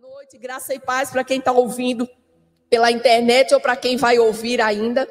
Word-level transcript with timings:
noite, 0.00 0.38
graça 0.38 0.72
e 0.72 0.78
paz 0.78 1.10
para 1.10 1.24
quem 1.24 1.40
está 1.40 1.50
ouvindo 1.50 2.08
pela 2.70 2.88
internet 2.88 3.52
ou 3.52 3.60
para 3.60 3.74
quem 3.74 3.96
vai 3.96 4.16
ouvir 4.16 4.60
ainda. 4.60 5.08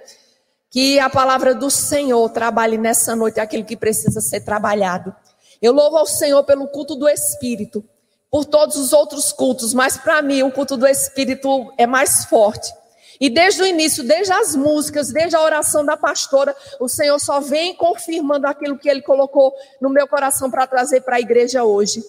Que 0.69 0.97
a 0.97 1.09
palavra 1.09 1.53
do 1.53 1.69
Senhor 1.69 2.29
trabalhe 2.29 2.77
nessa 2.77 3.13
noite 3.13 3.37
aquilo 3.37 3.65
que 3.65 3.75
precisa 3.75 4.21
ser 4.21 4.45
trabalhado. 4.45 5.13
Eu 5.61 5.73
louvo 5.73 5.97
ao 5.97 6.05
Senhor 6.05 6.41
pelo 6.45 6.69
culto 6.69 6.95
do 6.95 7.09
Espírito, 7.09 7.83
por 8.31 8.45
todos 8.45 8.77
os 8.77 8.93
outros 8.93 9.33
cultos, 9.33 9.73
mas 9.73 9.97
para 9.97 10.21
mim 10.21 10.41
o 10.43 10.51
culto 10.53 10.77
do 10.77 10.87
Espírito 10.87 11.73
é 11.77 11.85
mais 11.85 12.23
forte. 12.23 12.73
E 13.19 13.29
desde 13.29 13.61
o 13.61 13.65
início, 13.65 14.05
desde 14.05 14.31
as 14.31 14.55
músicas, 14.55 15.11
desde 15.11 15.35
a 15.35 15.41
oração 15.41 15.83
da 15.83 15.97
pastora, 15.97 16.55
o 16.79 16.87
Senhor 16.87 17.19
só 17.19 17.41
vem 17.41 17.75
confirmando 17.75 18.47
aquilo 18.47 18.77
que 18.77 18.89
Ele 18.89 19.01
colocou 19.01 19.53
no 19.81 19.89
meu 19.89 20.07
coração 20.07 20.49
para 20.49 20.65
trazer 20.65 21.01
para 21.01 21.17
a 21.17 21.19
igreja 21.19 21.65
hoje. 21.65 22.01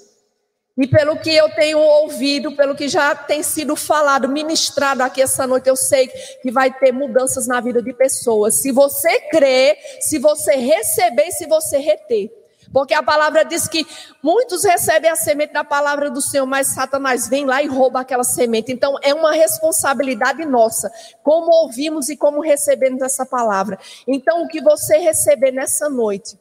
E 0.78 0.86
pelo 0.86 1.16
que 1.16 1.34
eu 1.34 1.48
tenho 1.50 1.78
ouvido, 1.78 2.52
pelo 2.52 2.76
que 2.76 2.88
já 2.88 3.12
tem 3.12 3.42
sido 3.42 3.74
falado, 3.74 4.28
ministrado 4.28 5.02
aqui 5.02 5.20
essa 5.20 5.44
noite, 5.44 5.68
eu 5.68 5.74
sei 5.74 6.06
que 6.40 6.52
vai 6.52 6.72
ter 6.72 6.92
mudanças 6.92 7.48
na 7.48 7.60
vida 7.60 7.82
de 7.82 7.92
pessoas. 7.92 8.62
Se 8.62 8.70
você 8.70 9.20
crer, 9.22 9.76
se 10.00 10.18
você 10.18 10.54
receber 10.54 11.32
se 11.32 11.46
você 11.46 11.78
reter. 11.78 12.30
Porque 12.72 12.92
a 12.92 13.02
palavra 13.02 13.44
diz 13.44 13.66
que 13.66 13.86
muitos 14.22 14.62
recebem 14.64 15.10
a 15.10 15.16
semente 15.16 15.52
da 15.52 15.64
palavra 15.64 16.10
do 16.10 16.20
Senhor, 16.20 16.46
mas 16.46 16.68
Satanás 16.68 17.26
vem 17.26 17.46
lá 17.46 17.62
e 17.62 17.66
rouba 17.66 18.00
aquela 18.00 18.24
semente. 18.24 18.70
Então 18.70 18.96
é 19.02 19.14
uma 19.14 19.32
responsabilidade 19.32 20.44
nossa, 20.44 20.90
como 21.22 21.50
ouvimos 21.62 22.08
e 22.08 22.16
como 22.16 22.40
recebemos 22.40 23.02
essa 23.02 23.24
palavra. 23.24 23.78
Então 24.06 24.42
o 24.42 24.48
que 24.48 24.60
você 24.60 24.98
receber 24.98 25.50
nessa 25.50 25.88
noite, 25.88 26.38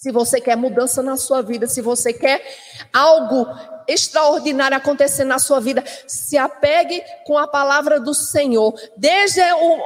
se 0.00 0.10
você 0.10 0.40
quer 0.40 0.56
mudança 0.56 1.02
na 1.02 1.18
sua 1.18 1.42
vida, 1.42 1.66
se 1.66 1.82
você 1.82 2.10
quer 2.10 2.42
algo 2.90 3.46
extraordinário 3.86 4.74
acontecer 4.74 5.24
na 5.24 5.38
sua 5.38 5.60
vida, 5.60 5.84
se 6.06 6.38
apegue 6.38 7.04
com 7.26 7.36
a 7.36 7.46
palavra 7.46 8.00
do 8.00 8.14
Senhor. 8.14 8.74
Desde 8.96 9.42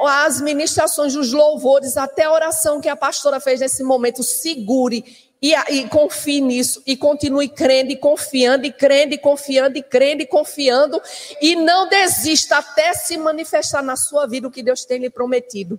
as 0.07 0.39
ministrações 0.39 1.11
dos 1.11 1.33
louvores 1.33 1.97
até 1.97 2.23
a 2.23 2.31
oração 2.31 2.79
que 2.79 2.87
a 2.87 2.95
pastora 2.95 3.41
fez 3.41 3.59
nesse 3.59 3.83
momento, 3.83 4.23
segure 4.23 5.03
e, 5.41 5.53
e, 5.53 5.85
confie 5.89 6.39
nisso 6.39 6.81
e 6.87 6.95
continue 6.95 7.49
crendo 7.49 7.91
e 7.91 7.97
confiando 7.97 8.65
e 8.65 8.71
crendo 8.71 9.15
e 9.15 9.17
confiando 9.17 9.77
e 9.77 9.83
crendo 9.83 10.21
e 10.21 10.25
confiando 10.25 11.01
e 11.41 11.57
não 11.57 11.89
desista 11.89 12.59
até 12.59 12.93
se 12.93 13.17
manifestar 13.17 13.83
na 13.83 13.97
sua 13.97 14.25
vida 14.25 14.47
o 14.47 14.51
que 14.51 14.63
Deus 14.63 14.85
tem 14.85 14.97
lhe 14.97 15.09
prometido. 15.09 15.77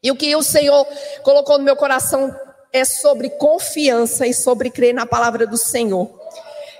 E 0.00 0.08
o 0.12 0.14
que 0.14 0.36
o 0.36 0.42
Senhor 0.42 0.86
colocou 1.24 1.58
no 1.58 1.64
meu 1.64 1.74
coração 1.74 2.32
é 2.72 2.84
sobre 2.84 3.30
confiança 3.30 4.26
e 4.26 4.34
sobre 4.34 4.70
crer 4.70 4.94
na 4.94 5.06
palavra 5.06 5.46
do 5.46 5.56
Senhor. 5.56 6.10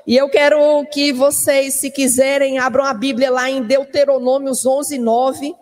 E 0.07 0.17
eu 0.17 0.29
quero 0.29 0.85
que 0.87 1.13
vocês, 1.13 1.75
se 1.75 1.91
quiserem, 1.91 2.59
abram 2.59 2.85
a 2.85 2.95
Bíblia 2.95 3.31
lá 3.31 3.51
em 3.51 3.63
Deuteronômios 3.63 4.65
11, 4.65 4.99
9. 4.99 5.55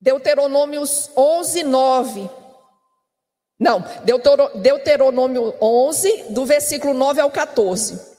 Deuteronômios 0.00 1.10
11, 1.16 1.62
9. 1.62 2.30
Não, 3.58 3.82
Deuteronômio 4.56 5.54
11, 5.60 6.24
do 6.30 6.44
versículo 6.44 6.92
9 6.94 7.20
ao 7.20 7.30
14. 7.30 8.16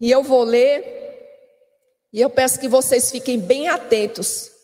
E 0.00 0.10
eu 0.10 0.22
vou 0.22 0.42
ler, 0.42 0.84
e 2.12 2.20
eu 2.20 2.28
peço 2.28 2.58
que 2.60 2.68
vocês 2.68 3.10
fiquem 3.10 3.38
bem 3.38 3.68
atentos 3.68 4.57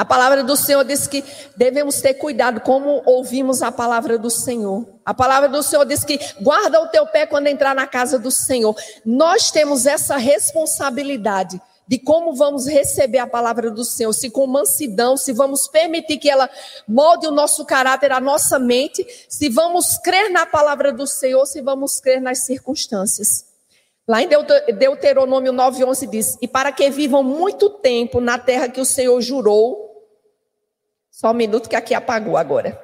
a 0.00 0.04
palavra 0.06 0.42
do 0.42 0.56
Senhor 0.56 0.82
diz 0.82 1.06
que 1.06 1.22
devemos 1.54 2.00
ter 2.00 2.14
cuidado 2.14 2.62
como 2.62 3.02
ouvimos 3.04 3.60
a 3.60 3.70
palavra 3.70 4.16
do 4.16 4.30
Senhor. 4.30 4.86
A 5.04 5.12
palavra 5.12 5.46
do 5.46 5.62
Senhor 5.62 5.84
diz 5.84 6.02
que 6.04 6.18
guarda 6.40 6.80
o 6.80 6.88
teu 6.88 7.06
pé 7.08 7.26
quando 7.26 7.48
entrar 7.48 7.74
na 7.74 7.86
casa 7.86 8.18
do 8.18 8.30
Senhor. 8.30 8.74
Nós 9.04 9.50
temos 9.50 9.84
essa 9.84 10.16
responsabilidade 10.16 11.60
de 11.86 11.98
como 11.98 12.34
vamos 12.34 12.66
receber 12.66 13.18
a 13.18 13.26
palavra 13.26 13.70
do 13.70 13.84
Senhor, 13.84 14.14
se 14.14 14.30
com 14.30 14.46
mansidão, 14.46 15.18
se 15.18 15.34
vamos 15.34 15.68
permitir 15.68 16.16
que 16.16 16.30
ela 16.30 16.48
molde 16.88 17.26
o 17.26 17.30
nosso 17.30 17.66
caráter, 17.66 18.10
a 18.10 18.20
nossa 18.20 18.58
mente, 18.58 19.06
se 19.28 19.50
vamos 19.50 19.98
crer 19.98 20.30
na 20.30 20.46
palavra 20.46 20.94
do 20.94 21.06
Senhor, 21.06 21.44
se 21.44 21.60
vamos 21.60 22.00
crer 22.00 22.22
nas 22.22 22.46
circunstâncias. 22.46 23.44
Lá 24.08 24.22
em 24.22 24.28
Deuteronômio 24.78 25.52
9:11 25.52 26.06
diz: 26.06 26.38
"E 26.40 26.48
para 26.48 26.72
que 26.72 26.88
vivam 26.88 27.22
muito 27.22 27.68
tempo 27.68 28.18
na 28.18 28.38
terra 28.38 28.66
que 28.66 28.80
o 28.80 28.84
Senhor 28.86 29.20
jurou". 29.20 29.89
Só 31.20 31.32
um 31.32 31.34
minuto 31.34 31.68
que 31.68 31.76
aqui 31.76 31.92
apagou 31.92 32.38
agora. 32.38 32.80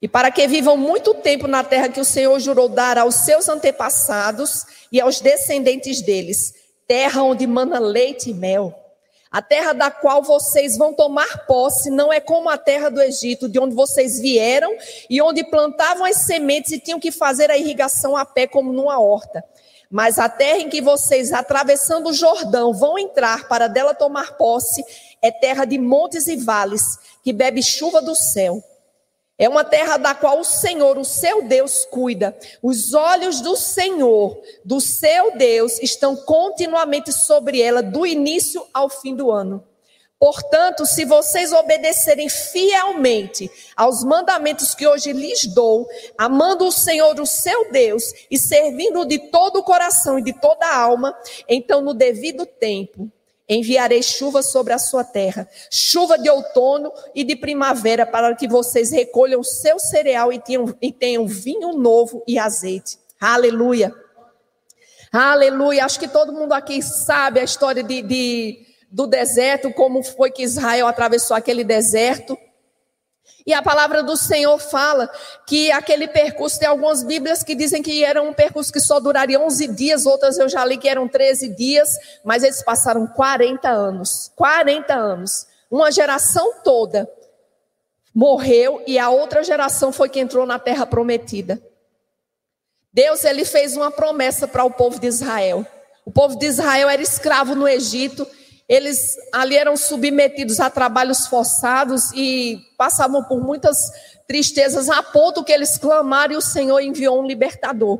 E 0.00 0.08
para 0.08 0.30
que 0.30 0.48
vivam 0.48 0.74
muito 0.74 1.12
tempo 1.12 1.46
na 1.46 1.62
terra 1.62 1.90
que 1.90 2.00
o 2.00 2.04
Senhor 2.04 2.40
jurou 2.40 2.66
dar 2.66 2.96
aos 2.96 3.16
seus 3.16 3.46
antepassados 3.46 4.64
e 4.90 4.98
aos 4.98 5.20
descendentes 5.20 6.00
deles, 6.00 6.54
terra 6.86 7.22
onde 7.22 7.46
mana 7.46 7.78
leite 7.78 8.30
e 8.30 8.32
mel. 8.32 8.74
A 9.30 9.42
terra 9.42 9.74
da 9.74 9.90
qual 9.90 10.22
vocês 10.22 10.78
vão 10.78 10.94
tomar 10.94 11.44
posse 11.46 11.90
não 11.90 12.10
é 12.10 12.20
como 12.20 12.48
a 12.48 12.56
terra 12.56 12.88
do 12.88 13.02
Egito, 13.02 13.46
de 13.46 13.58
onde 13.58 13.74
vocês 13.74 14.18
vieram 14.18 14.74
e 15.10 15.20
onde 15.20 15.44
plantavam 15.44 16.06
as 16.06 16.16
sementes 16.16 16.72
e 16.72 16.80
tinham 16.80 16.98
que 16.98 17.12
fazer 17.12 17.50
a 17.50 17.58
irrigação 17.58 18.16
a 18.16 18.24
pé 18.24 18.46
como 18.46 18.72
numa 18.72 18.98
horta. 18.98 19.44
Mas 19.90 20.18
a 20.18 20.28
terra 20.28 20.58
em 20.58 20.68
que 20.68 20.82
vocês, 20.82 21.32
atravessando 21.32 22.08
o 22.08 22.12
Jordão, 22.12 22.74
vão 22.74 22.98
entrar 22.98 23.48
para 23.48 23.68
dela 23.68 23.94
tomar 23.94 24.36
posse, 24.36 24.82
é 25.22 25.30
terra 25.30 25.64
de 25.64 25.78
montes 25.78 26.26
e 26.26 26.36
vales, 26.36 26.98
que 27.22 27.32
bebe 27.32 27.62
chuva 27.62 28.00
do 28.00 28.14
céu. 28.14 28.62
É 29.40 29.48
uma 29.48 29.64
terra 29.64 29.96
da 29.96 30.16
qual 30.16 30.40
o 30.40 30.44
Senhor, 30.44 30.98
o 30.98 31.04
seu 31.04 31.42
Deus, 31.42 31.84
cuida. 31.84 32.36
Os 32.60 32.92
olhos 32.92 33.40
do 33.40 33.56
Senhor, 33.56 34.36
do 34.64 34.80
seu 34.80 35.36
Deus, 35.36 35.78
estão 35.80 36.16
continuamente 36.16 37.12
sobre 37.12 37.62
ela, 37.62 37.80
do 37.80 38.04
início 38.04 38.66
ao 38.74 38.88
fim 38.88 39.14
do 39.14 39.30
ano. 39.30 39.64
Portanto, 40.18 40.84
se 40.84 41.04
vocês 41.04 41.52
obedecerem 41.52 42.28
fielmente 42.28 43.48
aos 43.76 44.02
mandamentos 44.02 44.74
que 44.74 44.84
hoje 44.84 45.12
lhes 45.12 45.46
dou, 45.46 45.86
amando 46.18 46.66
o 46.66 46.72
Senhor, 46.72 47.20
o 47.20 47.26
seu 47.26 47.70
Deus, 47.70 48.02
e 48.28 48.36
servindo 48.36 49.06
de 49.06 49.30
todo 49.30 49.60
o 49.60 49.62
coração 49.62 50.18
e 50.18 50.22
de 50.22 50.32
toda 50.32 50.66
a 50.66 50.76
alma, 50.76 51.16
então 51.48 51.80
no 51.80 51.94
devido 51.94 52.44
tempo 52.44 53.08
enviarei 53.48 54.02
chuva 54.02 54.42
sobre 54.42 54.72
a 54.72 54.78
sua 54.78 55.02
terra, 55.02 55.48
chuva 55.70 56.18
de 56.18 56.28
outono 56.28 56.92
e 57.14 57.24
de 57.24 57.34
primavera, 57.34 58.04
para 58.04 58.34
que 58.34 58.46
vocês 58.46 58.90
recolham 58.90 59.42
seu 59.42 59.78
cereal 59.78 60.32
e 60.32 60.38
tenham, 60.38 60.74
e 60.82 60.92
tenham 60.92 61.26
vinho 61.26 61.72
novo 61.72 62.22
e 62.26 62.38
azeite. 62.38 62.98
Aleluia. 63.20 63.94
Aleluia. 65.10 65.84
Acho 65.84 65.98
que 65.98 66.08
todo 66.08 66.32
mundo 66.32 66.52
aqui 66.52 66.82
sabe 66.82 67.40
a 67.40 67.44
história 67.44 67.82
de, 67.82 68.02
de 68.02 68.66
do 68.90 69.06
deserto, 69.06 69.72
como 69.72 70.02
foi 70.02 70.30
que 70.30 70.42
Israel 70.42 70.86
atravessou 70.86 71.36
aquele 71.36 71.64
deserto. 71.64 72.38
E 73.48 73.54
a 73.54 73.62
palavra 73.62 74.02
do 74.02 74.14
Senhor 74.14 74.58
fala 74.58 75.10
que 75.46 75.72
aquele 75.72 76.06
percurso, 76.06 76.58
tem 76.58 76.68
algumas 76.68 77.02
Bíblias 77.02 77.42
que 77.42 77.54
dizem 77.54 77.82
que 77.82 78.04
era 78.04 78.22
um 78.22 78.34
percurso 78.34 78.70
que 78.70 78.78
só 78.78 79.00
duraria 79.00 79.40
11 79.40 79.68
dias, 79.68 80.04
outras 80.04 80.36
eu 80.36 80.50
já 80.50 80.62
li 80.66 80.76
que 80.76 80.86
eram 80.86 81.08
13 81.08 81.48
dias, 81.56 81.96
mas 82.22 82.42
eles 82.42 82.62
passaram 82.62 83.06
40 83.06 83.66
anos. 83.66 84.30
40 84.36 84.92
anos. 84.92 85.46
Uma 85.70 85.90
geração 85.90 86.60
toda 86.62 87.10
morreu 88.14 88.82
e 88.86 88.98
a 88.98 89.08
outra 89.08 89.42
geração 89.42 89.92
foi 89.92 90.10
que 90.10 90.20
entrou 90.20 90.44
na 90.44 90.58
terra 90.58 90.84
prometida. 90.84 91.58
Deus 92.92 93.24
ele 93.24 93.46
fez 93.46 93.74
uma 93.78 93.90
promessa 93.90 94.46
para 94.46 94.64
o 94.64 94.70
povo 94.70 95.00
de 95.00 95.06
Israel. 95.06 95.66
O 96.04 96.10
povo 96.10 96.38
de 96.38 96.44
Israel 96.44 96.86
era 96.90 97.00
escravo 97.00 97.54
no 97.54 97.66
Egito 97.66 98.26
eles 98.68 99.16
ali 99.32 99.56
eram 99.56 99.76
submetidos 99.76 100.60
a 100.60 100.68
trabalhos 100.68 101.26
forçados 101.26 102.12
e 102.12 102.60
passavam 102.76 103.24
por 103.24 103.40
muitas 103.40 103.90
tristezas, 104.26 104.90
a 104.90 105.02
ponto 105.02 105.42
que 105.42 105.50
eles 105.50 105.78
clamaram 105.78 106.34
e 106.34 106.36
o 106.36 106.42
Senhor 106.42 106.78
enviou 106.80 107.20
um 107.22 107.26
libertador. 107.26 107.98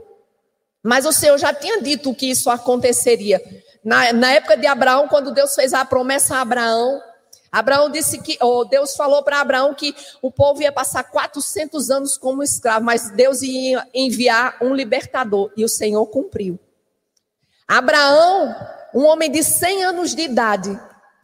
Mas 0.83 1.07
o 1.07 1.13
Senhor 1.13 1.39
já 1.39 1.55
tinha 1.55 1.81
dito 1.81 2.15
que 2.15 2.31
isso 2.31 2.51
aconteceria. 2.51 3.43
Na, 3.83 4.13
na 4.13 4.33
época 4.33 4.57
de 4.57 4.67
Abraão, 4.67 5.09
quando 5.09 5.33
Deus 5.33 5.55
fez 5.55 5.73
a 5.73 5.85
promessa 5.85 6.37
a 6.37 6.43
Abraão, 6.43 7.03
Abraão 7.51 7.91
disse 7.91 8.19
que, 8.21 8.37
ou 8.41 8.69
Deus 8.69 8.95
falou 8.95 9.23
para 9.23 9.41
Abraão 9.41 9.75
que 9.75 9.95
o 10.21 10.31
povo 10.31 10.61
ia 10.61 10.71
passar 10.71 11.03
400 11.05 11.91
anos 11.91 12.19
como 12.19 12.43
escravo, 12.43 12.85
mas 12.85 13.11
Deus 13.11 13.41
ia 13.41 13.87
enviar 13.95 14.59
um 14.61 14.75
libertador 14.75 15.51
e 15.57 15.65
o 15.65 15.69
Senhor 15.69 16.07
cumpriu. 16.07 16.59
Abraão 17.67 18.55
um 18.95 19.05
homem 19.05 19.31
de 19.31 19.43
100 19.43 19.85
anos 19.85 20.15
de 20.15 20.23
idade, 20.23 20.79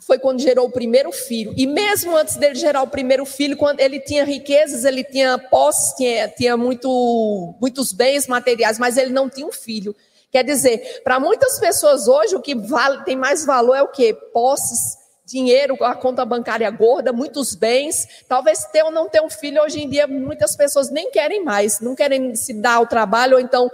foi 0.06 0.18
quando 0.18 0.40
gerou 0.40 0.66
o 0.66 0.70
primeiro 0.70 1.10
filho. 1.12 1.54
E 1.56 1.66
mesmo 1.66 2.16
antes 2.16 2.36
dele 2.36 2.54
gerar 2.54 2.82
o 2.82 2.88
primeiro 2.88 3.24
filho, 3.24 3.56
quando 3.56 3.80
ele 3.80 4.00
tinha 4.00 4.24
riquezas, 4.24 4.84
ele 4.84 5.02
tinha 5.02 5.38
posses, 5.38 5.94
tinha, 5.96 6.28
tinha 6.28 6.56
muito, 6.56 7.54
muitos 7.60 7.92
bens 7.92 8.26
materiais, 8.26 8.78
mas 8.78 8.96
ele 8.96 9.12
não 9.12 9.28
tinha 9.30 9.46
um 9.46 9.52
filho. 9.52 9.94
Quer 10.30 10.44
dizer, 10.44 11.02
para 11.02 11.18
muitas 11.20 11.58
pessoas 11.58 12.08
hoje, 12.08 12.34
o 12.34 12.42
que 12.42 12.54
vale, 12.54 13.04
tem 13.04 13.16
mais 13.16 13.46
valor 13.46 13.74
é 13.74 13.82
o 13.82 13.88
quê? 13.88 14.12
Posses, 14.32 14.98
dinheiro, 15.24 15.82
a 15.82 15.94
conta 15.94 16.24
bancária 16.24 16.68
gorda, 16.70 17.12
muitos 17.12 17.54
bens. 17.54 18.24
Talvez 18.28 18.64
ter 18.66 18.82
ou 18.82 18.90
não 18.90 19.08
ter 19.08 19.22
um 19.22 19.30
filho, 19.30 19.62
hoje 19.62 19.80
em 19.80 19.88
dia, 19.88 20.06
muitas 20.06 20.56
pessoas 20.56 20.90
nem 20.90 21.10
querem 21.10 21.44
mais, 21.44 21.80
não 21.80 21.94
querem 21.94 22.34
se 22.34 22.52
dar 22.52 22.74
ao 22.74 22.86
trabalho, 22.86 23.34
ou 23.36 23.40
então 23.40 23.70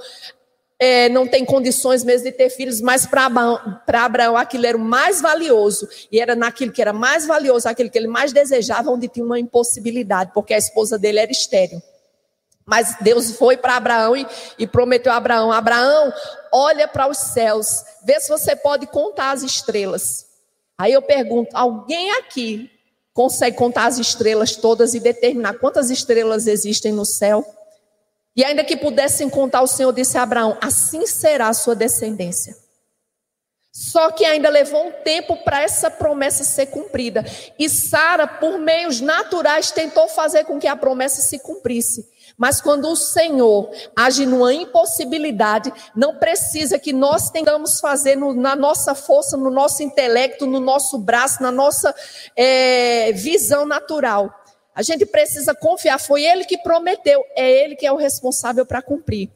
é, 0.83 1.11
não 1.11 1.27
tem 1.27 1.45
condições 1.45 2.03
mesmo 2.03 2.25
de 2.25 2.33
ter 2.33 2.49
filhos, 2.49 2.81
mas 2.81 3.05
para 3.05 3.27
Abraão, 3.27 3.61
Abraão 3.87 4.37
aquilo 4.37 4.65
era 4.65 4.79
o 4.79 4.81
mais 4.81 5.21
valioso, 5.21 5.87
e 6.11 6.19
era 6.19 6.35
naquilo 6.35 6.73
que 6.73 6.81
era 6.81 6.95
mais 6.95 7.27
valioso, 7.27 7.69
aquilo 7.69 7.91
que 7.91 7.99
ele 7.99 8.09
mais 8.09 8.33
desejava, 8.33 8.91
onde 8.91 9.07
tinha 9.07 9.25
uma 9.25 9.39
impossibilidade, 9.39 10.31
porque 10.33 10.55
a 10.55 10.59
esposa 10.59 10.99
dele 10.99 11.19
era 11.19 11.31
estéril. 11.31 11.83
Mas 12.65 12.97
Deus 13.01 13.33
foi 13.33 13.59
para 13.59 13.77
Abraão 13.77 14.17
e, 14.17 14.27
e, 14.59 14.67
prometeu 14.67 15.13
a 15.13 15.17
Abraão: 15.17 15.53
Abraão, 15.53 16.13
olha 16.51 16.89
para 16.89 17.09
os 17.09 17.19
céus, 17.19 17.85
vê 18.05 18.19
se 18.19 18.29
você 18.29 18.57
pode 18.57 18.87
contar 18.87 19.33
as 19.33 19.43
estrelas. 19.43 20.25
Aí 20.79 20.93
eu 20.93 21.03
pergunto: 21.03 21.51
alguém 21.53 22.13
aqui 22.13 22.71
consegue 23.13 23.57
contar 23.57 23.87
as 23.87 23.99
estrelas 23.99 24.57
todas 24.57 24.95
e 24.95 25.01
determinar 25.01 25.55
quantas 25.55 25.91
estrelas 25.91 26.47
existem 26.47 26.93
no 26.93 27.05
céu? 27.05 27.45
E 28.37 28.45
ainda 28.45 28.65
que 28.65 28.77
pudessem 28.77 29.29
contar, 29.29 29.63
o 29.63 29.67
Senhor 29.67 29.93
disse 29.93 30.17
a 30.17 30.23
Abraão: 30.23 30.57
assim 30.61 31.07
será 31.07 31.49
a 31.49 31.55
sua 31.55 31.75
descendência. 31.75 32.57
Só 33.73 34.11
que 34.11 34.25
ainda 34.25 34.49
levou 34.49 34.89
um 34.89 34.93
tempo 35.05 35.37
para 35.45 35.63
essa 35.63 35.91
promessa 35.91 36.43
ser 36.43 36.67
cumprida. 36.67 37.25
E 37.57 37.69
Sara, 37.69 38.27
por 38.27 38.59
meios 38.59 39.01
naturais, 39.01 39.71
tentou 39.71 40.09
fazer 40.09 40.45
com 40.45 40.59
que 40.59 40.67
a 40.67 40.75
promessa 40.75 41.23
se 41.23 41.39
cumprisse. 41.39 42.09
Mas 42.37 42.61
quando 42.61 42.89
o 42.89 42.97
Senhor 42.97 43.71
age 43.95 44.27
numa 44.27 44.53
impossibilidade, 44.53 45.73
não 45.95 46.17
precisa 46.17 46.79
que 46.81 46.93
nós 46.93 47.31
tentamos 47.31 47.79
fazer 47.79 48.17
no, 48.17 48.35
na 48.35 48.57
nossa 48.57 48.95
força, 48.95 49.37
no 49.37 49.51
nosso 49.51 49.83
intelecto, 49.85 50.47
no 50.47 50.59
nosso 50.59 50.99
braço, 50.99 51.41
na 51.41 51.53
nossa 51.53 51.95
é, 52.35 53.13
visão 53.13 53.65
natural. 53.65 54.35
A 54.75 54.83
gente 54.83 55.05
precisa 55.05 55.55
confiar. 55.55 55.99
Foi 55.99 56.25
Ele 56.25 56.45
que 56.45 56.59
prometeu, 56.59 57.25
é 57.35 57.51
Ele 57.51 57.77
que 57.77 57.87
é 57.87 57.93
o 57.93 57.97
responsável 57.97 58.65
para 58.65 58.83
cumprir. 58.83 59.31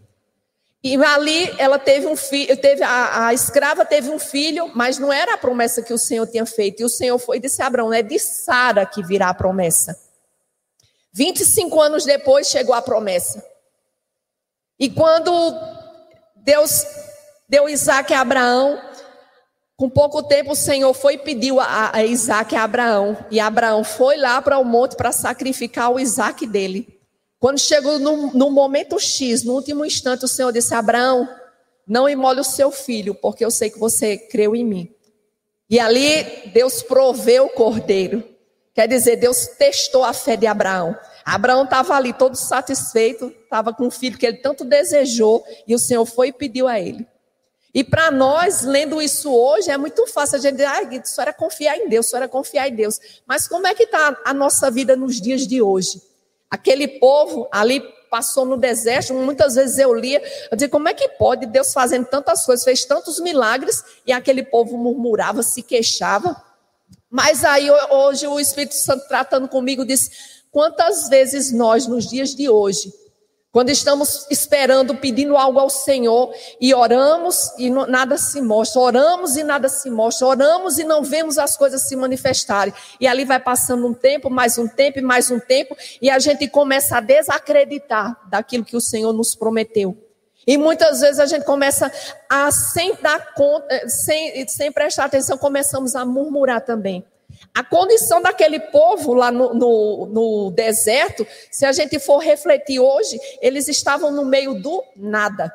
E 0.84 1.02
ali 1.02 1.50
ela 1.58 1.78
teve 1.78 2.06
um 2.06 2.14
filho, 2.14 2.54
teve 2.58 2.82
a, 2.82 3.28
a, 3.28 3.32
escrava 3.32 3.86
teve 3.86 4.10
um 4.10 4.18
filho, 4.18 4.70
mas 4.74 4.98
não 4.98 5.10
era 5.10 5.32
a 5.32 5.38
promessa 5.38 5.82
que 5.82 5.94
o 5.94 5.98
Senhor 5.98 6.26
tinha 6.26 6.44
feito. 6.44 6.82
E 6.82 6.84
o 6.84 6.90
Senhor 6.90 7.18
foi 7.18 7.38
e 7.38 7.40
disse 7.40 7.62
a 7.62 7.66
Abraão: 7.66 7.90
é 7.90 8.02
de 8.02 8.18
Sara 8.18 8.84
que 8.84 9.02
virá 9.02 9.30
a 9.30 9.34
promessa. 9.34 9.98
25 11.14 11.80
anos 11.80 12.04
depois 12.04 12.48
chegou 12.48 12.74
a 12.74 12.82
promessa. 12.82 13.42
E 14.78 14.90
quando 14.90 15.32
Deus 16.36 16.84
deu 17.48 17.66
Isaac 17.66 18.12
a 18.12 18.20
Abraão, 18.20 18.78
com 19.76 19.90
pouco 19.90 20.22
tempo 20.22 20.52
o 20.52 20.56
Senhor 20.56 20.92
foi 20.94 21.14
e 21.14 21.18
pediu 21.18 21.58
a, 21.58 21.90
a 21.92 22.04
Isaac 22.04 22.54
a 22.54 22.62
Abraão. 22.62 23.16
E 23.30 23.40
Abraão 23.40 23.82
foi 23.82 24.16
lá 24.16 24.40
para 24.40 24.58
o 24.58 24.64
monte 24.64 24.96
para 24.96 25.10
sacrificar 25.10 25.90
o 25.90 25.98
Isaac 25.98 26.46
dele. 26.46 27.00
Quando 27.40 27.58
chegou 27.58 27.98
no, 27.98 28.32
no, 28.32 28.50
momento 28.50 28.98
X, 28.98 29.42
no 29.42 29.52
último 29.54 29.84
instante, 29.84 30.24
o 30.24 30.28
Senhor 30.28 30.52
disse: 30.52 30.74
Abraão, 30.74 31.28
não 31.86 32.08
imole 32.08 32.40
o 32.40 32.44
seu 32.44 32.70
filho, 32.70 33.14
porque 33.14 33.44
eu 33.44 33.50
sei 33.50 33.68
que 33.68 33.78
você 33.78 34.16
creu 34.16 34.54
em 34.54 34.64
mim. 34.64 34.94
E 35.68 35.80
ali 35.80 36.50
Deus 36.52 36.82
proveu 36.82 37.46
o 37.46 37.50
cordeiro. 37.50 38.22
Quer 38.74 38.88
dizer, 38.88 39.16
Deus 39.16 39.46
testou 39.58 40.04
a 40.04 40.12
fé 40.12 40.36
de 40.36 40.46
Abraão. 40.46 40.96
Abraão 41.24 41.64
estava 41.64 41.94
ali 41.94 42.12
todo 42.12 42.36
satisfeito, 42.36 43.32
estava 43.42 43.72
com 43.72 43.86
o 43.86 43.90
filho 43.90 44.18
que 44.18 44.26
ele 44.26 44.38
tanto 44.38 44.64
desejou, 44.64 45.44
e 45.66 45.74
o 45.74 45.78
Senhor 45.78 46.04
foi 46.04 46.28
e 46.28 46.32
pediu 46.32 46.68
a 46.68 46.78
ele. 46.78 47.06
E 47.74 47.82
para 47.82 48.08
nós, 48.12 48.62
lendo 48.62 49.02
isso 49.02 49.34
hoje, 49.34 49.68
é 49.68 49.76
muito 49.76 50.06
fácil 50.06 50.36
a 50.36 50.40
gente 50.40 50.52
dizer, 50.52 50.66
ah, 50.66 50.82
isso 50.82 51.20
era 51.20 51.32
confiar 51.32 51.76
em 51.76 51.88
Deus, 51.88 52.06
isso 52.06 52.16
era 52.16 52.28
confiar 52.28 52.68
em 52.68 52.74
Deus. 52.74 53.00
Mas 53.26 53.48
como 53.48 53.66
é 53.66 53.74
que 53.74 53.82
está 53.82 54.16
a 54.24 54.32
nossa 54.32 54.70
vida 54.70 54.94
nos 54.94 55.20
dias 55.20 55.44
de 55.44 55.60
hoje? 55.60 56.00
Aquele 56.48 56.86
povo 56.86 57.48
ali 57.50 57.82
passou 58.08 58.44
no 58.44 58.56
deserto, 58.56 59.12
muitas 59.12 59.56
vezes 59.56 59.76
eu 59.76 59.92
lia, 59.92 60.22
eu 60.48 60.56
dizia, 60.56 60.68
como 60.68 60.88
é 60.88 60.94
que 60.94 61.08
pode 61.08 61.46
Deus 61.46 61.72
fazendo 61.72 62.06
tantas 62.06 62.46
coisas, 62.46 62.64
fez 62.64 62.84
tantos 62.84 63.18
milagres, 63.18 63.82
e 64.06 64.12
aquele 64.12 64.44
povo 64.44 64.78
murmurava, 64.78 65.42
se 65.42 65.60
queixava. 65.60 66.40
Mas 67.10 67.44
aí 67.44 67.68
hoje 67.90 68.28
o 68.28 68.38
Espírito 68.38 68.76
Santo 68.76 69.08
tratando 69.08 69.48
comigo 69.48 69.84
disse: 69.84 70.12
quantas 70.52 71.08
vezes 71.08 71.50
nós, 71.50 71.88
nos 71.88 72.08
dias 72.08 72.36
de 72.36 72.48
hoje, 72.48 72.92
quando 73.54 73.70
estamos 73.70 74.26
esperando, 74.32 74.96
pedindo 74.96 75.36
algo 75.36 75.60
ao 75.60 75.70
Senhor 75.70 76.34
e 76.60 76.74
oramos 76.74 77.52
e 77.56 77.70
nada 77.70 78.18
se 78.18 78.42
mostra, 78.42 78.80
oramos 78.80 79.36
e 79.36 79.44
nada 79.44 79.68
se 79.68 79.88
mostra, 79.88 80.26
oramos 80.26 80.76
e 80.76 80.82
não 80.82 81.04
vemos 81.04 81.38
as 81.38 81.56
coisas 81.56 81.86
se 81.86 81.94
manifestarem. 81.94 82.74
E 82.98 83.06
ali 83.06 83.24
vai 83.24 83.38
passando 83.38 83.86
um 83.86 83.94
tempo, 83.94 84.28
mais 84.28 84.58
um 84.58 84.66
tempo, 84.66 85.00
mais 85.00 85.30
um 85.30 85.38
tempo, 85.38 85.76
e 86.02 86.10
a 86.10 86.18
gente 86.18 86.48
começa 86.48 86.96
a 86.96 87.00
desacreditar 87.00 88.20
daquilo 88.28 88.64
que 88.64 88.76
o 88.76 88.80
Senhor 88.80 89.12
nos 89.12 89.36
prometeu. 89.36 89.96
E 90.44 90.58
muitas 90.58 91.00
vezes 91.00 91.20
a 91.20 91.26
gente 91.26 91.44
começa 91.44 91.92
a, 92.28 92.50
sem 92.50 92.96
dar 93.00 93.34
conta, 93.34 93.66
eh, 93.70 93.88
sem, 93.88 94.48
sem 94.48 94.72
prestar 94.72 95.04
atenção, 95.04 95.38
começamos 95.38 95.94
a 95.94 96.04
murmurar 96.04 96.60
também. 96.60 97.04
A 97.54 97.62
condição 97.62 98.20
daquele 98.20 98.58
povo 98.58 99.14
lá 99.14 99.30
no, 99.30 99.54
no, 99.54 100.06
no, 100.06 100.50
deserto, 100.50 101.24
se 101.52 101.64
a 101.64 101.70
gente 101.70 102.00
for 102.00 102.18
refletir 102.18 102.80
hoje, 102.80 103.16
eles 103.40 103.68
estavam 103.68 104.10
no 104.10 104.24
meio 104.24 104.54
do 104.54 104.82
nada. 104.96 105.54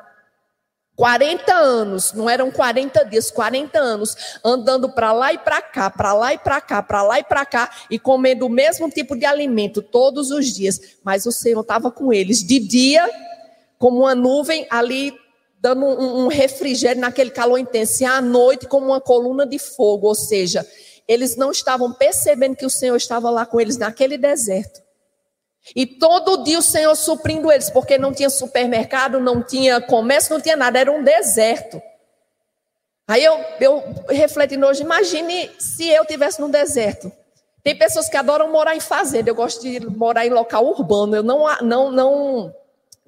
40 0.96 1.52
anos, 1.52 2.12
não 2.14 2.28
eram 2.28 2.50
40 2.50 3.04
dias, 3.04 3.30
40 3.30 3.78
anos, 3.78 4.16
andando 4.42 4.88
para 4.90 5.12
lá 5.12 5.32
e 5.32 5.38
para 5.38 5.60
cá, 5.60 5.90
para 5.90 6.14
lá 6.14 6.32
e 6.32 6.38
para 6.38 6.60
cá, 6.60 6.82
para 6.82 7.02
lá 7.02 7.18
e 7.18 7.24
para 7.24 7.44
cá, 7.44 7.70
e 7.90 7.98
comendo 7.98 8.46
o 8.46 8.50
mesmo 8.50 8.90
tipo 8.90 9.14
de 9.14 9.26
alimento 9.26 9.82
todos 9.82 10.30
os 10.30 10.46
dias. 10.54 10.80
Mas 11.04 11.26
o 11.26 11.32
Senhor 11.32 11.60
estava 11.60 11.90
com 11.90 12.12
eles 12.12 12.42
de 12.42 12.58
dia 12.58 13.08
como 13.78 14.00
uma 14.00 14.14
nuvem 14.14 14.66
ali 14.70 15.14
dando 15.60 15.84
um, 15.84 16.24
um 16.24 16.28
refrigério 16.28 17.00
naquele 17.00 17.30
calor 17.30 17.58
intenso, 17.58 18.02
e 18.02 18.06
à 18.06 18.20
noite 18.20 18.66
como 18.66 18.86
uma 18.86 19.00
coluna 19.00 19.46
de 19.46 19.58
fogo, 19.58 20.06
ou 20.06 20.14
seja, 20.14 20.66
eles 21.10 21.34
não 21.34 21.50
estavam 21.50 21.92
percebendo 21.92 22.54
que 22.54 22.64
o 22.64 22.70
Senhor 22.70 22.94
estava 22.94 23.28
lá 23.30 23.44
com 23.44 23.60
eles 23.60 23.76
naquele 23.76 24.16
deserto. 24.16 24.80
E 25.74 25.84
todo 25.84 26.44
dia 26.44 26.56
o 26.56 26.62
Senhor 26.62 26.94
suprindo 26.94 27.50
eles, 27.50 27.68
porque 27.68 27.98
não 27.98 28.12
tinha 28.12 28.30
supermercado, 28.30 29.18
não 29.18 29.42
tinha 29.42 29.80
comércio, 29.80 30.32
não 30.32 30.40
tinha 30.40 30.56
nada, 30.56 30.78
era 30.78 30.92
um 30.92 31.02
deserto. 31.02 31.82
Aí 33.08 33.24
eu, 33.24 33.44
eu 33.60 33.82
refletindo 34.08 34.64
hoje, 34.64 34.84
imagine 34.84 35.50
se 35.58 35.88
eu 35.88 36.06
tivesse 36.06 36.40
no 36.40 36.48
deserto. 36.48 37.10
Tem 37.64 37.76
pessoas 37.76 38.08
que 38.08 38.16
adoram 38.16 38.48
morar 38.52 38.76
em 38.76 38.80
fazenda, 38.80 39.28
eu 39.28 39.34
gosto 39.34 39.62
de 39.62 39.80
morar 39.80 40.24
em 40.24 40.30
local 40.30 40.64
urbano, 40.64 41.16
eu 41.16 41.24
não, 41.24 41.44
não, 41.60 41.90
não 41.90 42.54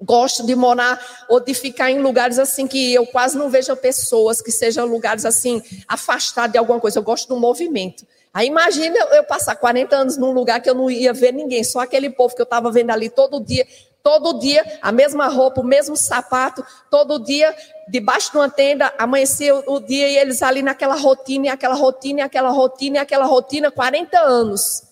Gosto 0.03 0.45
de 0.45 0.53
morar 0.55 0.99
ou 1.29 1.39
de 1.39 1.53
ficar 1.53 1.89
em 1.89 1.99
lugares 2.01 2.37
assim 2.37 2.67
que 2.67 2.93
eu 2.93 3.05
quase 3.07 3.37
não 3.37 3.49
vejo 3.49 3.75
pessoas, 3.77 4.41
que 4.41 4.51
sejam 4.51 4.85
lugares 4.85 5.25
assim 5.25 5.61
afastados 5.87 6.51
de 6.51 6.57
alguma 6.57 6.79
coisa. 6.79 6.99
Eu 6.99 7.03
gosto 7.03 7.27
do 7.29 7.39
movimento. 7.39 8.05
Aí 8.33 8.47
imagina 8.47 8.97
eu 9.11 9.23
passar 9.23 9.55
40 9.55 9.95
anos 9.95 10.17
num 10.17 10.31
lugar 10.31 10.59
que 10.59 10.69
eu 10.69 10.73
não 10.73 10.89
ia 10.89 11.13
ver 11.13 11.31
ninguém, 11.31 11.63
só 11.63 11.79
aquele 11.79 12.09
povo 12.09 12.35
que 12.35 12.41
eu 12.41 12.45
estava 12.45 12.71
vendo 12.71 12.89
ali 12.89 13.07
todo 13.07 13.39
dia, 13.39 13.65
todo 14.01 14.39
dia, 14.39 14.79
a 14.81 14.91
mesma 14.91 15.27
roupa, 15.27 15.61
o 15.61 15.63
mesmo 15.63 15.95
sapato, 15.95 16.65
todo 16.89 17.23
dia, 17.23 17.55
debaixo 17.87 18.31
de 18.31 18.37
uma 18.37 18.49
tenda, 18.49 18.91
amanhecia 18.97 19.55
o 19.55 19.79
dia 19.79 20.09
e 20.09 20.17
eles 20.17 20.41
ali 20.41 20.63
naquela 20.63 20.95
rotina, 20.95 21.53
aquela 21.53 21.75
rotina, 21.75 22.25
aquela 22.25 22.49
rotina, 22.49 23.01
aquela 23.01 23.25
rotina, 23.25 23.71
40 23.71 24.19
anos. 24.19 24.83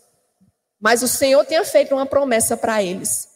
Mas 0.79 1.01
o 1.01 1.07
Senhor 1.07 1.43
tinha 1.45 1.65
feito 1.65 1.95
uma 1.95 2.05
promessa 2.05 2.55
para 2.55 2.81
eles. 2.81 3.30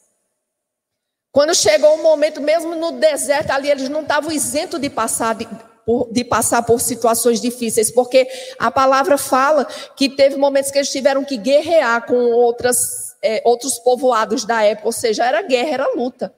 Quando 1.35 1.53
chegou 1.53 1.95
o 1.95 2.01
momento, 2.01 2.39
mesmo 2.39 2.75
no 2.75 2.93
deserto, 2.93 3.51
ali 3.51 3.69
eles 3.69 3.89
não 3.89 4.03
estavam 4.03 4.31
isentos 4.31 4.79
de 4.79 4.89
passar, 4.89 5.35
de, 5.35 5.45
por, 5.85 6.07
de 6.09 6.23
passar 6.23 6.63
por 6.63 6.79
situações 6.79 7.41
difíceis, 7.41 7.91
porque 7.91 8.25
a 8.57 8.71
palavra 8.71 9.17
fala 9.17 9.65
que 9.97 10.07
teve 10.07 10.37
momentos 10.37 10.71
que 10.71 10.77
eles 10.77 10.89
tiveram 10.89 11.25
que 11.25 11.35
guerrear 11.35 12.05
com 12.05 12.15
outras, 12.15 13.17
é, 13.21 13.41
outros 13.43 13.77
povoados 13.79 14.45
da 14.45 14.63
época, 14.63 14.87
ou 14.87 14.93
seja, 14.93 15.25
era 15.25 15.41
guerra, 15.41 15.71
era 15.71 15.93
luta. 15.93 16.33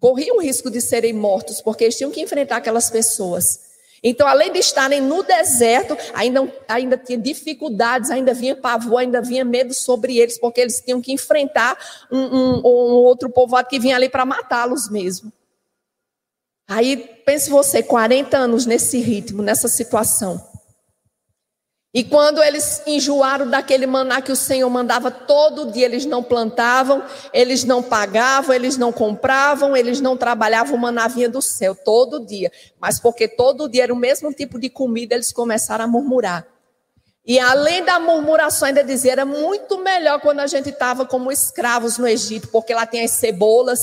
Corriam 0.00 0.38
o 0.38 0.40
risco 0.40 0.70
de 0.70 0.80
serem 0.80 1.12
mortos, 1.12 1.60
porque 1.60 1.84
eles 1.84 1.98
tinham 1.98 2.10
que 2.10 2.22
enfrentar 2.22 2.56
aquelas 2.56 2.88
pessoas. 2.88 3.67
Então, 4.02 4.26
além 4.26 4.52
de 4.52 4.58
estarem 4.58 5.00
no 5.00 5.22
deserto, 5.22 5.96
ainda, 6.14 6.52
ainda 6.68 6.96
tinha 6.96 7.18
dificuldades, 7.18 8.10
ainda 8.10 8.32
vinha 8.32 8.54
pavor, 8.54 9.00
ainda 9.00 9.20
vinha 9.20 9.44
medo 9.44 9.74
sobre 9.74 10.18
eles, 10.18 10.38
porque 10.38 10.60
eles 10.60 10.80
tinham 10.80 11.00
que 11.00 11.12
enfrentar 11.12 11.76
um, 12.10 12.18
um, 12.18 12.58
um 12.58 12.94
outro 13.04 13.28
povoado 13.28 13.68
que 13.68 13.78
vinha 13.78 13.96
ali 13.96 14.08
para 14.08 14.24
matá-los 14.24 14.88
mesmo. 14.88 15.32
Aí, 16.68 16.96
pense 17.24 17.48
você, 17.48 17.82
40 17.82 18.36
anos 18.36 18.66
nesse 18.66 18.98
ritmo, 18.98 19.42
nessa 19.42 19.68
situação. 19.68 20.47
E 21.98 22.04
quando 22.04 22.40
eles 22.40 22.80
enjoaram 22.86 23.50
daquele 23.50 23.84
maná 23.84 24.22
que 24.22 24.30
o 24.30 24.36
Senhor 24.36 24.70
mandava 24.70 25.10
todo 25.10 25.72
dia, 25.72 25.84
eles 25.84 26.06
não 26.06 26.22
plantavam, 26.22 27.02
eles 27.32 27.64
não 27.64 27.82
pagavam, 27.82 28.54
eles 28.54 28.76
não 28.76 28.92
compravam, 28.92 29.76
eles 29.76 30.00
não 30.00 30.16
trabalhavam, 30.16 30.76
o 30.76 30.78
maná 30.78 31.08
vinha 31.08 31.28
do 31.28 31.42
céu 31.42 31.74
todo 31.74 32.24
dia. 32.24 32.52
Mas 32.78 33.00
porque 33.00 33.26
todo 33.26 33.68
dia 33.68 33.82
era 33.82 33.92
o 33.92 33.96
mesmo 33.96 34.32
tipo 34.32 34.60
de 34.60 34.70
comida, 34.70 35.16
eles 35.16 35.32
começaram 35.32 35.86
a 35.86 35.88
murmurar. 35.88 36.46
E 37.26 37.36
além 37.40 37.82
da 37.82 37.98
murmuração, 37.98 38.68
ainda 38.68 38.84
dizia, 38.84 39.10
era 39.10 39.24
muito 39.24 39.78
melhor 39.78 40.20
quando 40.20 40.38
a 40.38 40.46
gente 40.46 40.68
estava 40.68 41.04
como 41.04 41.32
escravos 41.32 41.98
no 41.98 42.06
Egito, 42.06 42.46
porque 42.46 42.72
lá 42.72 42.86
tem 42.86 43.02
as 43.02 43.10
cebolas, 43.10 43.80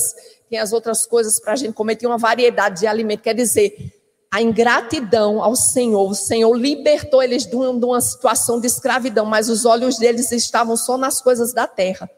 tem 0.48 0.58
as 0.58 0.72
outras 0.72 1.04
coisas 1.04 1.38
para 1.38 1.52
a 1.52 1.56
gente 1.56 1.74
comer, 1.74 1.96
tinha 1.96 2.08
uma 2.08 2.16
variedade 2.16 2.80
de 2.80 2.86
alimento. 2.86 3.20
Quer 3.20 3.34
dizer, 3.34 3.92
a 4.36 4.42
ingratidão 4.42 5.42
ao 5.42 5.56
Senhor, 5.56 6.10
o 6.10 6.14
Senhor 6.14 6.54
libertou 6.54 7.22
eles 7.22 7.46
de 7.46 7.56
uma 7.56 8.02
situação 8.02 8.60
de 8.60 8.66
escravidão, 8.66 9.24
mas 9.24 9.48
os 9.48 9.64
olhos 9.64 9.96
deles 9.96 10.30
estavam 10.30 10.76
só 10.76 10.98
nas 10.98 11.22
coisas 11.22 11.54
da 11.54 11.66
terra. 11.66 12.10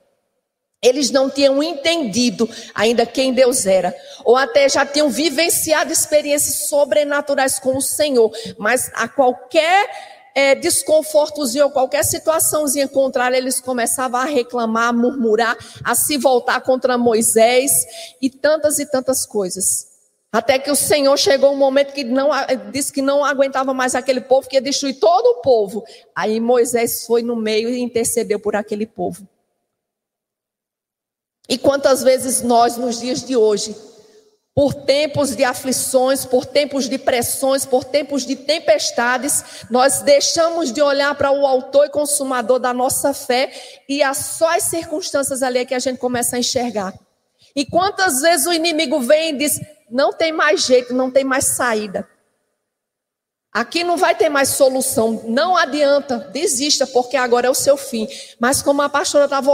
Eles 0.82 1.12
não 1.12 1.30
tinham 1.30 1.62
entendido 1.62 2.50
ainda 2.74 3.06
quem 3.06 3.32
Deus 3.32 3.66
era, 3.66 3.94
ou 4.24 4.36
até 4.36 4.68
já 4.68 4.84
tinham 4.84 5.08
vivenciado 5.08 5.92
experiências 5.92 6.68
sobrenaturais 6.68 7.60
com 7.60 7.76
o 7.76 7.80
Senhor, 7.80 8.32
mas 8.58 8.90
a 8.96 9.06
qualquer 9.06 9.88
é, 10.34 10.56
desconfortozinho 10.56 11.66
ou 11.66 11.70
qualquer 11.70 12.02
situaçãozinha 12.02 12.88
contrária, 12.88 13.36
eles 13.36 13.60
começavam 13.60 14.20
a 14.20 14.24
reclamar, 14.24 14.88
a 14.88 14.92
murmurar, 14.92 15.56
a 15.84 15.94
se 15.94 16.18
voltar 16.18 16.62
contra 16.62 16.98
Moisés 16.98 17.70
e 18.20 18.28
tantas 18.28 18.80
e 18.80 18.86
tantas 18.86 19.24
coisas. 19.24 19.87
Até 20.38 20.56
que 20.56 20.70
o 20.70 20.76
Senhor 20.76 21.16
chegou 21.16 21.52
um 21.52 21.56
momento 21.56 21.92
que 21.92 22.04
não 22.04 22.30
disse 22.70 22.92
que 22.92 23.02
não 23.02 23.24
aguentava 23.24 23.74
mais 23.74 23.96
aquele 23.96 24.20
povo, 24.20 24.48
que 24.48 24.54
ia 24.54 24.62
destruir 24.62 24.94
todo 25.00 25.26
o 25.26 25.42
povo. 25.42 25.84
Aí 26.14 26.38
Moisés 26.38 27.04
foi 27.04 27.22
no 27.22 27.34
meio 27.34 27.68
e 27.68 27.80
intercedeu 27.80 28.38
por 28.38 28.54
aquele 28.54 28.86
povo. 28.86 29.26
E 31.48 31.58
quantas 31.58 32.04
vezes 32.04 32.40
nós, 32.40 32.76
nos 32.76 33.00
dias 33.00 33.24
de 33.24 33.34
hoje, 33.34 33.74
por 34.54 34.72
tempos 34.72 35.34
de 35.34 35.42
aflições, 35.42 36.24
por 36.24 36.46
tempos 36.46 36.88
de 36.88 36.98
pressões, 36.98 37.66
por 37.66 37.82
tempos 37.82 38.24
de 38.24 38.36
tempestades, 38.36 39.42
nós 39.68 40.02
deixamos 40.02 40.72
de 40.72 40.80
olhar 40.80 41.16
para 41.16 41.32
o 41.32 41.44
autor 41.48 41.86
e 41.86 41.90
consumador 41.90 42.60
da 42.60 42.72
nossa 42.72 43.12
fé 43.12 43.50
e 43.88 44.04
as 44.04 44.18
só 44.18 44.56
as 44.56 44.62
circunstâncias 44.62 45.42
ali 45.42 45.58
é 45.58 45.64
que 45.64 45.74
a 45.74 45.80
gente 45.80 45.98
começa 45.98 46.36
a 46.36 46.38
enxergar. 46.38 46.94
E 47.56 47.66
quantas 47.66 48.20
vezes 48.20 48.46
o 48.46 48.52
inimigo 48.52 49.00
vem 49.00 49.30
e 49.30 49.38
diz: 49.38 49.60
não 49.90 50.12
tem 50.12 50.32
mais 50.32 50.64
jeito, 50.64 50.94
não 50.94 51.10
tem 51.10 51.24
mais 51.24 51.46
saída. 51.56 52.08
Aqui 53.50 53.82
não 53.82 53.96
vai 53.96 54.14
ter 54.14 54.28
mais 54.28 54.50
solução, 54.50 55.22
não 55.26 55.56
adianta, 55.56 56.18
desista, 56.32 56.86
porque 56.86 57.16
agora 57.16 57.46
é 57.46 57.50
o 57.50 57.54
seu 57.54 57.76
fim. 57.76 58.06
Mas 58.38 58.62
como 58.62 58.82
a 58.82 58.88
pastora 58.88 59.24
estava 59.24 59.50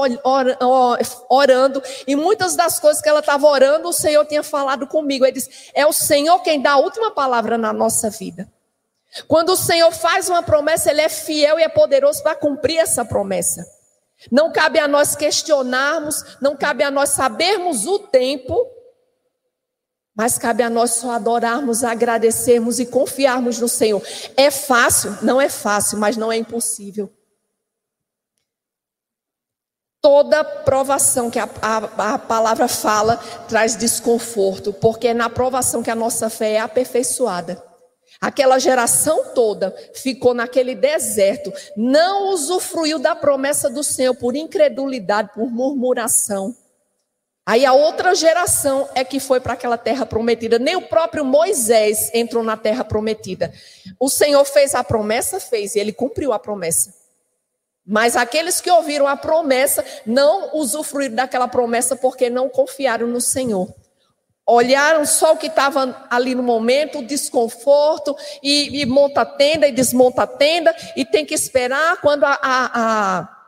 orando, 1.30 1.82
e 2.06 2.16
muitas 2.16 2.56
das 2.56 2.80
coisas 2.80 3.00
que 3.00 3.08
ela 3.08 3.20
estava 3.20 3.46
orando, 3.46 3.88
o 3.88 3.92
Senhor 3.92 4.26
tinha 4.26 4.42
falado 4.42 4.86
comigo. 4.86 5.24
Ele 5.24 5.32
disse: 5.32 5.70
É 5.72 5.86
o 5.86 5.92
Senhor 5.92 6.40
quem 6.40 6.60
dá 6.60 6.72
a 6.72 6.78
última 6.78 7.12
palavra 7.12 7.56
na 7.56 7.72
nossa 7.72 8.10
vida. 8.10 8.46
Quando 9.28 9.50
o 9.50 9.56
Senhor 9.56 9.92
faz 9.92 10.28
uma 10.28 10.42
promessa, 10.42 10.90
Ele 10.90 11.00
é 11.00 11.08
fiel 11.08 11.58
e 11.58 11.62
é 11.62 11.68
poderoso 11.68 12.22
para 12.22 12.34
cumprir 12.34 12.78
essa 12.78 13.04
promessa. 13.04 13.64
Não 14.30 14.50
cabe 14.52 14.78
a 14.78 14.88
nós 14.88 15.14
questionarmos, 15.14 16.36
não 16.40 16.56
cabe 16.56 16.82
a 16.82 16.90
nós 16.90 17.10
sabermos 17.10 17.86
o 17.86 18.00
tempo, 18.00 18.66
mas 20.14 20.38
cabe 20.38 20.62
a 20.62 20.70
nós 20.70 20.92
só 20.92 21.10
adorarmos, 21.10 21.82
agradecermos 21.82 22.78
e 22.78 22.86
confiarmos 22.86 23.58
no 23.58 23.68
Senhor. 23.68 24.02
É 24.36 24.50
fácil? 24.50 25.18
Não 25.22 25.40
é 25.40 25.48
fácil, 25.48 25.98
mas 25.98 26.16
não 26.16 26.30
é 26.30 26.36
impossível. 26.36 27.12
Toda 30.00 30.44
provação 30.44 31.30
que 31.30 31.38
a, 31.38 31.48
a, 31.62 32.14
a, 32.14 32.18
palavra 32.18 32.68
fala 32.68 33.16
traz 33.48 33.74
desconforto, 33.74 34.72
porque 34.72 35.08
é 35.08 35.14
na 35.14 35.30
provação 35.30 35.82
que 35.82 35.90
a 35.90 35.94
nossa 35.94 36.28
fé 36.28 36.52
é 36.52 36.60
aperfeiçoada. 36.60 37.62
Aquela 38.20 38.58
geração 38.58 39.32
toda 39.34 39.74
ficou 39.94 40.34
naquele 40.34 40.74
deserto, 40.74 41.52
não 41.76 42.32
usufruiu 42.32 42.98
da 42.98 43.16
promessa 43.16 43.68
do 43.68 43.82
Senhor 43.82 44.14
por 44.14 44.36
incredulidade, 44.36 45.30
por 45.34 45.50
murmuração. 45.50 46.54
Aí 47.46 47.66
a 47.66 47.74
outra 47.74 48.14
geração 48.14 48.88
é 48.94 49.04
que 49.04 49.20
foi 49.20 49.38
para 49.38 49.52
aquela 49.52 49.76
terra 49.76 50.06
prometida. 50.06 50.58
Nem 50.58 50.76
o 50.76 50.88
próprio 50.88 51.24
Moisés 51.24 52.10
entrou 52.14 52.42
na 52.42 52.56
terra 52.56 52.82
prometida. 52.82 53.52
O 54.00 54.08
Senhor 54.08 54.44
fez 54.46 54.74
a 54.74 54.82
promessa, 54.82 55.38
fez, 55.38 55.74
e 55.74 55.78
ele 55.78 55.92
cumpriu 55.92 56.32
a 56.32 56.38
promessa. 56.38 56.94
Mas 57.86 58.16
aqueles 58.16 58.62
que 58.62 58.70
ouviram 58.70 59.06
a 59.06 59.14
promessa 59.14 59.84
não 60.06 60.56
usufruíram 60.56 61.16
daquela 61.16 61.46
promessa 61.46 61.94
porque 61.94 62.30
não 62.30 62.48
confiaram 62.48 63.06
no 63.06 63.20
Senhor. 63.20 63.68
Olharam 64.46 65.04
só 65.04 65.34
o 65.34 65.36
que 65.36 65.46
estava 65.46 66.06
ali 66.10 66.34
no 66.34 66.42
momento, 66.42 66.98
o 66.98 67.06
desconforto, 67.06 68.16
e, 68.42 68.80
e 68.82 68.86
monta 68.86 69.20
a 69.22 69.26
tenda 69.26 69.68
e 69.68 69.72
desmonta 69.72 70.22
a 70.22 70.26
tenda, 70.26 70.74
e 70.96 71.04
tem 71.04 71.24
que 71.24 71.34
esperar 71.34 71.98
quando 72.00 72.24
a, 72.24 72.38
a, 72.42 73.18
a 73.18 73.43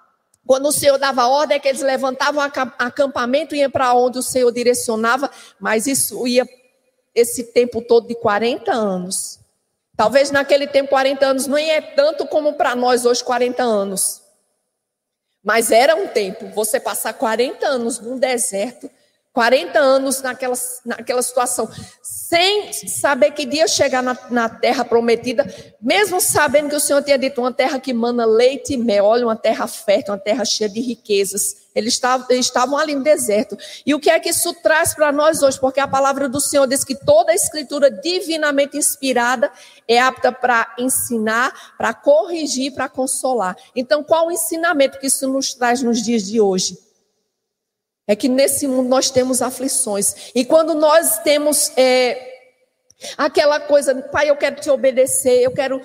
quando 0.46 0.66
o 0.66 0.72
Senhor 0.72 0.96
dava 0.96 1.26
ordem, 1.26 1.56
é 1.56 1.60
que 1.60 1.68
eles 1.68 1.82
levantavam 1.82 2.40
acampamento 2.78 3.54
e 3.54 3.58
iam 3.58 3.70
para 3.70 3.92
onde 3.94 4.18
o 4.18 4.22
Senhor 4.22 4.50
direcionava, 4.52 5.30
mas 5.58 5.86
isso 5.86 6.26
ia 6.26 6.46
esse 7.14 7.44
tempo 7.44 7.82
todo 7.82 8.06
de 8.06 8.14
40 8.14 8.70
anos. 8.72 9.40
Talvez 9.96 10.30
naquele 10.30 10.66
tempo 10.66 10.90
40 10.90 11.26
anos 11.26 11.46
não 11.46 11.56
é 11.56 11.80
tanto 11.80 12.26
como 12.26 12.52
para 12.52 12.76
nós 12.76 13.06
hoje 13.06 13.24
40 13.24 13.62
anos. 13.62 14.22
Mas 15.42 15.70
era 15.70 15.96
um 15.96 16.06
tempo, 16.06 16.48
você 16.48 16.78
passar 16.78 17.14
40 17.14 17.66
anos 17.66 17.98
num 17.98 18.18
deserto, 18.18 18.90
40 19.36 19.78
anos 19.78 20.22
naquela, 20.22 20.56
naquela 20.82 21.20
situação, 21.20 21.68
sem 22.00 22.72
saber 22.72 23.32
que 23.32 23.44
dia 23.44 23.68
chegar 23.68 24.02
na, 24.02 24.16
na, 24.30 24.48
terra 24.48 24.82
prometida, 24.82 25.46
mesmo 25.78 26.22
sabendo 26.22 26.70
que 26.70 26.76
o 26.76 26.80
Senhor 26.80 27.02
tinha 27.02 27.18
dito 27.18 27.42
uma 27.42 27.52
terra 27.52 27.78
que 27.78 27.92
mana 27.92 28.24
leite 28.24 28.72
e 28.72 28.78
mel, 28.78 29.04
olha, 29.04 29.26
uma 29.26 29.36
terra 29.36 29.66
fértil, 29.66 30.14
uma 30.14 30.18
terra 30.18 30.42
cheia 30.42 30.70
de 30.70 30.80
riquezas. 30.80 31.66
Eles 31.74 31.92
estavam, 31.92 32.26
eles 32.30 32.46
estavam 32.46 32.78
ali 32.78 32.94
no 32.94 33.02
deserto. 33.02 33.58
E 33.84 33.94
o 33.94 34.00
que 34.00 34.08
é 34.08 34.18
que 34.18 34.30
isso 34.30 34.54
traz 34.62 34.94
para 34.94 35.12
nós 35.12 35.42
hoje? 35.42 35.60
Porque 35.60 35.80
a 35.80 35.86
palavra 35.86 36.30
do 36.30 36.40
Senhor 36.40 36.66
diz 36.66 36.82
que 36.82 36.94
toda 36.94 37.30
a 37.30 37.34
escritura 37.34 37.90
divinamente 37.90 38.78
inspirada 38.78 39.52
é 39.86 40.00
apta 40.00 40.32
para 40.32 40.74
ensinar, 40.78 41.74
para 41.76 41.92
corrigir, 41.92 42.72
para 42.72 42.88
consolar. 42.88 43.54
Então, 43.76 44.02
qual 44.02 44.28
o 44.28 44.32
ensinamento 44.32 44.98
que 44.98 45.08
isso 45.08 45.28
nos 45.28 45.52
traz 45.52 45.82
nos 45.82 46.02
dias 46.02 46.22
de 46.22 46.40
hoje? 46.40 46.85
É 48.06 48.14
que 48.14 48.28
nesse 48.28 48.66
mundo 48.68 48.88
nós 48.88 49.10
temos 49.10 49.42
aflições. 49.42 50.30
E 50.34 50.44
quando 50.44 50.74
nós 50.74 51.18
temos 51.18 51.72
é, 51.76 52.34
aquela 53.18 53.58
coisa, 53.58 53.94
Pai, 53.94 54.30
eu 54.30 54.36
quero 54.36 54.60
te 54.60 54.70
obedecer, 54.70 55.42
eu 55.42 55.50
quero 55.50 55.80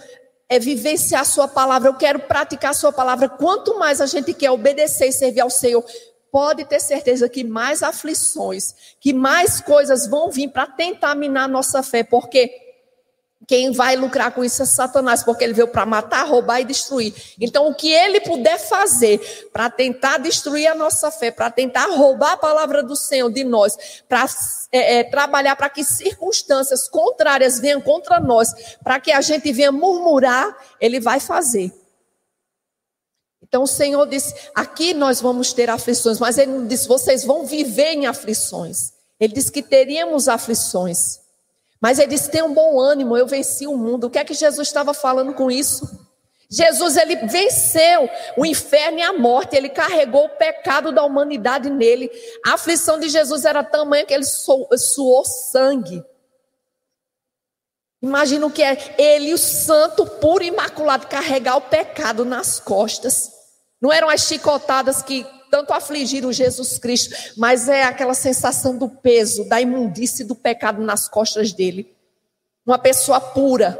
é, 0.47 0.59
vivenciar 0.59 1.21
a 1.21 1.25
Sua 1.25 1.47
palavra, 1.47 1.89
eu 1.89 1.95
quero 1.95 2.19
praticar 2.19 2.71
a 2.71 2.75
Sua 2.75 2.91
palavra. 2.91 3.27
Quanto 3.27 3.79
mais 3.79 3.99
a 4.01 4.05
gente 4.05 4.33
quer 4.33 4.51
obedecer 4.51 5.07
e 5.07 5.13
servir 5.13 5.41
ao 5.41 5.49
Senhor, 5.49 5.83
pode 6.31 6.63
ter 6.65 6.79
certeza 6.79 7.27
que 7.27 7.43
mais 7.43 7.83
aflições, 7.83 8.75
que 8.99 9.13
mais 9.13 9.59
coisas 9.59 10.07
vão 10.07 10.29
vir 10.29 10.49
para 10.49 10.67
tentar 10.67 11.15
minar 11.15 11.45
a 11.45 11.47
nossa 11.47 11.81
fé. 11.81 12.03
Porque 12.03 12.70
quem 13.51 13.73
vai 13.73 13.97
lucrar 13.97 14.31
com 14.31 14.45
isso 14.45 14.63
é 14.63 14.65
Satanás, 14.65 15.25
porque 15.25 15.43
ele 15.43 15.51
veio 15.51 15.67
para 15.67 15.85
matar, 15.85 16.25
roubar 16.25 16.61
e 16.61 16.63
destruir. 16.63 17.13
Então, 17.37 17.67
o 17.67 17.75
que 17.75 17.91
ele 17.91 18.21
puder 18.21 18.57
fazer 18.57 19.49
para 19.51 19.69
tentar 19.69 20.19
destruir 20.19 20.67
a 20.67 20.73
nossa 20.73 21.11
fé, 21.11 21.31
para 21.31 21.51
tentar 21.51 21.87
roubar 21.87 22.31
a 22.31 22.37
palavra 22.37 22.81
do 22.81 22.95
Senhor 22.95 23.29
de 23.29 23.43
nós, 23.43 24.03
para 24.07 24.25
é, 24.71 24.99
é, 24.99 25.03
trabalhar 25.03 25.57
para 25.57 25.67
que 25.67 25.83
circunstâncias 25.83 26.87
contrárias 26.87 27.59
venham 27.59 27.81
contra 27.81 28.21
nós, 28.21 28.53
para 28.81 29.01
que 29.01 29.11
a 29.11 29.19
gente 29.19 29.51
venha 29.51 29.69
murmurar, 29.69 30.55
ele 30.79 31.01
vai 31.01 31.19
fazer. 31.19 31.73
Então 33.43 33.63
o 33.63 33.67
Senhor 33.67 34.07
disse: 34.07 34.33
aqui 34.55 34.93
nós 34.93 35.19
vamos 35.19 35.51
ter 35.51 35.69
aflições, 35.69 36.19
mas 36.19 36.37
ele 36.37 36.53
não 36.53 36.65
disse: 36.65 36.87
vocês 36.87 37.25
vão 37.25 37.45
viver 37.45 37.95
em 37.95 38.05
aflições. 38.05 38.93
Ele 39.19 39.33
disse 39.33 39.51
que 39.51 39.61
teríamos 39.61 40.29
aflições. 40.29 41.20
Mas 41.81 41.97
ele 41.97 42.09
disse: 42.09 42.29
tem 42.29 42.43
um 42.43 42.53
bom 42.53 42.79
ânimo, 42.79 43.17
eu 43.17 43.25
venci 43.25 43.65
o 43.65 43.75
mundo. 43.75 44.05
O 44.05 44.09
que 44.09 44.19
é 44.19 44.23
que 44.23 44.35
Jesus 44.35 44.67
estava 44.67 44.93
falando 44.93 45.33
com 45.33 45.49
isso? 45.49 45.99
Jesus 46.49 46.97
ele 46.97 47.15
venceu 47.27 48.09
o 48.37 48.45
inferno 48.45 48.99
e 48.99 49.01
a 49.01 49.13
morte, 49.13 49.55
ele 49.55 49.69
carregou 49.69 50.25
o 50.25 50.29
pecado 50.37 50.91
da 50.91 51.01
humanidade 51.01 51.69
nele. 51.69 52.11
A 52.45 52.53
aflição 52.53 52.99
de 52.99 53.07
Jesus 53.07 53.45
era 53.45 53.63
tamanha 53.63 54.05
que 54.05 54.13
ele 54.13 54.25
suou 54.25 55.25
sangue. 55.25 56.03
Imagina 58.01 58.45
o 58.45 58.51
que 58.51 58.61
é 58.61 58.95
ele, 58.97 59.33
o 59.33 59.37
santo, 59.37 60.05
puro 60.05 60.43
e 60.43 60.47
imaculado, 60.47 61.07
carregar 61.07 61.55
o 61.55 61.61
pecado 61.61 62.25
nas 62.25 62.59
costas. 62.59 63.31
Não 63.79 63.93
eram 63.93 64.09
as 64.09 64.21
chicotadas 64.21 65.01
que 65.01 65.25
tanto 65.51 65.73
afligiram 65.73 66.31
Jesus 66.31 66.79
Cristo, 66.79 67.13
mas 67.35 67.67
é 67.67 67.83
aquela 67.83 68.13
sensação 68.13 68.77
do 68.77 68.87
peso, 68.87 69.43
da 69.43 69.59
imundície 69.59 70.23
do 70.23 70.33
pecado 70.33 70.81
nas 70.81 71.09
costas 71.09 71.51
dele. 71.51 71.93
Uma 72.65 72.79
pessoa 72.79 73.19
pura, 73.19 73.77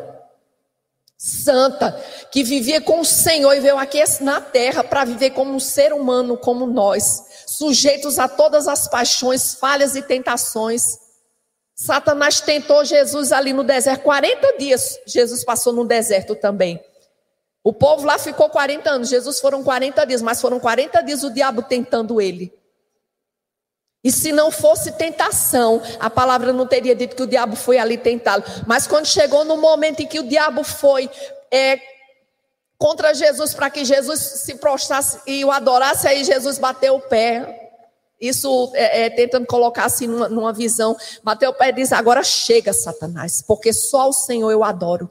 santa, 1.18 1.94
que 2.30 2.44
vivia 2.44 2.82
com 2.82 3.00
o 3.00 3.06
Senhor 3.06 3.54
e 3.54 3.62
veio 3.62 3.78
aqui 3.78 4.04
na 4.20 4.42
terra 4.42 4.84
para 4.84 5.06
viver 5.06 5.30
como 5.30 5.54
um 5.54 5.60
ser 5.60 5.94
humano 5.94 6.38
como 6.38 6.68
nós, 6.68 7.24
sujeitos 7.48 8.20
a 8.20 8.28
todas 8.28 8.68
as 8.68 8.90
paixões, 8.90 9.54
falhas 9.54 9.96
e 9.96 10.02
tentações. 10.02 11.00
Satanás 11.74 12.42
tentou 12.42 12.84
Jesus 12.84 13.32
ali 13.32 13.54
no 13.54 13.64
deserto, 13.64 14.04
40 14.04 14.58
dias 14.58 15.00
Jesus 15.08 15.46
passou 15.46 15.72
no 15.72 15.86
deserto 15.86 16.36
também. 16.36 16.84
O 17.64 17.72
povo 17.72 18.06
lá 18.06 18.18
ficou 18.18 18.50
40 18.50 18.90
anos, 18.90 19.10
Jesus 19.10 19.40
foram 19.40 19.64
40 19.64 20.06
dias, 20.06 20.22
mas 20.22 20.42
foram 20.42 20.60
40 20.60 21.02
dias 21.04 21.24
o 21.24 21.30
diabo 21.30 21.62
tentando 21.62 22.20
ele. 22.20 22.52
E 24.04 24.12
se 24.12 24.32
não 24.32 24.50
fosse 24.50 24.94
tentação, 24.94 25.80
a 26.00 26.10
palavra 26.10 26.52
não 26.52 26.66
teria 26.66 26.96
dito 26.96 27.16
que 27.16 27.22
o 27.22 27.28
diabo 27.28 27.56
foi 27.56 27.78
ali 27.78 27.98
tentá-lo. 27.98 28.44
Mas 28.66 28.88
quando 28.88 29.06
chegou 29.06 29.46
no 29.46 29.58
momento 29.58 30.02
em 30.02 30.08
que 30.08 30.20
o 30.20 30.28
diabo 30.28 30.64
foi 30.64 31.08
é, 31.52 31.80
contra 32.80 33.14
Jesus 33.14 33.54
para 33.54 33.70
que 33.70 33.86
Jesus 33.86 34.20
se 34.20 34.56
prostrasse 34.56 35.20
e 35.28 35.46
o 35.46 35.52
adorasse, 35.52 36.08
aí 36.08 36.24
Jesus 36.24 36.58
bateu 36.58 36.96
o 36.96 37.02
pé. 37.02 37.60
Isso 38.20 38.72
é, 38.74 39.04
é, 39.04 39.10
tentando 39.12 39.46
colocar 39.46 39.86
assim 39.86 40.08
numa, 40.08 40.28
numa 40.28 40.54
visão. 40.54 40.98
Bateu 41.24 41.52
o 41.52 41.54
pé 41.54 41.70
e 41.70 41.74
diz: 41.74 41.92
Agora 41.92 42.24
chega, 42.24 42.74
Satanás, 42.74 43.44
porque 43.44 43.72
só 43.72 44.10
o 44.10 44.14
Senhor 44.14 44.50
eu 44.50 44.64
adoro. 44.64 45.10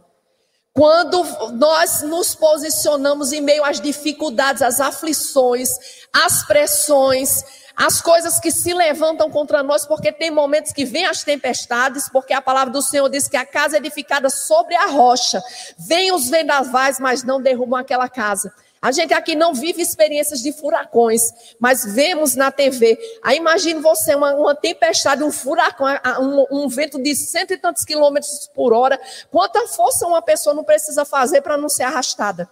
Quando 0.73 1.25
nós 1.55 2.03
nos 2.03 2.35
posicionamos 2.35 3.33
em 3.33 3.41
meio 3.41 3.65
às 3.65 3.81
dificuldades, 3.81 4.63
às 4.63 4.81
aflições, 4.81 5.69
às 6.13 6.45
pressões, 6.45 7.45
as 7.77 8.01
coisas 8.01 8.39
que 8.39 8.53
se 8.53 8.73
levantam 8.73 9.31
contra 9.31 9.63
nós, 9.63 9.87
porque 9.87 10.13
tem 10.13 10.31
momentos 10.31 10.73
que 10.73 10.85
vêm 10.85 11.07
as 11.07 11.25
tempestades, 11.25 12.09
porque 12.09 12.33
a 12.33 12.43
palavra 12.43 12.73
do 12.73 12.83
Senhor 12.83 13.09
diz 13.09 13.27
que 13.27 13.37
a 13.37 13.47
casa 13.47 13.77
é 13.77 13.79
edificada 13.79 14.31
sobre 14.31 14.77
a 14.77 14.87
rocha. 14.87 15.43
Vêm 15.79 16.13
os 16.13 16.29
vendavais, 16.29 17.01
mas 17.01 17.25
não 17.25 17.43
derrubam 17.43 17.81
aquela 17.81 18.09
casa. 18.09 18.53
A 18.83 18.93
gente 18.93 19.13
aqui 19.13 19.35
não 19.35 19.53
vive 19.53 19.83
experiências 19.83 20.41
de 20.41 20.53
furacões, 20.53 21.21
mas 21.59 21.85
vemos 21.85 22.35
na 22.35 22.51
TV. 22.51 22.99
Aí 23.23 23.37
imagine 23.37 23.79
você, 23.79 24.15
uma, 24.15 24.33
uma 24.35 24.55
tempestade, 24.55 25.23
um 25.23 25.31
furacão, 25.31 25.87
um, 26.19 26.65
um, 26.65 26.69
vento 26.69 27.01
de 27.03 27.15
cento 27.15 27.53
e 27.53 27.59
tantos 27.59 27.85
quilômetros 27.85 28.51
por 28.55 28.73
hora. 28.73 28.99
Quanta 29.31 29.69
força 29.69 30.07
uma 30.07 30.23
pessoa 30.23 30.55
não 30.55 30.65
precisa 30.65 31.05
fazer 31.05 31.43
para 31.43 31.59
não 31.59 31.69
ser 31.69 31.83
arrastada? 31.83 32.49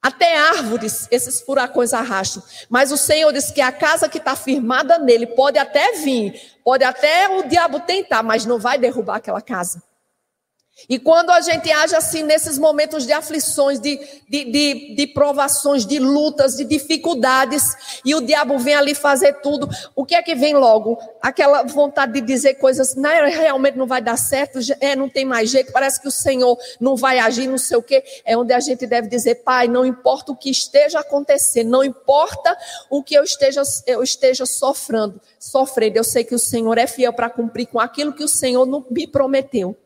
Até 0.00 0.36
árvores 0.36 1.08
esses 1.10 1.40
furacões 1.40 1.92
arrastam. 1.92 2.40
Mas 2.68 2.92
o 2.92 2.96
Senhor 2.96 3.32
diz 3.32 3.50
que 3.50 3.60
a 3.60 3.72
casa 3.72 4.08
que 4.08 4.18
está 4.18 4.36
firmada 4.36 4.96
nele 4.98 5.26
pode 5.26 5.58
até 5.58 5.92
vir, 5.94 6.40
pode 6.64 6.84
até 6.84 7.28
o 7.36 7.48
diabo 7.48 7.80
tentar, 7.80 8.22
mas 8.22 8.46
não 8.46 8.60
vai 8.60 8.78
derrubar 8.78 9.16
aquela 9.16 9.42
casa. 9.42 9.82
E 10.88 10.98
quando 10.98 11.30
a 11.30 11.40
gente 11.40 11.70
age 11.72 11.96
assim 11.96 12.22
nesses 12.22 12.58
momentos 12.58 13.06
de 13.06 13.12
aflições, 13.12 13.80
de, 13.80 13.98
de, 14.28 14.44
de, 14.44 14.94
de, 14.94 15.06
provações, 15.08 15.84
de 15.84 15.98
lutas, 15.98 16.56
de 16.56 16.64
dificuldades, 16.64 18.00
e 18.04 18.14
o 18.14 18.20
diabo 18.20 18.58
vem 18.58 18.74
ali 18.74 18.94
fazer 18.94 19.40
tudo, 19.40 19.68
o 19.96 20.04
que 20.04 20.14
é 20.14 20.22
que 20.22 20.34
vem 20.34 20.54
logo? 20.54 20.98
Aquela 21.20 21.64
vontade 21.64 22.12
de 22.12 22.20
dizer 22.20 22.54
coisas, 22.54 22.94
não, 22.94 23.10
realmente 23.10 23.76
não 23.76 23.86
vai 23.86 24.00
dar 24.00 24.16
certo, 24.16 24.58
é, 24.80 24.94
não 24.94 25.08
tem 25.08 25.24
mais 25.24 25.50
jeito, 25.50 25.72
parece 25.72 26.00
que 26.00 26.06
o 26.06 26.12
Senhor 26.12 26.56
não 26.78 26.96
vai 26.96 27.18
agir, 27.18 27.48
não 27.48 27.58
sei 27.58 27.76
o 27.76 27.82
quê. 27.82 28.04
É 28.24 28.36
onde 28.36 28.52
a 28.52 28.60
gente 28.60 28.86
deve 28.86 29.08
dizer, 29.08 29.36
Pai, 29.36 29.66
não 29.66 29.84
importa 29.84 30.30
o 30.30 30.36
que 30.36 30.50
esteja 30.50 31.00
acontecendo, 31.00 31.70
não 31.70 31.82
importa 31.82 32.56
o 32.88 33.02
que 33.02 33.14
eu 33.14 33.24
esteja, 33.24 33.62
eu 33.86 34.02
esteja 34.02 34.46
sofrendo, 34.46 35.20
sofrendo, 35.40 35.96
eu 35.96 36.04
sei 36.04 36.22
que 36.22 36.34
o 36.34 36.38
Senhor 36.38 36.78
é 36.78 36.86
fiel 36.86 37.12
para 37.12 37.28
cumprir 37.28 37.66
com 37.66 37.80
aquilo 37.80 38.12
que 38.12 38.22
o 38.22 38.28
Senhor 38.28 38.66
me 38.90 39.06
prometeu. 39.06 39.76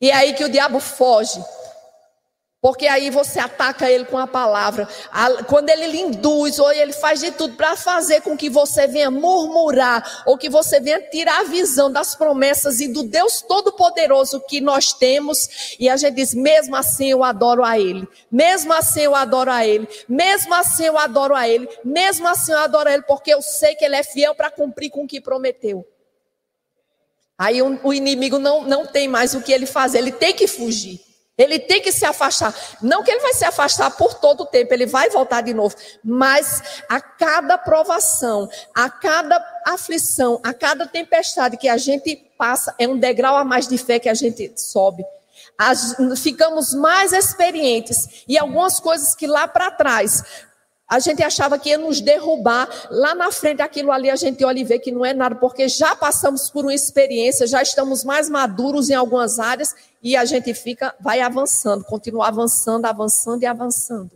E 0.00 0.10
é 0.10 0.14
aí 0.14 0.34
que 0.34 0.44
o 0.44 0.48
diabo 0.48 0.80
foge. 0.80 1.42
Porque 2.62 2.86
aí 2.86 3.08
você 3.08 3.40
ataca 3.40 3.90
ele 3.90 4.04
com 4.04 4.18
a 4.18 4.26
palavra. 4.26 4.86
Quando 5.48 5.70
ele 5.70 5.86
lhe 5.86 5.98
induz, 5.98 6.58
ou 6.58 6.70
ele 6.70 6.92
faz 6.92 7.20
de 7.20 7.30
tudo 7.30 7.56
para 7.56 7.74
fazer 7.74 8.20
com 8.20 8.36
que 8.36 8.50
você 8.50 8.86
venha 8.86 9.10
murmurar, 9.10 10.24
ou 10.26 10.36
que 10.36 10.50
você 10.50 10.78
venha 10.78 11.00
tirar 11.00 11.40
a 11.40 11.44
visão 11.44 11.90
das 11.90 12.14
promessas 12.14 12.78
e 12.80 12.88
do 12.88 13.02
Deus 13.02 13.40
Todo-Poderoso 13.40 14.42
que 14.46 14.60
nós 14.60 14.92
temos, 14.92 15.74
e 15.78 15.88
a 15.88 15.96
gente 15.96 16.16
diz: 16.16 16.34
mesmo 16.34 16.76
assim 16.76 17.10
eu 17.10 17.24
adoro 17.24 17.64
a 17.64 17.78
Ele, 17.78 18.06
mesmo 18.30 18.74
assim 18.74 19.00
eu 19.00 19.14
adoro 19.14 19.50
a 19.50 19.66
Ele, 19.66 19.88
mesmo 20.06 20.54
assim 20.54 20.84
eu 20.84 20.98
adoro 20.98 21.34
a 21.34 21.48
Ele, 21.48 21.66
mesmo 21.82 22.28
assim 22.28 22.52
eu 22.52 22.58
adoro 22.58 22.90
a 22.90 22.92
Ele, 22.92 23.02
porque 23.04 23.32
eu 23.32 23.40
sei 23.40 23.74
que 23.74 23.86
Ele 23.86 23.96
é 23.96 24.02
fiel 24.02 24.34
para 24.34 24.50
cumprir 24.50 24.90
com 24.90 25.04
o 25.04 25.08
que 25.08 25.18
prometeu. 25.18 25.82
Aí 27.40 27.62
o 27.62 27.94
inimigo 27.94 28.38
não, 28.38 28.64
não 28.64 28.84
tem 28.84 29.08
mais 29.08 29.32
o 29.32 29.40
que 29.40 29.50
ele 29.50 29.64
fazer, 29.64 29.96
ele 29.96 30.12
tem 30.12 30.34
que 30.34 30.46
fugir. 30.46 31.00
Ele 31.38 31.58
tem 31.58 31.80
que 31.80 31.90
se 31.90 32.04
afastar. 32.04 32.54
Não 32.82 33.02
que 33.02 33.10
ele 33.10 33.22
vai 33.22 33.32
se 33.32 33.46
afastar 33.46 33.90
por 33.92 34.12
todo 34.12 34.42
o 34.42 34.46
tempo, 34.46 34.74
ele 34.74 34.84
vai 34.84 35.08
voltar 35.08 35.40
de 35.40 35.54
novo. 35.54 35.74
Mas 36.04 36.62
a 36.86 37.00
cada 37.00 37.56
provação, 37.56 38.46
a 38.74 38.90
cada 38.90 39.42
aflição, 39.66 40.38
a 40.44 40.52
cada 40.52 40.86
tempestade 40.86 41.56
que 41.56 41.66
a 41.66 41.78
gente 41.78 42.14
passa, 42.36 42.74
é 42.78 42.86
um 42.86 42.98
degrau 42.98 43.34
a 43.34 43.42
mais 43.42 43.66
de 43.66 43.78
fé 43.78 43.98
que 43.98 44.10
a 44.10 44.14
gente 44.14 44.52
sobe. 44.56 45.02
As, 45.56 45.96
ficamos 46.22 46.74
mais 46.74 47.14
experientes. 47.14 48.22
E 48.28 48.36
algumas 48.36 48.78
coisas 48.78 49.14
que 49.14 49.26
lá 49.26 49.48
para 49.48 49.70
trás 49.70 50.22
a 50.90 50.98
gente 50.98 51.22
achava 51.22 51.56
que 51.56 51.68
ia 51.68 51.78
nos 51.78 52.00
derrubar. 52.00 52.68
Lá 52.90 53.14
na 53.14 53.30
frente, 53.30 53.62
aquilo 53.62 53.92
ali 53.92 54.10
a 54.10 54.16
gente 54.16 54.44
olha 54.44 54.58
e 54.58 54.64
vê 54.64 54.76
que 54.76 54.90
não 54.90 55.06
é 55.06 55.14
nada, 55.14 55.36
porque 55.36 55.68
já 55.68 55.94
passamos 55.94 56.50
por 56.50 56.64
uma 56.64 56.74
experiência, 56.74 57.46
já 57.46 57.62
estamos 57.62 58.02
mais 58.02 58.28
maduros 58.28 58.90
em 58.90 58.94
algumas 58.94 59.38
áreas 59.38 59.72
e 60.02 60.16
a 60.16 60.24
gente 60.24 60.52
fica, 60.52 60.92
vai 60.98 61.20
avançando, 61.20 61.84
continua 61.84 62.26
avançando, 62.26 62.86
avançando 62.86 63.40
e 63.44 63.46
avançando. 63.46 64.10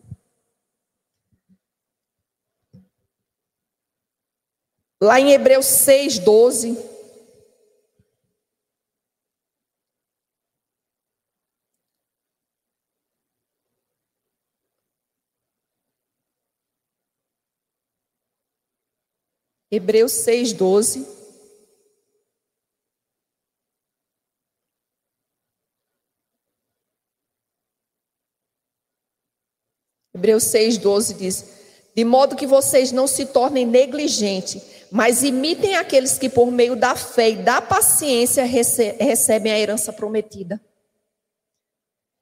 Lá 5.01 5.21
em 5.21 5.31
Hebreus 5.31 5.67
6, 5.67 6.19
12. 6.19 6.93
Hebreus 19.75 20.13
6,12. 20.13 21.05
Hebreus 30.15 30.45
6,12 30.45 31.17
diz: 31.17 31.45
De 31.93 32.05
modo 32.05 32.37
que 32.37 32.47
vocês 32.47 32.93
não 32.93 33.09
se 33.09 33.27
tornem 33.27 33.67
negligentes, 33.67 34.63
mas 34.93 35.25
imitem 35.25 35.75
aqueles 35.75 36.19
que, 36.19 36.29
por 36.29 36.53
meio 36.53 36.77
da 36.77 36.95
fé 36.95 37.31
e 37.31 37.37
da 37.37 37.61
paciência, 37.61 38.45
recebem 38.45 39.53
a 39.53 39.59
herança 39.59 39.93
prometida. 39.93 40.61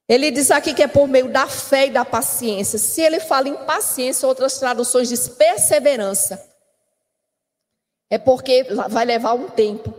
Ele 0.09 0.31
diz 0.31 0.51
aqui 0.51 0.73
que 0.73 0.83
é 0.83 0.89
por 0.89 1.07
meio 1.07 1.31
da 1.31 1.47
fé 1.47 1.89
e 1.89 1.91
da 1.91 2.05
paciência. 2.05 2.79
Se 2.79 3.03
ele 3.03 3.21
fala 3.21 3.51
em 3.51 3.57
paciência, 3.67 4.27
outras 4.27 4.59
traduções 4.59 5.11
diz 5.11 5.29
perseverança. 5.29 6.52
É 8.13 8.19
porque 8.19 8.67
vai 8.91 9.07
levar 9.07 9.33
um 9.33 9.49
tempo. 9.49 9.95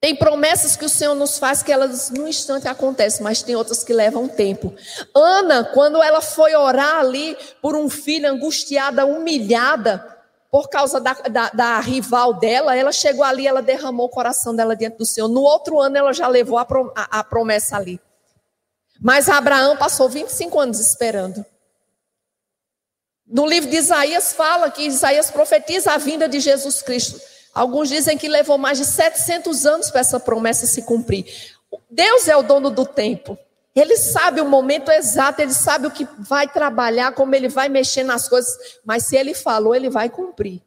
Tem 0.00 0.16
promessas 0.16 0.74
que 0.74 0.84
o 0.84 0.88
Senhor 0.88 1.14
nos 1.14 1.38
faz 1.38 1.62
que 1.62 1.70
elas 1.70 2.10
no 2.10 2.26
instante 2.26 2.66
acontecem, 2.66 3.22
mas 3.22 3.44
tem 3.44 3.54
outras 3.54 3.84
que 3.84 3.92
levam 3.92 4.26
tempo. 4.26 4.74
Ana, 5.14 5.62
quando 5.62 6.02
ela 6.02 6.20
foi 6.20 6.56
orar 6.56 6.96
ali 6.96 7.38
por 7.62 7.76
um 7.76 7.88
filho 7.88 8.28
angustiada, 8.28 9.06
humilhada, 9.06 10.04
por 10.50 10.68
causa 10.68 11.00
da, 11.00 11.12
da, 11.12 11.50
da, 11.50 11.78
rival 11.78 12.34
dela, 12.34 12.74
ela 12.74 12.90
chegou 12.90 13.22
ali, 13.22 13.46
ela 13.46 13.62
derramou 13.62 14.06
o 14.06 14.10
coração 14.10 14.52
dela 14.52 14.74
diante 14.74 14.98
do 14.98 15.06
Senhor. 15.06 15.28
No 15.28 15.42
outro 15.42 15.78
ano, 15.78 15.96
ela 15.96 16.12
já 16.12 16.26
levou 16.26 16.58
a, 16.58 16.66
a, 16.96 17.20
a 17.20 17.24
promessa 17.24 17.76
ali. 17.76 18.00
Mas 19.00 19.28
Abraão 19.28 19.76
passou 19.76 20.08
25 20.08 20.58
anos 20.58 20.80
esperando. 20.80 21.46
No 23.26 23.44
livro 23.44 23.68
de 23.68 23.76
Isaías 23.76 24.32
fala 24.32 24.70
que 24.70 24.82
Isaías 24.82 25.30
profetiza 25.30 25.92
a 25.92 25.98
vinda 25.98 26.28
de 26.28 26.38
Jesus 26.38 26.80
Cristo. 26.80 27.20
Alguns 27.52 27.88
dizem 27.88 28.16
que 28.16 28.28
levou 28.28 28.56
mais 28.56 28.78
de 28.78 28.84
700 28.84 29.66
anos 29.66 29.90
para 29.90 30.00
essa 30.00 30.20
promessa 30.20 30.66
se 30.66 30.82
cumprir. 30.82 31.26
Deus 31.90 32.28
é 32.28 32.36
o 32.36 32.42
dono 32.42 32.70
do 32.70 32.86
tempo. 32.86 33.36
Ele 33.74 33.96
sabe 33.96 34.40
o 34.40 34.48
momento 34.48 34.90
exato, 34.90 35.42
ele 35.42 35.52
sabe 35.52 35.86
o 35.86 35.90
que 35.90 36.06
vai 36.18 36.48
trabalhar, 36.48 37.12
como 37.12 37.34
ele 37.34 37.48
vai 37.48 37.68
mexer 37.68 38.04
nas 38.04 38.28
coisas, 38.28 38.56
mas 38.84 39.04
se 39.04 39.16
ele 39.16 39.34
falou, 39.34 39.74
ele 39.74 39.90
vai 39.90 40.08
cumprir. 40.08 40.62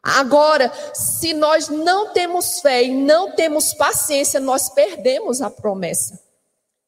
Agora, 0.00 0.70
se 0.92 1.32
nós 1.32 1.68
não 1.68 2.12
temos 2.12 2.60
fé 2.60 2.84
e 2.84 2.92
não 2.92 3.32
temos 3.32 3.72
paciência, 3.72 4.38
nós 4.38 4.68
perdemos 4.68 5.40
a 5.40 5.50
promessa. 5.50 6.23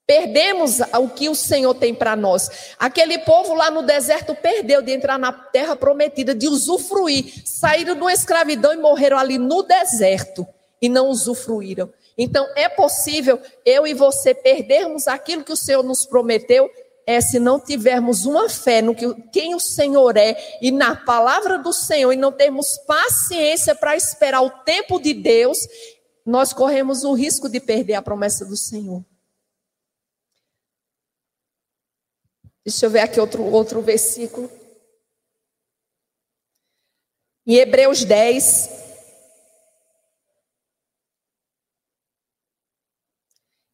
Perdemos 0.07 0.79
o 0.81 1.09
que 1.09 1.29
o 1.29 1.35
Senhor 1.35 1.75
tem 1.75 1.93
para 1.93 2.15
nós. 2.15 2.49
Aquele 2.79 3.19
povo 3.19 3.55
lá 3.55 3.71
no 3.73 3.83
deserto 3.83 4.37
perdeu 4.37 4.81
de 4.81 4.93
entrar 4.93 5.19
na 5.19 5.33
terra 5.33 5.75
prometida, 5.75 6.33
de 6.33 6.47
usufruir. 6.47 7.43
Saíram 7.45 7.95
uma 7.95 8.13
escravidão 8.13 8.73
e 8.73 8.77
morreram 8.77 9.19
ali 9.19 9.37
no 9.37 9.63
deserto 9.63 10.47
e 10.81 10.89
não 10.89 11.09
usufruíram. 11.09 11.93
Então 12.17 12.47
é 12.55 12.69
possível 12.69 13.41
eu 13.65 13.85
e 13.87 13.95
você 13.95 14.33
perdermos 14.33 15.09
aquilo 15.09 15.43
que 15.43 15.53
o 15.53 15.57
Senhor 15.57 15.83
nos 15.83 16.07
prometeu, 16.07 16.71
é 17.05 17.21
se 17.21 17.39
não 17.39 17.59
tivermos 17.59 18.27
uma 18.27 18.49
fé 18.49 18.81
no 18.81 18.95
que 18.95 19.13
quem 19.33 19.55
o 19.55 19.61
Senhor 19.61 20.17
é 20.17 20.37
e 20.63 20.71
na 20.71 20.97
palavra 20.97 21.59
do 21.59 21.73
Senhor 21.73 22.13
e 22.13 22.17
não 22.17 22.33
termos 22.33 22.79
paciência 22.87 23.75
para 23.75 23.97
esperar 23.97 24.43
o 24.43 24.51
tempo 24.51 25.01
de 25.01 25.15
Deus, 25.15 25.69
nós 26.25 26.53
corremos 26.53 27.05
o 27.05 27.13
risco 27.13 27.49
de 27.49 27.61
perder 27.61 27.95
a 27.95 28.03
promessa 28.03 28.45
do 28.45 28.57
Senhor. 28.57 29.05
Deixa 32.67 32.85
eu 32.85 32.91
ver 32.91 32.99
aqui 32.99 33.21
outro, 33.21 33.45
outro 33.45 33.81
versículo. 33.81 34.51
Em 37.47 37.55
Hebreus 37.55 38.05
10. 38.05 38.69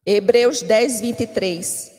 Hebreus 0.05 0.61
10, 0.61 1.01
23. 1.01 1.91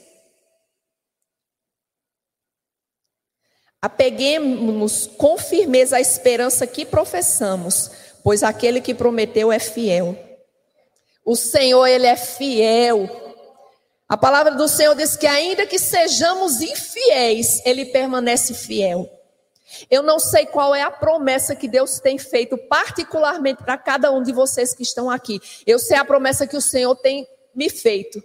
Apeguemos-nos 3.83 5.09
com 5.09 5.37
firmeza 5.37 5.97
à 5.97 6.01
esperança 6.01 6.65
que 6.65 6.87
professamos, 6.87 7.91
pois 8.23 8.45
aquele 8.45 8.81
que 8.81 8.95
prometeu 8.95 9.51
é 9.51 9.59
fiel. 9.59 10.17
O 11.25 11.35
Senhor, 11.35 11.87
Ele 11.87 12.07
é 12.07 12.17
fiel. 12.17 13.24
A 14.09 14.17
palavra 14.17 14.55
do 14.55 14.69
Senhor 14.69 14.95
diz 14.95 15.17
que, 15.17 15.27
ainda 15.27 15.67
que 15.67 15.79
sejamos 15.79 16.61
infiéis, 16.61 17.65
Ele 17.65 17.87
permanece 17.87 18.53
fiel. 18.53 19.11
Eu 19.91 20.03
não 20.03 20.19
sei 20.19 20.47
qual 20.47 20.75
é 20.75 20.83
a 20.83 20.91
promessa 20.91 21.57
que 21.57 21.67
Deus 21.67 21.99
tem 21.99 22.19
feito, 22.19 22.57
particularmente 22.57 23.63
para 23.65 23.79
cada 23.79 24.13
um 24.13 24.23
de 24.23 24.33
vocês 24.33 24.75
que 24.75 24.83
estão 24.83 25.11
aqui. 25.11 25.41
Eu 25.67 25.79
sei 25.79 25.97
a 25.97 26.05
promessa 26.05 26.47
que 26.47 26.57
o 26.57 26.61
Senhor 26.61 26.95
tem 26.97 27.27
me 27.55 27.71
feito. 27.71 28.23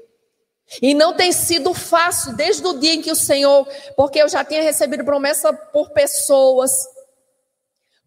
E 0.81 0.93
não 0.93 1.15
tem 1.15 1.31
sido 1.31 1.73
fácil 1.73 2.35
desde 2.35 2.65
o 2.67 2.77
dia 2.77 2.93
em 2.93 3.01
que 3.01 3.11
o 3.11 3.15
Senhor, 3.15 3.67
porque 3.95 4.21
eu 4.21 4.29
já 4.29 4.43
tinha 4.43 4.61
recebido 4.61 5.03
promessa 5.03 5.51
por 5.51 5.89
pessoas, 5.91 6.71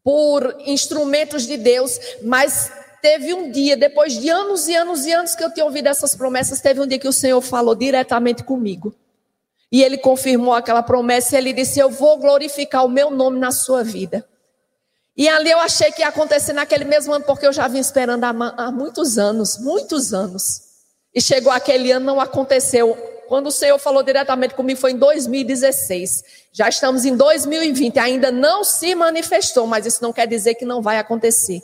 por 0.04 0.56
instrumentos 0.60 1.46
de 1.46 1.56
Deus, 1.56 1.98
mas 2.22 2.70
teve 3.02 3.34
um 3.34 3.50
dia, 3.50 3.76
depois 3.76 4.12
de 4.12 4.30
anos 4.30 4.68
e 4.68 4.76
anos 4.76 5.04
e 5.04 5.12
anos 5.12 5.34
que 5.34 5.42
eu 5.42 5.52
tinha 5.52 5.66
ouvido 5.66 5.88
essas 5.88 6.14
promessas, 6.14 6.60
teve 6.60 6.80
um 6.80 6.86
dia 6.86 7.00
que 7.00 7.08
o 7.08 7.12
Senhor 7.12 7.40
falou 7.40 7.74
diretamente 7.74 8.44
comigo. 8.44 8.94
E 9.70 9.82
ele 9.82 9.98
confirmou 9.98 10.54
aquela 10.54 10.82
promessa 10.82 11.34
e 11.34 11.38
ele 11.38 11.52
disse: 11.52 11.80
Eu 11.80 11.90
vou 11.90 12.18
glorificar 12.18 12.84
o 12.84 12.88
meu 12.88 13.10
nome 13.10 13.40
na 13.40 13.50
sua 13.50 13.82
vida. 13.82 14.24
E 15.16 15.28
ali 15.28 15.50
eu 15.50 15.58
achei 15.58 15.90
que 15.90 16.00
ia 16.00 16.08
acontecer 16.08 16.52
naquele 16.52 16.84
mesmo 16.84 17.12
ano, 17.12 17.24
porque 17.24 17.46
eu 17.46 17.52
já 17.52 17.66
vinha 17.68 17.80
esperando 17.80 18.24
há, 18.24 18.70
muitos 18.70 19.18
anos 19.18 19.58
muitos 19.58 20.14
anos. 20.14 20.62
E 21.14 21.20
chegou 21.20 21.52
aquele 21.52 21.90
ano, 21.90 22.06
não 22.06 22.20
aconteceu. 22.20 22.96
Quando 23.28 23.48
o 23.48 23.50
Senhor 23.50 23.78
falou 23.78 24.02
diretamente 24.02 24.54
comigo 24.54 24.78
foi 24.78 24.92
em 24.92 24.98
2016. 24.98 26.22
Já 26.52 26.68
estamos 26.68 27.04
em 27.04 27.16
2020, 27.16 27.98
ainda 27.98 28.30
não 28.30 28.62
se 28.62 28.94
manifestou, 28.94 29.66
mas 29.66 29.86
isso 29.86 30.02
não 30.02 30.12
quer 30.12 30.26
dizer 30.26 30.54
que 30.54 30.64
não 30.64 30.80
vai 30.80 30.98
acontecer. 30.98 31.62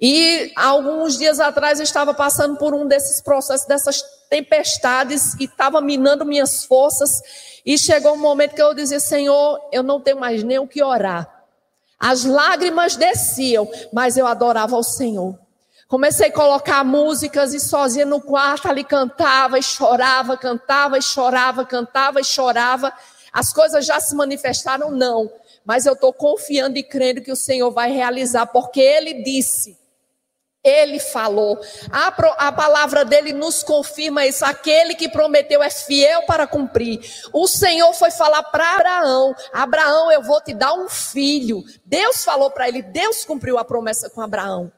E 0.00 0.52
alguns 0.56 1.16
dias 1.16 1.40
atrás 1.40 1.78
eu 1.78 1.84
estava 1.84 2.12
passando 2.12 2.56
por 2.58 2.74
um 2.74 2.86
desses 2.86 3.20
processos, 3.20 3.66
dessas 3.66 4.02
tempestades, 4.28 5.34
e 5.40 5.44
estava 5.44 5.80
minando 5.80 6.24
minhas 6.24 6.64
forças. 6.64 7.22
E 7.64 7.78
chegou 7.78 8.14
um 8.14 8.18
momento 8.18 8.54
que 8.54 8.62
eu 8.62 8.74
dizia: 8.74 9.00
Senhor, 9.00 9.58
eu 9.72 9.82
não 9.82 10.00
tenho 10.00 10.20
mais 10.20 10.42
nem 10.42 10.58
o 10.58 10.66
que 10.66 10.82
orar. 10.82 11.32
As 11.98 12.24
lágrimas 12.24 12.94
desciam, 12.94 13.68
mas 13.92 14.18
eu 14.18 14.26
adorava 14.26 14.76
ao 14.76 14.82
Senhor. 14.82 15.38
Comecei 15.88 16.28
a 16.28 16.32
colocar 16.32 16.84
músicas 16.84 17.54
e 17.54 17.60
sozinha 17.60 18.04
no 18.04 18.20
quarto 18.20 18.68
ali 18.68 18.84
cantava 18.84 19.58
e 19.58 19.62
chorava, 19.62 20.36
cantava 20.36 20.98
e 20.98 21.02
chorava, 21.02 21.64
cantava 21.64 22.20
e 22.20 22.24
chorava. 22.24 22.92
As 23.32 23.52
coisas 23.52 23.86
já 23.86 23.98
se 24.00 24.14
manifestaram? 24.14 24.90
Não. 24.90 25.30
Mas 25.64 25.86
eu 25.86 25.94
estou 25.94 26.12
confiando 26.12 26.76
e 26.76 26.82
crendo 26.82 27.22
que 27.22 27.32
o 27.32 27.36
Senhor 27.36 27.70
vai 27.70 27.90
realizar, 27.92 28.46
porque 28.46 28.80
Ele 28.80 29.22
disse. 29.22 29.85
Ele 30.66 30.98
falou. 30.98 31.60
A, 31.90 32.08
a, 32.48 32.52
palavra 32.52 33.04
dele 33.04 33.32
nos 33.32 33.62
confirma 33.62 34.26
isso. 34.26 34.44
Aquele 34.44 34.94
que 34.94 35.08
prometeu 35.08 35.62
é 35.62 35.70
fiel 35.70 36.22
para 36.22 36.46
cumprir. 36.46 37.00
O 37.32 37.46
Senhor 37.46 37.92
foi 37.94 38.10
falar 38.10 38.42
para 38.44 38.74
Abraão: 38.74 39.34
Abraão, 39.52 40.10
eu 40.10 40.22
vou 40.22 40.40
te 40.40 40.52
dar 40.52 40.72
um 40.74 40.88
filho. 40.88 41.62
Deus 41.84 42.24
falou 42.24 42.50
para 42.50 42.68
ele, 42.68 42.82
Deus 42.82 43.24
cumpriu 43.24 43.58
a 43.58 43.64
promessa 43.64 44.10
com 44.10 44.20
Abraão. 44.20 44.72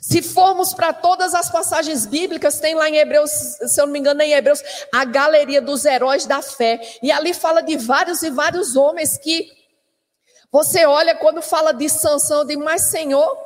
Se 0.00 0.22
formos 0.22 0.74
para 0.74 0.92
todas 0.92 1.34
as 1.34 1.50
passagens 1.50 2.06
bíblicas, 2.06 2.60
tem 2.60 2.74
lá 2.74 2.88
em 2.88 2.96
Hebreus, 2.96 3.30
se 3.30 3.80
eu 3.80 3.86
não 3.86 3.92
me 3.92 3.98
engano, 3.98 4.20
em 4.22 4.32
Hebreus, 4.32 4.62
a 4.92 5.04
galeria 5.04 5.60
dos 5.60 5.84
heróis 5.84 6.26
da 6.26 6.42
fé. 6.42 6.80
E 7.02 7.10
ali 7.10 7.32
fala 7.32 7.62
de 7.62 7.76
vários 7.76 8.22
e 8.22 8.30
vários 8.30 8.76
homens 8.76 9.16
que 9.16 9.50
você 10.52 10.86
olha 10.86 11.14
quando 11.14 11.42
fala 11.42 11.72
de 11.72 11.88
Sansão, 11.88 12.44
de 12.44 12.56
mas 12.56 12.82
Senhor, 12.82 13.45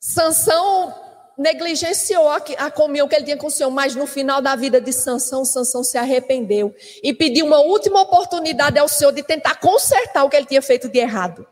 Sansão 0.00 0.94
negligenciou 1.36 2.26
a, 2.28 2.70
comunhão 2.70 3.06
que 3.06 3.14
ele 3.14 3.24
tinha 3.26 3.36
com 3.36 3.48
o 3.48 3.50
Senhor, 3.50 3.70
mas 3.70 3.94
no 3.94 4.06
final 4.06 4.40
da 4.40 4.56
vida 4.56 4.80
de 4.80 4.92
Sansão, 4.92 5.44
Sansão 5.44 5.84
se 5.84 5.98
arrependeu 5.98 6.74
e 7.02 7.12
pediu 7.12 7.44
uma 7.44 7.60
última 7.60 8.00
oportunidade 8.00 8.78
ao 8.78 8.88
Senhor 8.88 9.12
de 9.12 9.22
tentar 9.22 9.56
consertar 9.56 10.24
o 10.24 10.30
que 10.30 10.36
ele 10.36 10.46
tinha 10.46 10.62
feito 10.62 10.88
de 10.88 10.98
errado. 10.98 11.46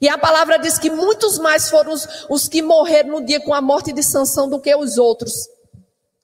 E 0.00 0.08
a 0.08 0.16
palavra 0.16 0.58
diz 0.58 0.78
que 0.78 0.90
muitos 0.90 1.38
mais 1.38 1.68
foram 1.68 1.92
os, 1.92 2.26
os 2.30 2.48
que 2.48 2.62
morreram 2.62 3.10
no 3.10 3.24
dia 3.24 3.40
com 3.40 3.52
a 3.52 3.60
morte 3.60 3.92
de 3.92 4.02
Sansão 4.02 4.48
do 4.48 4.60
que 4.60 4.74
os 4.74 4.96
outros. 4.96 5.48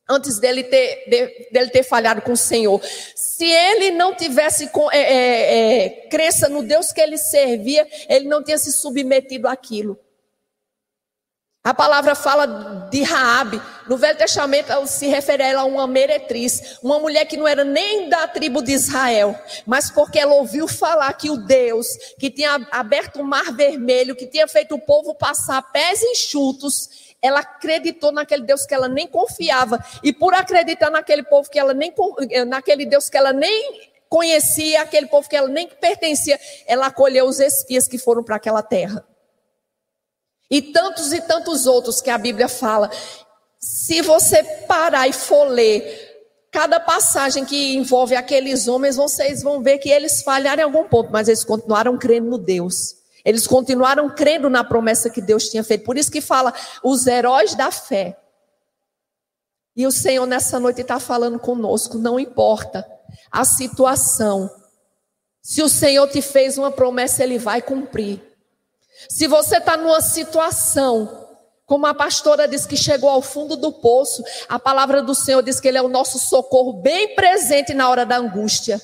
Antes 0.08 0.38
dele 0.38 0.64
ter, 0.64 1.04
de, 1.08 1.50
dele 1.50 1.70
ter 1.70 1.82
falhado 1.82 2.22
com 2.22 2.32
o 2.32 2.36
Senhor. 2.36 2.80
Se 3.14 3.44
ele 3.44 3.90
não 3.90 4.14
tivesse 4.14 4.70
é, 4.92 4.98
é, 4.98 5.84
é, 5.84 5.88
crença 6.08 6.48
no 6.48 6.62
Deus 6.62 6.92
que 6.92 7.00
ele 7.00 7.18
servia, 7.18 7.86
ele 8.08 8.26
não 8.26 8.42
tinha 8.42 8.58
se 8.58 8.72
submetido 8.72 9.46
àquilo. 9.48 9.98
A 11.68 11.74
palavra 11.74 12.14
fala 12.14 12.88
de 12.90 13.02
Raabe. 13.02 13.60
No 13.86 13.98
Velho 13.98 14.16
Testamento 14.16 14.72
se 14.86 15.06
refere 15.06 15.42
a 15.42 15.48
ela 15.48 15.64
uma 15.64 15.86
meretriz, 15.86 16.78
uma 16.82 16.98
mulher 16.98 17.26
que 17.26 17.36
não 17.36 17.46
era 17.46 17.62
nem 17.62 18.08
da 18.08 18.26
tribo 18.26 18.62
de 18.62 18.72
Israel, 18.72 19.38
mas 19.66 19.90
porque 19.90 20.18
ela 20.18 20.32
ouviu 20.32 20.66
falar 20.66 21.12
que 21.12 21.28
o 21.28 21.36
Deus 21.36 21.86
que 22.18 22.30
tinha 22.30 22.66
aberto 22.70 23.20
o 23.20 23.24
mar 23.24 23.52
vermelho, 23.52 24.16
que 24.16 24.26
tinha 24.26 24.48
feito 24.48 24.76
o 24.76 24.80
povo 24.80 25.14
passar 25.14 25.60
pés 25.70 26.02
enxutos, 26.02 27.12
ela 27.20 27.40
acreditou 27.40 28.12
naquele 28.12 28.44
Deus 28.44 28.64
que 28.64 28.72
ela 28.72 28.88
nem 28.88 29.06
confiava, 29.06 29.78
e 30.02 30.10
por 30.10 30.32
acreditar 30.32 30.88
naquele 30.88 31.22
povo 31.22 31.50
que 31.50 31.58
ela 31.58 31.74
nem 31.74 31.92
naquele 32.46 32.86
Deus 32.86 33.10
que 33.10 33.18
ela 33.18 33.34
nem 33.34 33.90
conhecia, 34.08 34.80
aquele 34.80 35.06
povo 35.06 35.28
que 35.28 35.36
ela 35.36 35.48
nem 35.48 35.68
pertencia, 35.68 36.40
ela 36.66 36.86
acolheu 36.86 37.26
os 37.26 37.38
espias 37.38 37.86
que 37.86 37.98
foram 37.98 38.24
para 38.24 38.36
aquela 38.36 38.62
terra. 38.62 39.04
E 40.50 40.62
tantos 40.62 41.12
e 41.12 41.20
tantos 41.20 41.66
outros 41.66 42.00
que 42.00 42.10
a 42.10 42.18
Bíblia 42.18 42.48
fala. 42.48 42.90
Se 43.58 44.00
você 44.02 44.42
parar 44.66 45.08
e 45.08 45.12
for 45.12 45.44
ler 45.44 46.08
cada 46.50 46.80
passagem 46.80 47.44
que 47.44 47.76
envolve 47.76 48.16
aqueles 48.16 48.66
homens, 48.68 48.96
vocês 48.96 49.42
vão 49.42 49.62
ver 49.62 49.78
que 49.78 49.90
eles 49.90 50.22
falharam 50.22 50.60
em 50.60 50.64
algum 50.64 50.88
ponto, 50.88 51.10
mas 51.12 51.28
eles 51.28 51.44
continuaram 51.44 51.98
crendo 51.98 52.30
no 52.30 52.38
Deus. 52.38 52.96
Eles 53.24 53.46
continuaram 53.46 54.08
crendo 54.08 54.48
na 54.48 54.64
promessa 54.64 55.10
que 55.10 55.20
Deus 55.20 55.48
tinha 55.50 55.62
feito. 55.62 55.84
Por 55.84 55.98
isso 55.98 56.10
que 56.10 56.20
fala 56.20 56.54
os 56.82 57.06
heróis 57.06 57.54
da 57.54 57.70
fé. 57.70 58.16
E 59.76 59.86
o 59.86 59.92
Senhor 59.92 60.26
nessa 60.26 60.58
noite 60.58 60.80
está 60.80 60.98
falando 60.98 61.38
conosco, 61.38 61.98
não 61.98 62.18
importa 62.18 62.84
a 63.30 63.44
situação. 63.44 64.50
Se 65.42 65.62
o 65.62 65.68
Senhor 65.68 66.08
te 66.08 66.20
fez 66.20 66.58
uma 66.58 66.70
promessa, 66.70 67.22
Ele 67.22 67.38
vai 67.38 67.62
cumprir. 67.62 68.20
Se 69.08 69.26
você 69.26 69.58
está 69.58 69.76
numa 69.76 70.00
situação, 70.00 71.26
como 71.66 71.86
a 71.86 71.94
pastora 71.94 72.48
diz 72.48 72.64
que 72.64 72.76
chegou 72.76 73.10
ao 73.10 73.20
fundo 73.20 73.54
do 73.54 73.70
poço, 73.70 74.24
a 74.48 74.58
palavra 74.58 75.02
do 75.02 75.14
Senhor 75.14 75.42
diz 75.42 75.60
que 75.60 75.68
Ele 75.68 75.76
é 75.76 75.82
o 75.82 75.88
nosso 75.88 76.18
socorro 76.18 76.80
bem 76.80 77.14
presente 77.14 77.74
na 77.74 77.90
hora 77.90 78.06
da 78.06 78.16
angústia. 78.16 78.80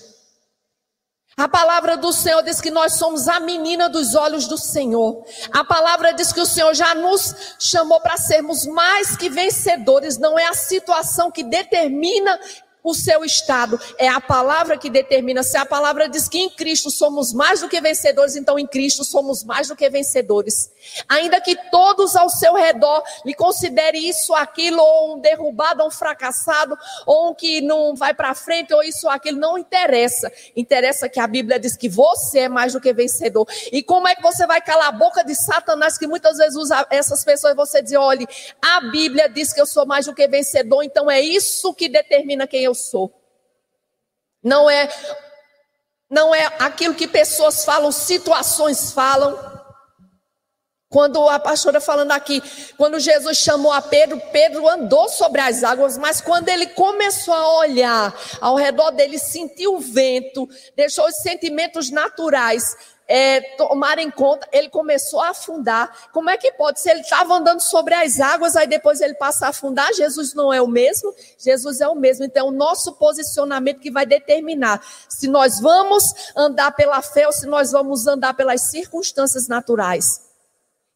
A 1.37 1.49
palavra 1.49 1.97
do 1.97 2.13
Senhor 2.13 2.43
diz 2.43 2.61
que 2.61 2.71
nós 2.71 2.93
somos 2.93 3.27
a 3.27 3.41
menina 3.41 3.89
dos 3.89 4.15
olhos 4.15 4.47
do 4.47 4.57
Senhor. 4.57 5.25
A 5.51 5.65
palavra 5.65 6.13
diz 6.13 6.33
que 6.33 6.41
o 6.41 6.47
Senhor 6.47 6.73
já 6.75 6.95
nos 6.95 7.57
chamou 7.59 8.01
para 8.01 8.17
sermos 8.17 8.65
mais 8.67 9.17
que 9.17 9.29
vencedores. 9.29 10.17
Não 10.17 10.39
é 10.39 10.47
a 10.47 10.55
situação 10.55 11.33
que 11.33 11.43
determina 11.43 12.39
o 12.85 12.93
seu 12.95 13.25
estado. 13.25 13.81
É 13.99 14.07
a 14.07 14.21
palavra 14.21 14.77
que 14.77 14.91
determina. 14.91 15.43
Se 15.43 15.57
a 15.57 15.65
palavra 15.65 16.07
diz 16.07 16.29
que 16.29 16.39
em 16.39 16.51
Cristo 16.51 16.91
somos 16.91 17.33
mais 17.33 17.63
do 17.63 17.69
que 17.69 17.81
vencedores, 17.81 18.37
então 18.37 18.59
em 18.59 18.67
Cristo 18.67 19.03
somos 19.03 19.43
mais 19.43 19.69
do 19.69 19.75
que 19.75 19.89
vencedores. 19.89 20.71
Ainda 21.09 21.41
que 21.41 21.57
todos 21.71 22.17
ao 22.17 22.29
seu 22.29 22.55
redor 22.55 23.03
lhe 23.25 23.35
considerem 23.35 24.09
isso, 24.09 24.35
aquilo, 24.35 24.83
ou 24.83 25.17
um 25.17 25.21
derrubado, 25.21 25.83
ou 25.83 25.89
um 25.89 25.91
fracassado, 25.91 26.77
ou 27.07 27.31
um 27.31 27.35
que 27.35 27.61
não 27.61 27.95
vai 27.95 28.15
para 28.15 28.35
frente, 28.35 28.73
ou 28.75 28.83
isso, 28.83 29.07
ou 29.07 29.13
aquilo, 29.13 29.39
não 29.39 29.59
interessa. 29.59 30.31
Interessa 30.57 31.09
que 31.09 31.21
a 31.21 31.27
Bíblia 31.27 31.59
diz 31.59 31.77
que 31.77 31.89
você 31.89 32.41
é 32.41 32.49
mais 32.49 32.73
do 32.73 32.81
que 32.81 32.93
vencedor. 32.93 33.47
E 33.73 33.83
como 33.83 34.09
é 34.09 34.15
que 34.15 34.23
você 34.23 34.47
vai 34.47 34.61
calar 34.61 34.89
a 34.89 34.93
boca 34.93 35.25
de 35.25 35.35
Satanás, 35.35 35.99
que 35.99 36.07
muitas 36.07 36.39
vezes 36.39 36.57
usa 36.57 36.87
essas 36.91 37.25
pessoas, 37.25 37.57
você 37.57 37.83
diz, 37.83 37.95
olha, 37.95 38.27
a 38.61 38.81
Bíblia 38.81 39.29
diz 39.29 39.53
que 39.53 39.61
eu 39.61 39.67
sou 39.67 39.87
mais 39.87 40.07
do 40.07 40.15
que 40.15 40.27
vencedor, 40.29 40.83
então 40.83 41.11
é 41.11 41.21
isso 41.21 41.75
que 41.75 41.89
determina 41.89 42.47
quem 42.47 42.65
eu 42.65 42.75
sou. 42.75 43.13
Não 44.43 44.69
é 44.69 44.89
não 46.11 46.35
é 46.35 46.45
aquilo 46.61 46.95
que 46.95 47.09
pessoas 47.09 47.65
falam, 47.65 47.91
situações 47.91 48.93
falam. 48.93 49.64
Quando 50.95 51.29
a 51.29 51.41
pastora 51.41 51.81
falando 51.81 52.13
aqui, 52.13 52.41
quando 52.77 53.01
Jesus 53.01 53.39
chamou 53.39 53.73
a 53.73 53.83
Pedro, 53.83 54.23
Pedro 54.31 54.69
andou 54.69 55.09
sobre 55.09 55.41
as 55.41 55.65
águas, 55.65 55.99
mas 55.99 56.21
quando 56.21 56.49
ele 56.49 56.69
começou 56.69 57.35
a 57.35 57.59
olhar 57.59 58.15
ao 58.41 58.55
redor 58.55 58.93
dele, 58.93 59.19
sentiu 59.19 59.75
o 59.75 59.81
vento, 59.81 60.49
deixou 60.77 61.05
os 61.09 61.17
sentimentos 61.17 61.91
naturais 61.91 62.77
é, 63.09 63.41
tomarem 63.57 64.09
conta, 64.09 64.49
ele 64.53 64.69
começou 64.69 65.21
a 65.21 65.31
afundar. 65.31 66.11
Como 66.13 66.31
é 66.31 66.37
que 66.37 66.53
pode? 66.53 66.79
Se 66.79 66.89
ele 66.89 67.01
estava 67.01 67.35
andando 67.35 67.61
sobre 67.61 67.93
as 67.93 68.21
águas, 68.21 68.55
aí 68.55 68.69
depois 68.69 69.01
ele 69.01 69.15
passa 69.15 69.47
a 69.47 69.49
afundar, 69.49 69.93
Jesus 69.95 70.33
não 70.33 70.53
é 70.53 70.63
o 70.63 70.69
mesmo? 70.69 71.13
Jesus 71.37 71.81
é 71.81 71.89
o 71.89 71.97
mesmo. 71.97 72.25
Então, 72.25 72.47
é 72.47 72.49
o 72.49 72.53
nosso 72.53 72.93
posicionamento 72.93 73.81
que 73.81 73.91
vai 73.91 74.07
determinar 74.07 74.81
se 75.09 75.27
nós 75.27 75.59
vamos 75.59 76.15
andar 76.37 76.71
pela 76.71 77.03
fé 77.03 77.27
ou 77.27 77.33
se 77.33 77.49
nós 77.49 77.73
vamos 77.73 78.07
andar 78.07 78.35
pelas 78.35 78.71
circunstâncias 78.71 79.49
naturais. 79.49 80.24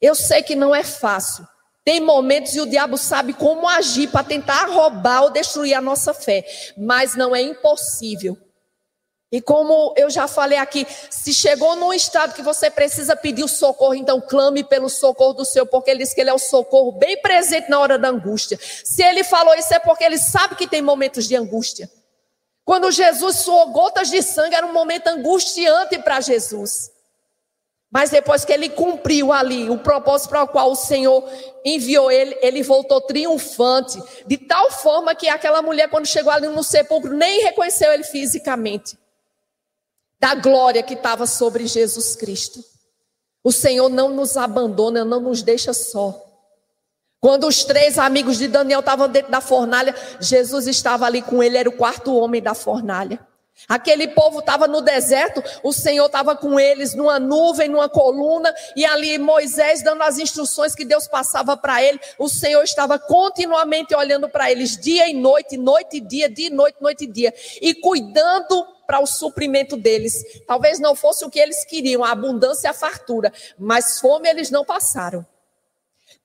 Eu 0.00 0.14
sei 0.14 0.42
que 0.42 0.54
não 0.54 0.74
é 0.74 0.82
fácil. 0.82 1.46
Tem 1.84 2.00
momentos 2.00 2.54
e 2.54 2.60
o 2.60 2.66
diabo 2.66 2.98
sabe 2.98 3.32
como 3.32 3.66
agir 3.66 4.08
para 4.08 4.22
tentar 4.22 4.66
roubar 4.66 5.22
ou 5.22 5.30
destruir 5.30 5.74
a 5.74 5.80
nossa 5.80 6.12
fé, 6.12 6.44
mas 6.76 7.14
não 7.14 7.34
é 7.34 7.40
impossível. 7.40 8.36
E 9.30 9.42
como 9.42 9.92
eu 9.96 10.08
já 10.08 10.26
falei 10.26 10.58
aqui, 10.58 10.86
se 11.10 11.34
chegou 11.34 11.76
num 11.76 11.92
estado 11.92 12.34
que 12.34 12.42
você 12.42 12.70
precisa 12.70 13.14
pedir 13.14 13.44
o 13.44 13.48
socorro, 13.48 13.94
então 13.94 14.20
clame 14.20 14.64
pelo 14.64 14.88
socorro 14.88 15.34
do 15.34 15.44
Senhor, 15.44 15.66
porque 15.66 15.90
ele 15.90 16.02
diz 16.02 16.14
que 16.14 16.20
ele 16.20 16.30
é 16.30 16.34
o 16.34 16.38
socorro 16.38 16.92
bem 16.92 17.20
presente 17.20 17.68
na 17.68 17.78
hora 17.78 17.98
da 17.98 18.08
angústia. 18.08 18.58
Se 18.60 19.02
ele 19.02 19.22
falou 19.22 19.54
isso 19.54 19.72
é 19.74 19.78
porque 19.78 20.04
ele 20.04 20.18
sabe 20.18 20.56
que 20.56 20.66
tem 20.66 20.80
momentos 20.80 21.26
de 21.26 21.36
angústia. 21.36 21.90
Quando 22.64 22.90
Jesus 22.90 23.36
suou 23.36 23.70
gotas 23.70 24.10
de 24.10 24.22
sangue, 24.22 24.54
era 24.54 24.66
um 24.66 24.72
momento 24.72 25.08
angustiante 25.08 25.98
para 25.98 26.20
Jesus. 26.20 26.90
Mas 27.90 28.10
depois 28.10 28.44
que 28.44 28.52
ele 28.52 28.68
cumpriu 28.68 29.32
ali 29.32 29.70
o 29.70 29.78
propósito 29.78 30.28
para 30.28 30.42
o 30.42 30.48
qual 30.48 30.70
o 30.72 30.76
Senhor 30.76 31.26
enviou 31.64 32.10
ele, 32.10 32.36
ele 32.42 32.62
voltou 32.62 33.00
triunfante, 33.00 34.02
de 34.26 34.36
tal 34.36 34.70
forma 34.70 35.14
que 35.14 35.28
aquela 35.28 35.62
mulher, 35.62 35.88
quando 35.88 36.06
chegou 36.06 36.30
ali 36.30 36.46
no 36.48 36.62
sepulcro, 36.62 37.16
nem 37.16 37.42
reconheceu 37.42 37.90
ele 37.90 38.04
fisicamente, 38.04 38.98
da 40.20 40.34
glória 40.34 40.82
que 40.82 40.94
estava 40.94 41.26
sobre 41.26 41.66
Jesus 41.66 42.14
Cristo. 42.14 42.62
O 43.42 43.50
Senhor 43.50 43.88
não 43.88 44.10
nos 44.10 44.36
abandona, 44.36 45.02
não 45.04 45.20
nos 45.20 45.42
deixa 45.42 45.72
só. 45.72 46.22
Quando 47.20 47.46
os 47.46 47.64
três 47.64 47.98
amigos 47.98 48.36
de 48.36 48.48
Daniel 48.48 48.80
estavam 48.80 49.08
dentro 49.08 49.30
da 49.30 49.40
fornalha, 49.40 49.94
Jesus 50.20 50.66
estava 50.66 51.06
ali 51.06 51.22
com 51.22 51.42
ele, 51.42 51.56
era 51.56 51.68
o 51.68 51.76
quarto 51.76 52.14
homem 52.14 52.42
da 52.42 52.52
fornalha. 52.52 53.18
Aquele 53.66 54.08
povo 54.08 54.38
estava 54.38 54.68
no 54.68 54.80
deserto, 54.80 55.42
o 55.62 55.72
Senhor 55.72 56.06
estava 56.06 56.36
com 56.36 56.60
eles 56.60 56.94
numa 56.94 57.18
nuvem, 57.18 57.68
numa 57.68 57.88
coluna, 57.88 58.54
e 58.76 58.84
ali 58.84 59.18
Moisés 59.18 59.82
dando 59.82 60.02
as 60.02 60.18
instruções 60.18 60.74
que 60.74 60.84
Deus 60.84 61.08
passava 61.08 61.56
para 61.56 61.82
ele. 61.82 61.98
O 62.18 62.28
Senhor 62.28 62.62
estava 62.62 62.98
continuamente 62.98 63.94
olhando 63.94 64.28
para 64.28 64.50
eles, 64.50 64.76
dia 64.76 65.08
e 65.08 65.14
noite, 65.14 65.56
noite 65.56 65.96
e 65.96 66.00
dia, 66.00 66.28
dia 66.28 66.46
e 66.46 66.50
noite, 66.50 66.76
noite 66.80 67.04
e 67.04 67.06
dia, 67.06 67.34
e 67.60 67.74
cuidando 67.74 68.66
para 68.86 69.00
o 69.00 69.06
suprimento 69.06 69.76
deles. 69.76 70.24
Talvez 70.46 70.78
não 70.78 70.94
fosse 70.94 71.24
o 71.24 71.30
que 71.30 71.38
eles 71.38 71.64
queriam, 71.64 72.04
a 72.04 72.10
abundância 72.12 72.68
e 72.68 72.70
a 72.70 72.74
fartura, 72.74 73.32
mas 73.58 73.98
fome 73.98 74.28
eles 74.28 74.50
não 74.50 74.64
passaram. 74.64 75.26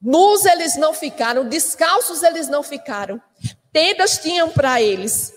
Nus 0.02 0.46
eles 0.46 0.78
não 0.78 0.94
ficaram, 0.94 1.48
descalços 1.48 2.24
eles 2.24 2.48
não 2.48 2.62
ficaram. 2.62 3.22
Tendas 3.72 4.18
tinham 4.18 4.50
para 4.50 4.82
eles, 4.82 5.34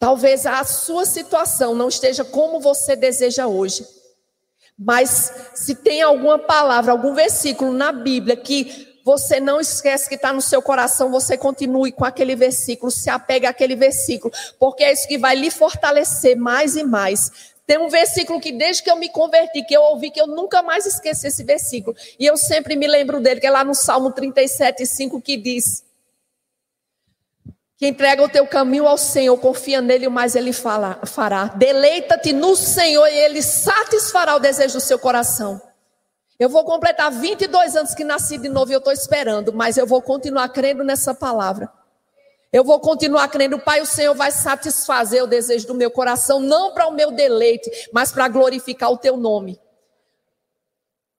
Talvez 0.00 0.46
a 0.46 0.64
sua 0.64 1.04
situação 1.04 1.74
não 1.74 1.88
esteja 1.88 2.24
como 2.24 2.58
você 2.58 2.96
deseja 2.96 3.46
hoje. 3.46 3.86
Mas 4.76 5.30
se 5.54 5.74
tem 5.74 6.00
alguma 6.00 6.38
palavra, 6.38 6.90
algum 6.90 7.12
versículo 7.12 7.70
na 7.70 7.92
Bíblia 7.92 8.34
que 8.34 8.98
você 9.04 9.38
não 9.38 9.60
esquece 9.60 10.08
que 10.08 10.14
está 10.14 10.32
no 10.32 10.40
seu 10.40 10.62
coração, 10.62 11.10
você 11.10 11.36
continue 11.36 11.92
com 11.92 12.06
aquele 12.06 12.34
versículo, 12.34 12.90
se 12.90 13.10
apegue 13.10 13.44
àquele 13.44 13.76
versículo, 13.76 14.32
porque 14.58 14.84
é 14.84 14.92
isso 14.92 15.06
que 15.06 15.18
vai 15.18 15.36
lhe 15.36 15.50
fortalecer 15.50 16.34
mais 16.34 16.76
e 16.76 16.82
mais. 16.82 17.30
Tem 17.66 17.76
um 17.76 17.90
versículo 17.90 18.40
que 18.40 18.52
desde 18.52 18.82
que 18.82 18.90
eu 18.90 18.96
me 18.96 19.10
converti, 19.10 19.62
que 19.64 19.76
eu 19.76 19.82
ouvi, 19.82 20.10
que 20.10 20.20
eu 20.20 20.26
nunca 20.26 20.62
mais 20.62 20.86
esqueci 20.86 21.26
esse 21.26 21.44
versículo. 21.44 21.94
E 22.18 22.24
eu 22.24 22.38
sempre 22.38 22.74
me 22.74 22.86
lembro 22.86 23.20
dele, 23.20 23.38
que 23.38 23.46
é 23.46 23.50
lá 23.50 23.62
no 23.62 23.74
Salmo 23.74 24.10
37, 24.12 24.86
5, 24.86 25.20
que 25.20 25.36
diz: 25.36 25.84
que 27.80 27.86
entrega 27.86 28.22
o 28.22 28.28
teu 28.28 28.46
caminho 28.46 28.86
ao 28.86 28.98
Senhor, 28.98 29.34
confia 29.38 29.80
nele, 29.80 30.06
mas 30.10 30.36
ele 30.36 30.52
fala, 30.52 31.00
fará. 31.06 31.46
Deleita-te 31.46 32.30
no 32.30 32.54
Senhor 32.54 33.08
e 33.08 33.16
ele 33.16 33.40
satisfará 33.40 34.36
o 34.36 34.38
desejo 34.38 34.74
do 34.74 34.82
seu 34.82 34.98
coração. 34.98 35.58
Eu 36.38 36.50
vou 36.50 36.62
completar 36.62 37.10
22 37.10 37.76
anos 37.76 37.94
que 37.94 38.04
nasci 38.04 38.36
de 38.36 38.50
novo 38.50 38.70
e 38.70 38.74
eu 38.74 38.80
estou 38.80 38.92
esperando, 38.92 39.50
mas 39.50 39.78
eu 39.78 39.86
vou 39.86 40.02
continuar 40.02 40.50
crendo 40.50 40.84
nessa 40.84 41.14
palavra. 41.14 41.72
Eu 42.52 42.64
vou 42.64 42.78
continuar 42.80 43.26
crendo, 43.28 43.58
Pai, 43.58 43.80
o 43.80 43.86
Senhor 43.86 44.14
vai 44.14 44.30
satisfazer 44.30 45.24
o 45.24 45.26
desejo 45.26 45.66
do 45.66 45.74
meu 45.74 45.90
coração, 45.90 46.38
não 46.38 46.74
para 46.74 46.86
o 46.86 46.92
meu 46.92 47.10
deleite, 47.10 47.70
mas 47.94 48.12
para 48.12 48.28
glorificar 48.28 48.92
o 48.92 48.98
teu 48.98 49.16
nome. 49.16 49.58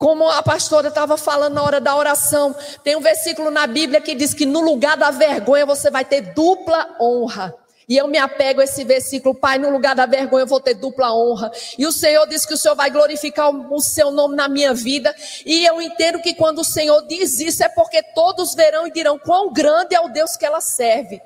Como 0.01 0.27
a 0.27 0.41
pastora 0.41 0.87
estava 0.87 1.15
falando 1.15 1.53
na 1.53 1.61
hora 1.61 1.79
da 1.79 1.95
oração, 1.95 2.55
tem 2.83 2.95
um 2.95 3.01
versículo 3.01 3.51
na 3.51 3.67
Bíblia 3.67 4.01
que 4.01 4.15
diz 4.15 4.33
que 4.33 4.47
no 4.47 4.59
lugar 4.59 4.97
da 4.97 5.11
vergonha 5.11 5.63
você 5.63 5.91
vai 5.91 6.03
ter 6.03 6.33
dupla 6.33 6.97
honra. 6.99 7.53
E 7.87 7.97
eu 7.97 8.07
me 8.07 8.17
apego 8.17 8.61
a 8.61 8.63
esse 8.63 8.83
versículo, 8.83 9.35
Pai, 9.35 9.59
no 9.59 9.69
lugar 9.69 9.93
da 9.93 10.07
vergonha 10.07 10.41
eu 10.41 10.47
vou 10.47 10.59
ter 10.59 10.73
dupla 10.73 11.13
honra. 11.13 11.51
E 11.77 11.85
o 11.85 11.91
Senhor 11.91 12.25
diz 12.25 12.47
que 12.47 12.53
o 12.55 12.57
Senhor 12.57 12.73
vai 12.73 12.89
glorificar 12.89 13.51
o, 13.51 13.79
seu 13.79 14.09
nome 14.09 14.35
na 14.35 14.49
minha 14.49 14.73
vida. 14.73 15.15
E 15.45 15.63
eu 15.67 15.79
entendo 15.79 16.19
que 16.19 16.33
quando 16.33 16.61
o 16.61 16.65
Senhor 16.65 17.05
diz 17.05 17.39
isso 17.39 17.63
é 17.63 17.69
porque 17.69 18.01
todos 18.15 18.55
verão 18.55 18.87
e 18.87 18.91
dirão 18.91 19.19
quão 19.19 19.53
grande 19.53 19.93
é 19.93 20.01
o 20.01 20.09
Deus 20.09 20.35
que 20.35 20.47
ela 20.47 20.61
serve. 20.61 21.21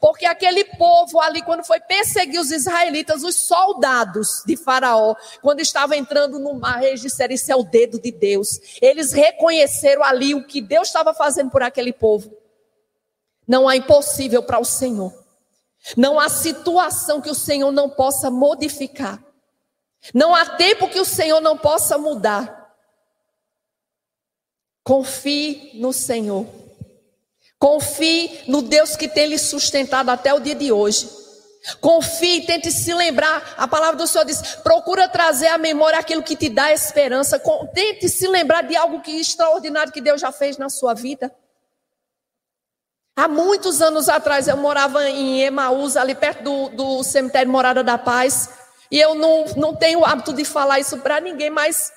Porque 0.00 0.26
aquele 0.26 0.64
povo 0.64 1.20
ali, 1.20 1.42
quando 1.42 1.64
foi 1.64 1.80
perseguir 1.80 2.40
os 2.40 2.50
israelitas, 2.50 3.22
os 3.22 3.36
soldados 3.36 4.42
de 4.46 4.56
Faraó, 4.56 5.14
quando 5.40 5.60
estavam 5.60 5.96
entrando 5.96 6.38
no 6.38 6.54
mar, 6.54 6.82
eles 6.82 7.00
disseram: 7.00 7.34
Isso 7.34 7.50
é 7.50 7.56
o 7.56 7.62
dedo 7.62 8.00
de 8.00 8.10
Deus. 8.10 8.60
Eles 8.80 9.12
reconheceram 9.12 10.02
ali 10.02 10.34
o 10.34 10.46
que 10.46 10.60
Deus 10.60 10.88
estava 10.88 11.14
fazendo 11.14 11.50
por 11.50 11.62
aquele 11.62 11.92
povo. 11.92 12.32
Não 13.46 13.68
há 13.68 13.76
impossível 13.76 14.42
para 14.42 14.58
o 14.58 14.64
Senhor. 14.64 15.12
Não 15.96 16.18
há 16.18 16.28
situação 16.28 17.20
que 17.20 17.30
o 17.30 17.34
Senhor 17.34 17.72
não 17.72 17.88
possa 17.88 18.30
modificar. 18.30 19.22
Não 20.12 20.34
há 20.34 20.44
tempo 20.56 20.88
que 20.88 21.00
o 21.00 21.04
Senhor 21.04 21.40
não 21.40 21.56
possa 21.56 21.96
mudar. 21.96 22.74
Confie 24.82 25.72
no 25.74 25.92
Senhor. 25.92 26.46
Confie 27.58 28.44
no 28.46 28.62
Deus 28.62 28.96
que 28.96 29.08
tem 29.08 29.26
lhe 29.26 29.38
sustentado 29.38 30.10
até 30.10 30.32
o 30.32 30.38
dia 30.38 30.54
de 30.54 30.70
hoje. 30.70 31.08
Confie, 31.80 32.46
tente 32.46 32.70
se 32.70 32.94
lembrar. 32.94 33.54
A 33.56 33.66
palavra 33.66 33.96
do 33.96 34.06
Senhor 34.06 34.24
diz: 34.24 34.40
procura 34.62 35.08
trazer 35.08 35.48
à 35.48 35.58
memória 35.58 35.98
aquilo 35.98 36.22
que 36.22 36.36
te 36.36 36.48
dá 36.48 36.72
esperança. 36.72 37.40
Tente 37.74 38.08
se 38.08 38.28
lembrar 38.28 38.62
de 38.62 38.76
algo 38.76 39.00
que 39.00 39.20
extraordinário 39.20 39.92
que 39.92 40.00
Deus 40.00 40.20
já 40.20 40.30
fez 40.30 40.56
na 40.56 40.68
sua 40.68 40.94
vida. 40.94 41.34
Há 43.16 43.26
muitos 43.26 43.82
anos 43.82 44.08
atrás 44.08 44.46
eu 44.46 44.56
morava 44.56 45.08
em 45.10 45.42
Emaús, 45.42 45.96
ali 45.96 46.14
perto 46.14 46.44
do, 46.44 46.68
do 46.68 47.02
cemitério 47.02 47.50
Morada 47.50 47.82
da 47.82 47.98
Paz. 47.98 48.50
E 48.90 48.98
eu 48.98 49.14
não, 49.16 49.44
não 49.56 49.74
tenho 49.74 50.00
o 50.00 50.04
hábito 50.04 50.32
de 50.32 50.44
falar 50.44 50.78
isso 50.78 50.98
para 50.98 51.20
ninguém, 51.20 51.50
mas 51.50 51.92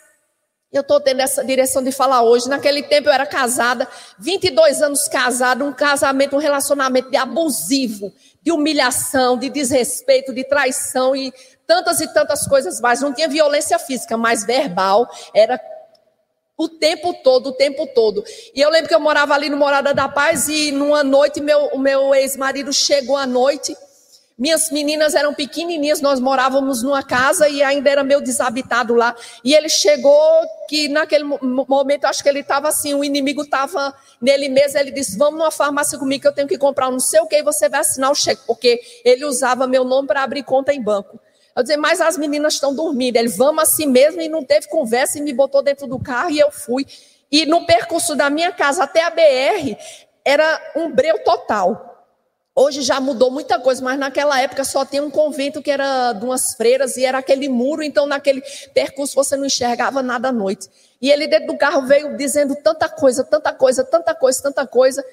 eu 0.72 0.82
estou 0.82 1.02
tendo 1.02 1.20
essa 1.20 1.44
direção 1.44 1.84
de 1.84 1.92
falar 1.92 2.24
hoje. 2.24 2.48
Naquele 2.48 2.82
tempo 2.82 3.10
eu 3.10 3.14
era 3.14 3.26
casada, 3.26 3.88
22 4.18 4.82
anos 4.82 5.08
casada, 5.08 5.66
um 5.66 5.74
casamento, 5.74 6.36
um 6.36 6.40
relacionamento 6.40 7.12
de 7.12 7.18
abusivo, 7.18 8.14
de 8.42 8.52
humilhação, 8.52 9.38
de 9.38 9.50
desrespeito, 9.50 10.34
de 10.34 10.46
traição 10.46 11.14
e 11.14 11.34
tantas 11.68 12.00
e 12.00 12.08
tantas 12.14 12.48
coisas 12.48 12.80
mais. 12.80 13.02
Não 13.02 13.14
tinha 13.14 13.28
violência 13.28 13.78
física, 13.78 14.16
mas 14.16 14.46
verbal 14.46 15.10
era 15.34 15.60
o 16.58 16.70
tempo 16.70 17.14
todo, 17.16 17.48
o 17.48 17.54
tempo 17.54 17.86
todo. 17.88 18.24
E 18.56 18.62
eu 18.62 18.70
lembro 18.70 18.88
que 18.88 18.96
eu 18.96 19.00
morava 19.00 19.34
ali 19.34 19.50
no 19.50 19.58
Morada 19.58 19.94
da 19.94 20.08
Paz 20.08 20.48
e 20.48 20.72
numa 20.72 21.04
noite 21.04 21.42
meu, 21.42 21.66
o 21.74 21.80
meu 21.80 22.16
ex-marido 22.16 22.72
chegou 22.72 23.18
à 23.18 23.26
noite 23.26 23.76
minhas 24.38 24.72
meninas 24.72 25.14
eram 25.14 25.34
pequenininhas, 25.34 26.02
nós 26.02 26.20
morávamos 26.20 26.82
numa 26.82 27.04
casa 27.04 27.48
e 27.48 27.62
ainda 27.62 27.90
era 27.90 28.04
meio 28.04 28.22
desabitado 28.22 28.96
lá. 28.96 29.16
E 29.44 29.54
ele 29.54 29.70
chegou 29.70 30.42
que 30.68 30.88
naquele 30.88 31.24
momento, 31.24 32.06
acho 32.06 32.24
que 32.24 32.30
ele 32.30 32.40
estava 32.40 32.70
assim, 32.70 32.94
o 32.94 33.04
inimigo 33.04 33.44
estava 33.44 33.94
nele 34.22 34.50
mesmo. 34.50 34.80
Ele 34.80 34.92
disse: 34.92 35.18
Vamos 35.18 35.40
numa 35.40 35.52
farmácia 35.52 36.00
comigo 36.00 36.22
que 36.22 36.28
eu 36.28 36.34
tenho 36.34 36.48
que 36.48 36.58
comprar 36.58 36.88
um 36.88 36.94
não 36.94 37.00
sei 37.00 37.20
o 37.20 37.28
que 37.28 37.38
e 37.38 37.44
você 37.44 37.70
vai 37.70 37.82
assinar 37.82 38.12
o 38.12 38.16
cheque, 38.16 38.42
porque 38.46 38.82
ele 39.04 39.26
usava 39.26 39.68
meu 39.68 39.84
nome 39.84 40.08
para 40.08 40.24
abrir 40.24 40.44
conta 40.44 40.74
em 40.74 40.82
banco. 40.82 41.20
Eu 41.56 41.64
disse, 41.64 41.78
mas 41.78 42.00
as 42.00 42.18
meninas 42.18 42.54
estão 42.54 42.74
dormindo. 42.74 43.18
Ele, 43.18 43.28
vamos 43.28 43.64
assim 43.64 43.86
mesmo, 43.86 44.22
e 44.22 44.30
não 44.30 44.44
teve 44.44 44.68
conversa, 44.68 45.18
e 45.18 45.22
me 45.22 45.34
botou 45.34 45.62
dentro 45.62 45.86
do 45.88 46.00
carro 46.00 46.30
e 46.30 46.40
eu 46.40 46.52
fui. 46.52 46.86
E 47.32 47.46
no 47.46 47.66
percurso 47.66 48.16
da 48.16 48.30
minha 48.30 48.52
casa 48.52 48.84
até 48.84 49.04
a 49.04 49.10
BR, 49.10 49.76
era 50.24 50.74
um 50.76 50.92
breu 50.92 51.24
total. 51.24 51.91
Hoje 52.54 52.82
já 52.82 53.00
mudou 53.00 53.32
muita 53.32 53.58
coisa, 53.60 53.82
mas 53.82 53.98
naquela 53.98 54.40
época 54.42 54.66
só 54.66 54.84
tinha 54.86 55.02
um 55.02 55.10
convento 55.10 55.62
que 55.62 55.72
era 55.72 56.12
de 56.12 56.26
umas 56.26 56.54
freiras 56.56 56.98
e 56.98 57.06
era 57.06 57.18
aquele 57.18 57.48
muro, 57.48 57.82
então 57.82 58.06
naquele 58.06 58.44
percurso 58.74 59.16
você 59.16 59.38
não 59.38 59.46
enxergava 59.46 60.04
nada 60.04 60.30
à 60.30 60.32
noite. 60.34 60.70
E 61.02 61.10
ele 61.10 61.28
dentro 61.28 61.48
do 61.48 61.58
carro 61.58 61.88
veio 61.88 62.18
dizendo 62.18 62.54
tanta 62.62 62.90
coisa, 62.90 63.24
tanta 63.24 63.54
coisa, 63.54 63.86
tanta 63.86 64.14
coisa, 64.14 64.44
tanta 64.44 64.68
coisa. 64.68 65.04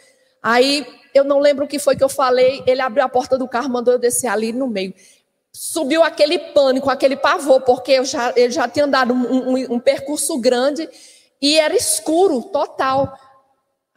Aí 0.43 0.85
eu 1.15 1.23
não 1.23 1.39
lembro 1.39 1.65
o 1.65 1.69
que 1.69 1.79
foi 1.79 1.95
que 1.95 2.03
eu 2.03 2.09
falei. 2.09 2.63
Ele 2.67 2.81
abriu 2.81 3.05
a 3.05 3.09
porta 3.09 3.39
do 3.39 3.47
carro, 3.47 3.71
mandou 3.71 3.95
eu 3.95 4.01
descer 4.01 4.27
ali 4.27 4.53
no 4.53 4.67
meio. 4.67 4.93
Subiu 5.53 6.03
aquele 6.03 6.39
pânico, 6.39 6.91
aquele 6.91 7.17
pavor, 7.17 7.61
porque 7.63 7.93
eu 7.93 8.05
já, 8.05 8.33
ele 8.37 8.53
já 8.53 8.69
tinha 8.69 8.85
andado 8.85 9.15
um, 9.15 9.53
um, 9.53 9.75
um 9.75 9.81
percurso 9.81 10.39
grande 10.39 10.89
e 11.41 11.59
era 11.59 11.75
escuro, 11.75 12.43
total. 12.43 13.17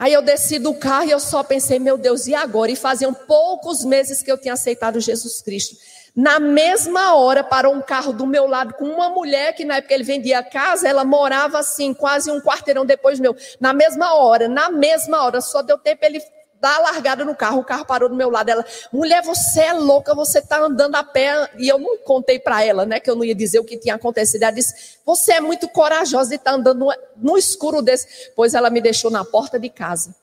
Aí 0.01 0.13
eu 0.13 0.23
desci 0.23 0.57
do 0.57 0.73
carro 0.73 1.03
e 1.03 1.11
eu 1.11 1.19
só 1.19 1.43
pensei, 1.43 1.77
meu 1.77 1.95
Deus, 1.95 2.25
e 2.25 2.33
agora? 2.33 2.71
E 2.71 2.75
faziam 2.75 3.13
poucos 3.13 3.85
meses 3.85 4.23
que 4.23 4.31
eu 4.31 4.37
tinha 4.37 4.55
aceitado 4.55 4.99
Jesus 4.99 5.43
Cristo. 5.43 5.75
Na 6.15 6.39
mesma 6.39 7.13
hora 7.13 7.43
parou 7.43 7.71
um 7.75 7.83
carro 7.83 8.11
do 8.11 8.25
meu 8.25 8.47
lado 8.47 8.73
com 8.73 8.85
uma 8.85 9.09
mulher 9.09 9.53
que 9.53 9.63
na 9.63 9.75
época 9.75 9.93
ele 9.93 10.03
vendia 10.03 10.41
casa, 10.41 10.87
ela 10.87 11.05
morava 11.05 11.59
assim, 11.59 11.93
quase 11.93 12.31
um 12.31 12.41
quarteirão 12.41 12.83
depois 12.83 13.19
meu. 13.19 13.35
Na 13.59 13.73
mesma 13.73 14.15
hora, 14.15 14.47
na 14.47 14.71
mesma 14.71 15.23
hora, 15.23 15.39
só 15.39 15.61
deu 15.61 15.77
tempo 15.77 16.03
ele 16.03 16.19
dar 16.61 16.75
a 16.75 16.79
largada 16.79 17.25
no 17.25 17.35
carro, 17.35 17.59
o 17.59 17.63
carro 17.63 17.83
parou 17.83 18.07
do 18.07 18.15
meu 18.15 18.29
lado. 18.29 18.49
Ela, 18.49 18.63
mulher, 18.93 19.23
você 19.23 19.61
é 19.61 19.73
louca, 19.73 20.13
você 20.13 20.37
está 20.37 20.59
andando 20.59 20.95
a 20.95 21.03
pé. 21.03 21.49
E 21.57 21.67
eu 21.67 21.79
não 21.79 21.97
contei 21.97 22.39
para 22.39 22.63
ela, 22.63 22.85
né, 22.85 22.99
que 22.99 23.09
eu 23.09 23.15
não 23.15 23.25
ia 23.25 23.33
dizer 23.33 23.59
o 23.59 23.63
que 23.63 23.77
tinha 23.77 23.95
acontecido. 23.95 24.43
Ela 24.43 24.51
disse, 24.51 24.99
você 25.03 25.33
é 25.33 25.41
muito 25.41 25.67
corajosa 25.67 26.33
e 26.33 26.37
está 26.37 26.51
andando 26.51 26.85
no, 26.85 26.93
no 27.17 27.37
escuro 27.37 27.81
desse. 27.81 28.31
Pois 28.35 28.53
ela 28.53 28.69
me 28.69 28.79
deixou 28.79 29.09
na 29.09 29.25
porta 29.25 29.59
de 29.59 29.69
casa. 29.69 30.15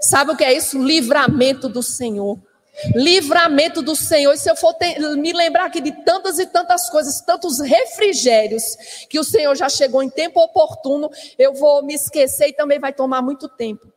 Sabe 0.00 0.32
o 0.32 0.36
que 0.36 0.44
é 0.44 0.52
isso? 0.52 0.82
Livramento 0.82 1.68
do 1.68 1.82
Senhor. 1.82 2.36
Livramento 2.94 3.80
do 3.80 3.94
Senhor. 3.94 4.32
E 4.32 4.38
se 4.38 4.50
eu 4.50 4.56
for 4.56 4.74
me 5.16 5.32
lembrar 5.32 5.66
aqui 5.66 5.80
de 5.80 5.92
tantas 6.04 6.40
e 6.40 6.46
tantas 6.46 6.90
coisas, 6.90 7.20
tantos 7.20 7.60
refrigérios 7.60 8.76
que 9.08 9.20
o 9.20 9.24
Senhor 9.24 9.54
já 9.54 9.68
chegou 9.68 10.02
em 10.02 10.10
tempo 10.10 10.40
oportuno, 10.40 11.08
eu 11.38 11.54
vou 11.54 11.82
me 11.84 11.94
esquecer 11.94 12.48
e 12.48 12.52
também 12.52 12.80
vai 12.80 12.92
tomar 12.92 13.22
muito 13.22 13.48
tempo. 13.48 13.95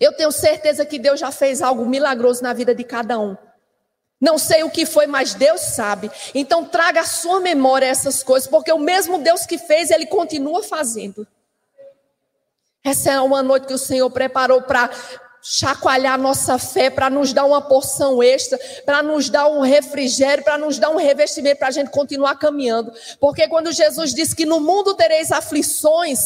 Eu 0.00 0.12
tenho 0.12 0.30
certeza 0.30 0.84
que 0.84 0.98
Deus 0.98 1.20
já 1.20 1.30
fez 1.30 1.62
algo 1.62 1.86
milagroso 1.86 2.42
na 2.42 2.52
vida 2.52 2.74
de 2.74 2.84
cada 2.84 3.18
um. 3.18 3.36
Não 4.20 4.36
sei 4.36 4.64
o 4.64 4.70
que 4.70 4.84
foi, 4.84 5.06
mas 5.06 5.34
Deus 5.34 5.60
sabe. 5.60 6.10
Então 6.34 6.64
traga 6.64 7.00
à 7.00 7.04
sua 7.04 7.40
memória 7.40 7.86
essas 7.86 8.22
coisas, 8.22 8.48
porque 8.48 8.72
o 8.72 8.78
mesmo 8.78 9.18
Deus 9.18 9.46
que 9.46 9.56
fez, 9.56 9.90
ele 9.90 10.06
continua 10.06 10.62
fazendo. 10.62 11.26
Essa 12.84 13.12
é 13.12 13.20
uma 13.20 13.42
noite 13.42 13.66
que 13.66 13.74
o 13.74 13.78
Senhor 13.78 14.10
preparou 14.10 14.62
para 14.62 14.90
chacoalhar 15.50 16.18
nossa 16.18 16.58
fé, 16.58 16.90
para 16.90 17.08
nos 17.08 17.32
dar 17.32 17.46
uma 17.46 17.62
porção 17.62 18.22
extra, 18.22 18.58
para 18.84 19.02
nos 19.02 19.30
dar 19.30 19.48
um 19.48 19.60
refrigério, 19.60 20.44
para 20.44 20.58
nos 20.58 20.78
dar 20.78 20.90
um 20.90 20.96
revestimento, 20.96 21.58
para 21.58 21.68
a 21.68 21.70
gente 21.70 21.90
continuar 21.90 22.34
caminhando. 22.38 22.92
Porque 23.18 23.48
quando 23.48 23.72
Jesus 23.72 24.12
disse 24.12 24.36
que 24.36 24.44
no 24.44 24.60
mundo 24.60 24.94
tereis 24.94 25.32
aflições, 25.32 26.20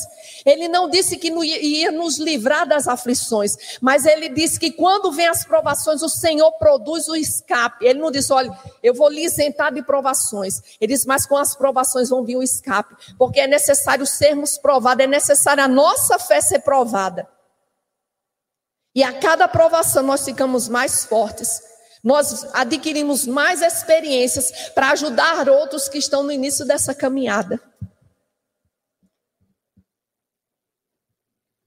ele 0.45 0.67
não 0.67 0.91
disse 0.91 1.17
que 1.17 1.29
ia 1.29 1.93
nos 1.93 2.19
livrar 2.19 2.67
das 2.67 2.89
aflições, 2.89 3.79
mas 3.81 4.05
ele 4.07 4.29
disse 4.29 4.59
que 4.59 4.73
quando 4.73 5.13
vem 5.13 5.29
as 5.29 5.45
provações, 5.45 6.03
o 6.03 6.09
Senhor 6.09 6.51
produz 6.53 7.07
o 7.07 7.15
escape. 7.15 7.87
Ele 7.87 8.01
não 8.01 8.11
disse, 8.11 8.33
olha, 8.33 8.51
eu 8.83 8.93
vou 8.93 9.09
lhe 9.09 9.25
isentar 9.25 9.73
de 9.73 9.83
provações. 9.83 10.61
Ele 10.81 10.95
disse, 10.95 11.07
mas 11.07 11.27
com 11.27 11.37
as 11.37 11.55
provações 11.55 12.09
vão 12.09 12.25
vir 12.25 12.37
o 12.37 12.43
escape, 12.43 12.97
porque 13.17 13.39
é 13.39 13.47
necessário 13.47 14.05
sermos 14.05 14.59
provados, 14.59 15.05
é 15.05 15.07
necessário 15.07 15.63
a 15.63 15.69
nossa 15.69 16.19
fé 16.19 16.41
ser 16.41 16.59
provada. 16.59 17.29
E 18.95 19.03
a 19.03 19.19
cada 19.19 19.45
aprovação 19.45 20.03
nós 20.03 20.25
ficamos 20.25 20.69
mais 20.69 21.05
fortes. 21.05 21.63
Nós 22.03 22.45
adquirimos 22.53 23.27
mais 23.27 23.63
experiências 23.63 24.71
para 24.71 24.91
ajudar 24.91 25.49
outros 25.49 25.89
que 25.89 25.99
estão 25.99 26.23
no 26.23 26.33
início 26.33 26.65
dessa 26.67 26.95
caminhada. 26.95 27.61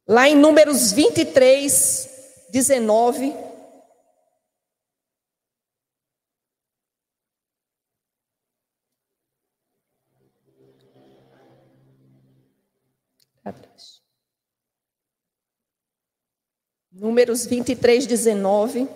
Lá 0.07 0.29
em 0.29 0.35
Números 0.35 0.91
23, 0.91 2.09
19. 2.51 3.44
Números 16.97 17.45
23, 17.45 18.07
19. 18.07 18.87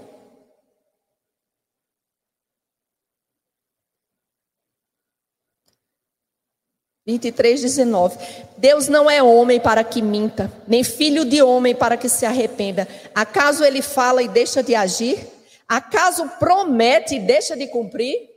Vinte 7.06 7.26
e 7.26 7.32
três, 7.32 7.60
dezenove. 7.60 8.18
Deus 8.56 8.88
não 8.88 9.10
é 9.10 9.22
homem 9.22 9.60
para 9.60 9.84
que 9.84 10.02
minta, 10.02 10.50
nem 10.66 10.82
filho 10.82 11.26
de 11.26 11.42
homem 11.42 11.76
para 11.76 11.98
que 11.98 12.08
se 12.08 12.26
arrependa. 12.26 12.88
Acaso 13.14 13.66
ele 13.66 13.82
fala 13.82 14.24
e 14.24 14.30
deixa 14.30 14.64
de 14.64 14.76
agir? 14.76 15.28
Acaso 15.68 16.30
promete 16.40 17.16
e 17.16 17.20
deixa 17.20 17.58
de 17.58 17.68
cumprir? 17.68 18.30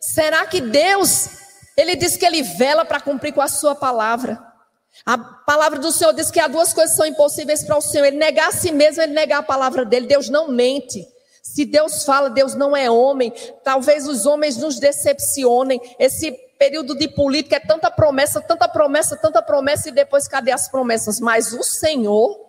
Será 0.00 0.46
que 0.46 0.62
Deus, 0.62 1.28
ele 1.76 1.94
diz 1.94 2.16
que 2.16 2.24
ele 2.24 2.42
vela 2.42 2.86
para 2.86 3.00
cumprir 3.00 3.34
com 3.34 3.42
a 3.42 3.48
sua 3.48 3.74
palavra? 3.74 4.55
A 5.04 5.18
palavra 5.18 5.78
do 5.78 5.92
Senhor 5.92 6.12
diz 6.12 6.30
que 6.30 6.40
há 6.40 6.48
duas 6.48 6.72
coisas 6.72 6.92
que 6.92 6.96
são 6.96 7.06
impossíveis 7.06 7.64
para 7.64 7.76
o 7.76 7.80
Senhor: 7.80 8.06
ele 8.06 8.16
negar 8.16 8.48
a 8.48 8.52
si 8.52 8.72
mesmo, 8.72 9.02
ele 9.02 9.12
negar 9.12 9.38
a 9.38 9.42
palavra 9.42 9.84
dele. 9.84 10.06
Deus 10.06 10.28
não 10.28 10.48
mente. 10.48 11.06
Se 11.42 11.64
Deus 11.64 12.02
fala, 12.02 12.28
Deus 12.28 12.54
não 12.54 12.76
é 12.76 12.90
homem. 12.90 13.32
Talvez 13.62 14.08
os 14.08 14.26
homens 14.26 14.56
nos 14.56 14.80
decepcionem. 14.80 15.80
Esse 15.98 16.32
período 16.58 16.94
de 16.96 17.06
política 17.06 17.56
é 17.56 17.60
tanta 17.60 17.90
promessa, 17.90 18.40
tanta 18.40 18.68
promessa, 18.68 19.16
tanta 19.16 19.40
promessa, 19.40 19.88
e 19.88 19.92
depois 19.92 20.26
cadê 20.26 20.50
as 20.50 20.68
promessas? 20.68 21.20
Mas 21.20 21.52
o 21.52 21.62
Senhor, 21.62 22.48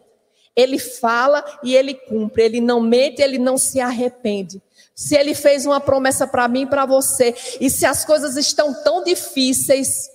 Ele 0.56 0.80
fala 0.80 1.46
e 1.64 1.76
Ele 1.76 1.94
cumpre. 1.94 2.44
Ele 2.44 2.60
não 2.60 2.82
mente, 2.82 3.22
Ele 3.22 3.38
não 3.38 3.58
se 3.58 3.80
arrepende. 3.80 4.62
Se 4.96 5.16
Ele 5.16 5.36
fez 5.36 5.66
uma 5.66 5.80
promessa 5.80 6.26
para 6.26 6.48
mim 6.48 6.64
e 6.64 6.68
para 6.68 6.86
você, 6.86 7.36
e 7.62 7.70
se 7.70 7.86
as 7.86 8.04
coisas 8.04 8.36
estão 8.36 8.74
tão 8.84 9.04
difíceis, 9.04 10.10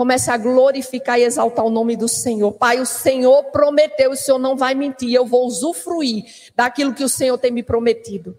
Comece 0.00 0.30
a 0.30 0.38
glorificar 0.38 1.20
e 1.20 1.24
exaltar 1.24 1.62
o 1.62 1.68
nome 1.68 1.94
do 1.94 2.08
Senhor. 2.08 2.52
Pai, 2.52 2.80
o 2.80 2.86
Senhor 2.86 3.44
prometeu, 3.50 4.12
o 4.12 4.16
Senhor 4.16 4.38
não 4.38 4.56
vai 4.56 4.74
mentir. 4.74 5.12
Eu 5.12 5.26
vou 5.26 5.44
usufruir 5.44 6.24
daquilo 6.56 6.94
que 6.94 7.04
o 7.04 7.08
Senhor 7.08 7.36
tem 7.36 7.50
me 7.50 7.62
prometido. 7.62 8.34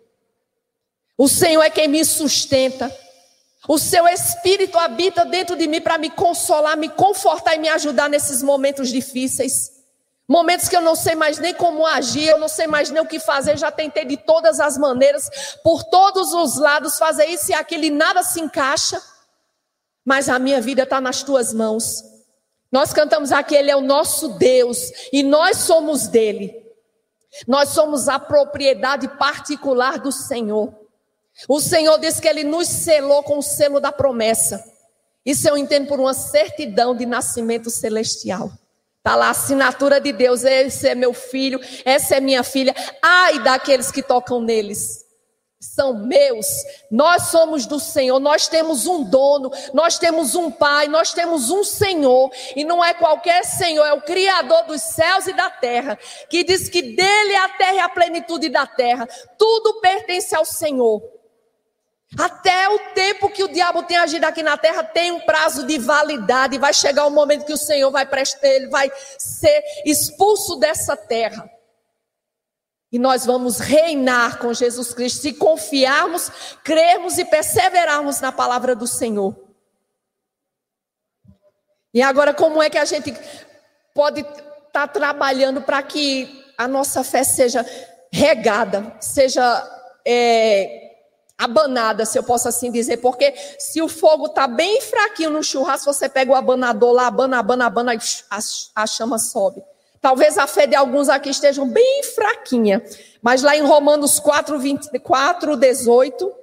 O 1.15 1.27
Senhor 1.27 1.61
é 1.61 1.69
quem 1.69 1.87
me 1.87 2.03
sustenta. 2.03 2.91
O 3.67 3.77
seu 3.77 4.07
Espírito 4.07 4.75
habita 4.75 5.23
dentro 5.23 5.55
de 5.55 5.67
mim 5.67 5.79
para 5.79 5.99
me 5.99 6.09
consolar, 6.09 6.75
me 6.75 6.89
confortar 6.89 7.55
e 7.55 7.59
me 7.59 7.69
ajudar 7.69 8.09
nesses 8.09 8.41
momentos 8.41 8.89
difíceis. 8.89 9.69
Momentos 10.27 10.67
que 10.67 10.75
eu 10.75 10.81
não 10.81 10.95
sei 10.95 11.13
mais 11.13 11.37
nem 11.37 11.53
como 11.53 11.85
agir, 11.85 12.27
eu 12.27 12.39
não 12.39 12.47
sei 12.47 12.65
mais 12.65 12.89
nem 12.89 13.03
o 13.03 13.07
que 13.07 13.19
fazer, 13.19 13.55
já 13.55 13.69
tentei 13.69 14.03
de 14.03 14.17
todas 14.17 14.59
as 14.59 14.79
maneiras, 14.79 15.29
por 15.63 15.83
todos 15.83 16.33
os 16.33 16.57
lados, 16.57 16.97
fazer 16.97 17.27
isso 17.27 17.51
e 17.51 17.53
aquilo 17.53 17.83
e 17.83 17.91
nada 17.91 18.23
se 18.23 18.41
encaixa 18.41 18.99
mas 20.05 20.29
a 20.29 20.39
minha 20.39 20.59
vida 20.61 20.83
está 20.83 20.99
nas 20.99 21.23
tuas 21.23 21.53
mãos. 21.53 22.03
Nós 22.71 22.93
cantamos 22.93 23.31
aqui, 23.31 23.55
Ele 23.55 23.69
é 23.69 23.75
o 23.75 23.81
nosso 23.81 24.29
Deus 24.29 24.91
e 25.11 25.23
nós 25.23 25.57
somos 25.57 26.07
dele. 26.07 26.55
Nós 27.47 27.69
somos 27.69 28.09
a 28.09 28.19
propriedade 28.19 29.07
particular 29.17 29.99
do 29.99 30.11
Senhor. 30.11 30.73
O 31.47 31.59
Senhor 31.59 31.97
diz 31.99 32.19
que 32.19 32.27
Ele 32.27 32.43
nos 32.43 32.67
selou 32.67 33.23
com 33.23 33.37
o 33.37 33.43
selo 33.43 33.79
da 33.79 33.91
promessa. 33.91 34.63
Isso 35.25 35.47
eu 35.47 35.57
entendo 35.57 35.87
por 35.87 35.99
uma 35.99 36.13
certidão 36.13 36.95
de 36.95 37.05
nascimento 37.05 37.69
celestial. 37.69 38.51
Está 38.97 39.15
lá 39.15 39.27
a 39.27 39.31
assinatura 39.31 39.99
de 39.99 40.11
Deus. 40.11 40.43
Esse 40.43 40.89
é 40.89 40.95
meu 40.95 41.13
filho, 41.13 41.59
essa 41.85 42.15
é 42.15 42.19
minha 42.19 42.43
filha. 42.43 42.73
Ai 43.01 43.39
daqueles 43.39 43.91
que 43.91 44.01
tocam 44.01 44.41
neles 44.41 45.10
são 45.61 45.93
meus, 45.93 46.47
nós 46.89 47.27
somos 47.27 47.67
do 47.67 47.79
Senhor, 47.79 48.19
nós 48.19 48.47
temos 48.47 48.87
um 48.87 49.03
dono, 49.03 49.51
nós 49.75 49.99
temos 49.99 50.33
um 50.33 50.49
pai, 50.49 50.87
nós 50.87 51.13
temos 51.13 51.51
um 51.51 51.63
Senhor, 51.63 52.31
e 52.55 52.63
não 52.63 52.83
é 52.83 52.95
qualquer 52.95 53.45
Senhor, 53.45 53.85
é 53.85 53.93
o 53.93 54.01
Criador 54.01 54.63
dos 54.63 54.81
céus 54.81 55.27
e 55.27 55.33
da 55.33 55.51
terra, 55.51 55.99
que 56.27 56.43
diz 56.43 56.67
que 56.67 56.81
dele 56.81 57.33
é 57.33 57.37
a 57.37 57.49
terra 57.49 57.73
e 57.75 57.79
a 57.79 57.89
plenitude 57.89 58.49
da 58.49 58.65
terra, 58.65 59.07
tudo 59.37 59.79
pertence 59.81 60.35
ao 60.35 60.45
Senhor. 60.45 60.99
Até 62.17 62.67
o 62.67 62.79
tempo 62.95 63.29
que 63.29 63.43
o 63.43 63.47
diabo 63.47 63.83
tem 63.83 63.97
agido 63.97 64.25
aqui 64.25 64.41
na 64.41 64.57
terra 64.57 64.83
tem 64.83 65.11
um 65.11 65.19
prazo 65.21 65.65
de 65.65 65.77
validade, 65.77 66.57
vai 66.57 66.73
chegar 66.73 67.05
o 67.05 67.11
momento 67.11 67.45
que 67.45 67.53
o 67.53 67.57
Senhor 67.57 67.91
vai 67.91 68.05
prestar, 68.05 68.47
ele 68.47 68.67
vai 68.67 68.91
ser 69.17 69.63
expulso 69.85 70.55
dessa 70.57 70.97
terra. 70.97 71.47
E 72.91 72.99
nós 72.99 73.25
vamos 73.25 73.59
reinar 73.59 74.37
com 74.39 74.53
Jesus 74.53 74.93
Cristo 74.93 75.21
se 75.21 75.33
confiarmos, 75.33 76.29
crermos 76.63 77.17
e 77.17 77.23
perseverarmos 77.23 78.19
na 78.19 78.31
palavra 78.31 78.75
do 78.75 78.85
Senhor. 78.85 79.33
E 81.93 82.01
agora, 82.01 82.33
como 82.33 82.61
é 82.61 82.69
que 82.69 82.77
a 82.77 82.85
gente 82.85 83.13
pode 83.93 84.21
estar 84.21 84.47
tá 84.71 84.87
trabalhando 84.87 85.61
para 85.61 85.81
que 85.81 86.43
a 86.57 86.67
nossa 86.67 87.03
fé 87.03 87.23
seja 87.23 87.65
regada, 88.11 88.95
seja 88.99 89.41
é, 90.05 90.91
abanada, 91.37 92.05
se 92.05 92.17
eu 92.17 92.23
posso 92.23 92.47
assim 92.47 92.71
dizer, 92.71 92.97
porque 92.97 93.33
se 93.57 93.81
o 93.81 93.87
fogo 93.87 94.27
está 94.27 94.47
bem 94.47 94.81
fraquinho 94.81 95.31
no 95.31 95.43
churrasco, 95.43 95.91
você 95.91 96.07
pega 96.07 96.31
o 96.31 96.35
abanador 96.35 96.91
lá, 96.91 97.07
abana, 97.07 97.39
abana, 97.39 97.65
abana, 97.65 97.93
a 98.75 98.87
chama 98.87 99.17
sobe. 99.17 99.63
Talvez 100.01 100.35
a 100.37 100.47
fé 100.47 100.65
de 100.65 100.75
alguns 100.75 101.09
aqui 101.09 101.29
esteja 101.29 101.63
bem 101.63 102.01
fraquinha, 102.03 102.83
mas 103.21 103.43
lá 103.43 103.55
em 103.55 103.61
Romanos 103.61 104.19
4, 104.19 104.57
24, 104.57 105.55
18, 105.55 106.35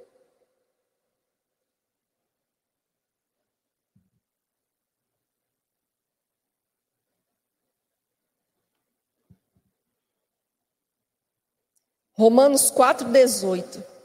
Romanos 12.19 12.69
4, 12.69 13.07
18. 13.07 13.98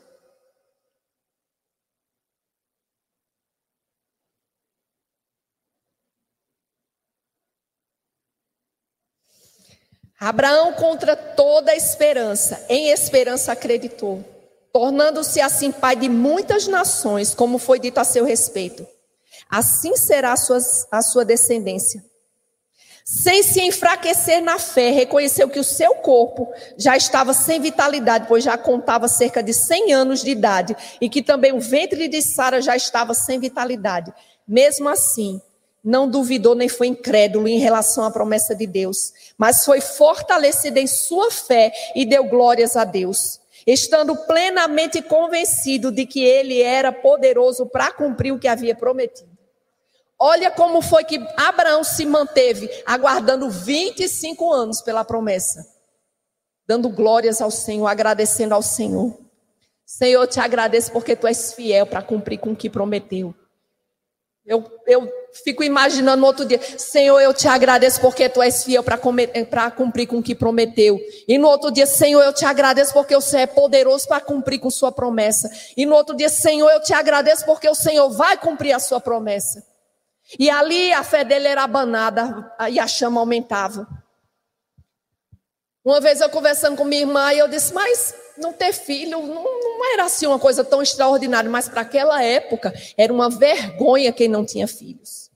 Abraão, 10.29 10.73
contra 10.73 11.15
toda 11.17 11.75
esperança, 11.75 12.65
em 12.69 12.91
esperança 12.91 13.53
acreditou, 13.53 14.25
tornando-se 14.73 15.41
assim 15.41 15.71
pai 15.71 15.97
de 15.97 16.09
muitas 16.09 16.67
nações, 16.67 17.35
como 17.35 17.59
foi 17.59 17.79
dito 17.79 17.99
a 17.99 18.05
seu 18.05 18.25
respeito. 18.25 18.87
Assim 19.51 19.97
será 19.97 20.33
a 20.33 20.37
sua, 20.37 20.59
a 20.91 21.03
sua 21.03 21.25
descendência 21.25 22.03
sem 23.05 23.43
se 23.43 23.61
enfraquecer 23.61 24.43
na 24.43 24.59
fé, 24.59 24.91
reconheceu 24.91 25.47
que 25.47 25.59
o 25.59 25.65
seu 25.65 25.95
corpo 25.97 26.51
já 26.79 26.97
estava 26.97 27.35
sem 27.35 27.61
vitalidade, 27.61 28.25
pois 28.27 28.43
já 28.43 28.57
contava 28.57 29.09
cerca 29.09 29.43
de 29.43 29.53
100 29.53 29.93
anos 29.93 30.23
de 30.23 30.31
idade, 30.31 30.75
e 31.01 31.11
que 31.11 31.23
também 31.23 31.53
o 31.53 31.61
ventre 31.61 32.09
de 32.09 32.23
Sara 32.23 32.63
já 32.63 32.75
estava 32.75 33.13
sem 33.13 33.39
vitalidade. 33.39 34.11
Mesmo 34.49 34.89
assim, 34.89 35.41
não 35.85 36.09
duvidou 36.09 36.55
nem 36.55 36.69
foi 36.69 36.87
incrédulo 36.87 37.47
em 37.47 37.59
relação 37.59 38.05
à 38.05 38.11
promessa 38.11 38.55
de 38.55 38.67
Deus, 38.67 39.13
mas 39.37 39.65
foi 39.65 39.83
fortalecido 39.83 40.79
em 40.79 40.87
sua 40.87 41.31
fé 41.31 41.71
e 41.95 42.07
deu 42.07 42.25
glórias 42.25 42.75
a 42.75 42.85
Deus, 42.85 43.39
estando 43.67 44.17
plenamente 44.17 45.03
convencido 45.03 45.93
de 45.93 46.07
que 46.07 46.25
ele 46.25 46.63
era 46.63 46.91
poderoso 46.91 47.67
para 47.67 47.93
cumprir 47.93 48.33
o 48.33 48.39
que 48.39 48.49
havia 48.49 48.75
prometido. 48.75 49.35
Olha 50.19 50.51
como 50.51 50.81
foi 50.81 51.05
que 51.05 51.23
Abraão 51.37 51.85
se 51.85 52.07
manteve 52.07 52.71
aguardando 52.87 53.51
25 53.51 54.51
anos 54.51 54.81
pela 54.81 55.05
promessa, 55.05 55.67
dando 56.67 56.89
glórias 56.89 57.43
ao 57.43 57.51
Senhor, 57.51 57.87
agradecendo 57.87 58.55
ao 58.55 58.63
Senhor. 58.63 59.19
Senhor, 59.85 60.23
eu 60.23 60.27
te 60.27 60.41
agradeço 60.41 60.91
porque 60.93 61.15
tu 61.15 61.27
és 61.27 61.53
fiel 61.53 61.87
para 61.87 62.01
cumprir 62.01 62.39
com 62.39 62.53
o 62.53 62.57
que 62.57 62.71
prometeu. 62.71 63.35
Eu, 64.47 64.63
eu 64.87 65.11
fico 65.43 65.65
imaginando 65.65 66.21
no 66.21 66.27
outro 66.27 66.45
dia, 66.45 66.61
Senhor, 66.77 67.19
eu 67.19 67.33
te 67.33 67.49
agradeço 67.49 67.99
porque 67.99 68.29
tu 68.29 68.43
és 68.43 68.63
fiel 68.63 68.83
para 68.83 69.71
cumprir 69.71 70.07
com 70.07 70.19
o 70.19 70.23
que 70.23 70.35
prometeu. 70.35 71.01
E 71.27 71.39
no 71.39 71.49
outro 71.49 71.71
dia, 71.71 71.87
Senhor, 71.87 72.23
eu 72.23 72.33
te 72.33 72.45
agradeço 72.45 72.93
porque 72.93 73.17
o 73.17 73.23
Senhor 73.23 73.45
é 73.45 73.47
poderoso 73.47 74.07
para 74.07 74.21
cumprir 74.21 74.59
com 74.59 74.69
sua 74.69 74.93
promessa. 74.93 75.51
E 75.75 75.87
no 75.87 75.95
outro 75.95 76.15
dia, 76.15 76.29
Senhor, 76.29 76.71
eu 76.71 76.83
te 76.83 76.93
agradeço 76.93 77.47
porque 77.47 77.67
o 77.67 77.75
Senhor 77.75 78.11
vai 78.11 78.37
cumprir 78.37 78.73
a 78.73 78.79
sua 78.79 79.01
promessa. 79.01 79.65
E 80.39 80.51
ali 80.51 80.93
a 80.93 81.03
fé 81.03 81.25
dele 81.25 81.49
era 81.49 81.65
abanada 81.65 82.53
e 82.71 82.79
a 82.79 82.87
chama 82.87 83.21
aumentava. 83.21 84.04
Uma 85.85 86.01
vez 86.01 86.21
eu 86.21 86.31
conversando 86.31 86.77
com 86.77 86.85
minha 86.85 87.03
irmã, 87.03 87.33
e 87.33 87.39
eu 87.39 87.49
disse, 87.49 87.75
mas 87.75 88.15
não 88.39 88.53
ter 88.53 88.73
filho 88.73 89.21
não, 89.21 89.45
não 89.45 89.93
era 89.93 90.05
assim 90.05 90.27
uma 90.27 90.39
coisa 90.39 90.65
tão 90.65 90.83
extraordinária, 90.83 91.51
mas 91.51 91.69
para 91.69 91.83
aquela 91.83 92.23
época 92.23 92.73
era 92.97 93.13
uma 93.13 93.29
vergonha 93.31 94.13
quem 94.13 94.29
não 94.29 94.45
tinha 94.45 94.67
filhos. 94.67 95.31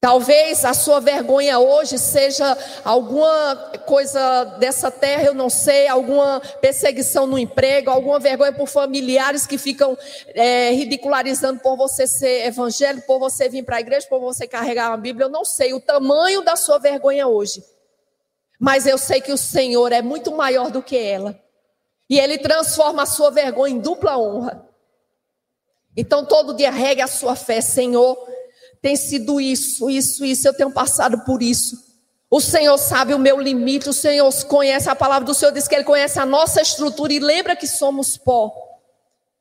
Talvez 0.00 0.64
a 0.64 0.74
sua 0.74 1.00
vergonha 1.00 1.58
hoje 1.58 1.98
seja 1.98 2.56
alguma 2.84 3.56
coisa 3.84 4.44
dessa 4.60 4.92
terra, 4.92 5.24
eu 5.24 5.34
não 5.34 5.50
sei, 5.50 5.88
alguma 5.88 6.40
perseguição 6.60 7.26
no 7.26 7.36
emprego, 7.36 7.90
alguma 7.90 8.20
vergonha 8.20 8.52
por 8.52 8.68
familiares 8.68 9.44
que 9.44 9.58
ficam 9.58 9.98
é, 10.28 10.70
ridicularizando 10.70 11.58
por 11.58 11.76
você 11.76 12.06
ser 12.06 12.46
evangélico, 12.46 13.08
por 13.08 13.18
você 13.18 13.48
vir 13.48 13.64
para 13.64 13.78
a 13.78 13.80
igreja, 13.80 14.06
por 14.08 14.20
você 14.20 14.46
carregar 14.46 14.90
uma 14.90 14.96
Bíblia. 14.96 15.24
Eu 15.24 15.30
não 15.30 15.44
sei 15.44 15.74
o 15.74 15.80
tamanho 15.80 16.42
da 16.42 16.54
sua 16.54 16.78
vergonha 16.78 17.26
hoje, 17.26 17.64
mas 18.58 18.86
eu 18.86 18.98
sei 18.98 19.20
que 19.20 19.32
o 19.32 19.38
Senhor 19.38 19.92
é 19.92 20.02
muito 20.02 20.34
maior 20.34 20.70
do 20.70 20.82
que 20.82 20.96
ela, 20.96 21.38
e 22.08 22.18
Ele 22.18 22.38
transforma 22.38 23.02
a 23.02 23.06
sua 23.06 23.30
vergonha 23.30 23.74
em 23.74 23.80
dupla 23.80 24.18
honra. 24.18 24.66
Então 25.96 26.24
todo 26.24 26.54
dia 26.54 26.70
regue 26.70 27.02
a 27.02 27.06
sua 27.06 27.36
fé, 27.36 27.60
Senhor 27.60 28.16
tem 28.80 28.96
sido 28.96 29.40
isso, 29.40 29.90
isso, 29.90 30.24
isso, 30.24 30.46
eu 30.46 30.54
tenho 30.54 30.72
passado 30.72 31.24
por 31.24 31.42
isso. 31.42 31.76
O 32.30 32.40
Senhor 32.40 32.76
sabe 32.78 33.14
o 33.14 33.18
meu 33.18 33.40
limite, 33.40 33.88
o 33.88 33.92
Senhor 33.92 34.30
conhece 34.44 34.88
a 34.88 34.94
palavra 34.94 35.24
do 35.24 35.34
Senhor, 35.34 35.52
diz 35.52 35.66
que 35.66 35.74
Ele 35.74 35.84
conhece 35.84 36.18
a 36.18 36.26
nossa 36.26 36.60
estrutura 36.60 37.12
e 37.12 37.18
lembra 37.18 37.56
que 37.56 37.66
somos 37.66 38.16
pó. 38.16 38.52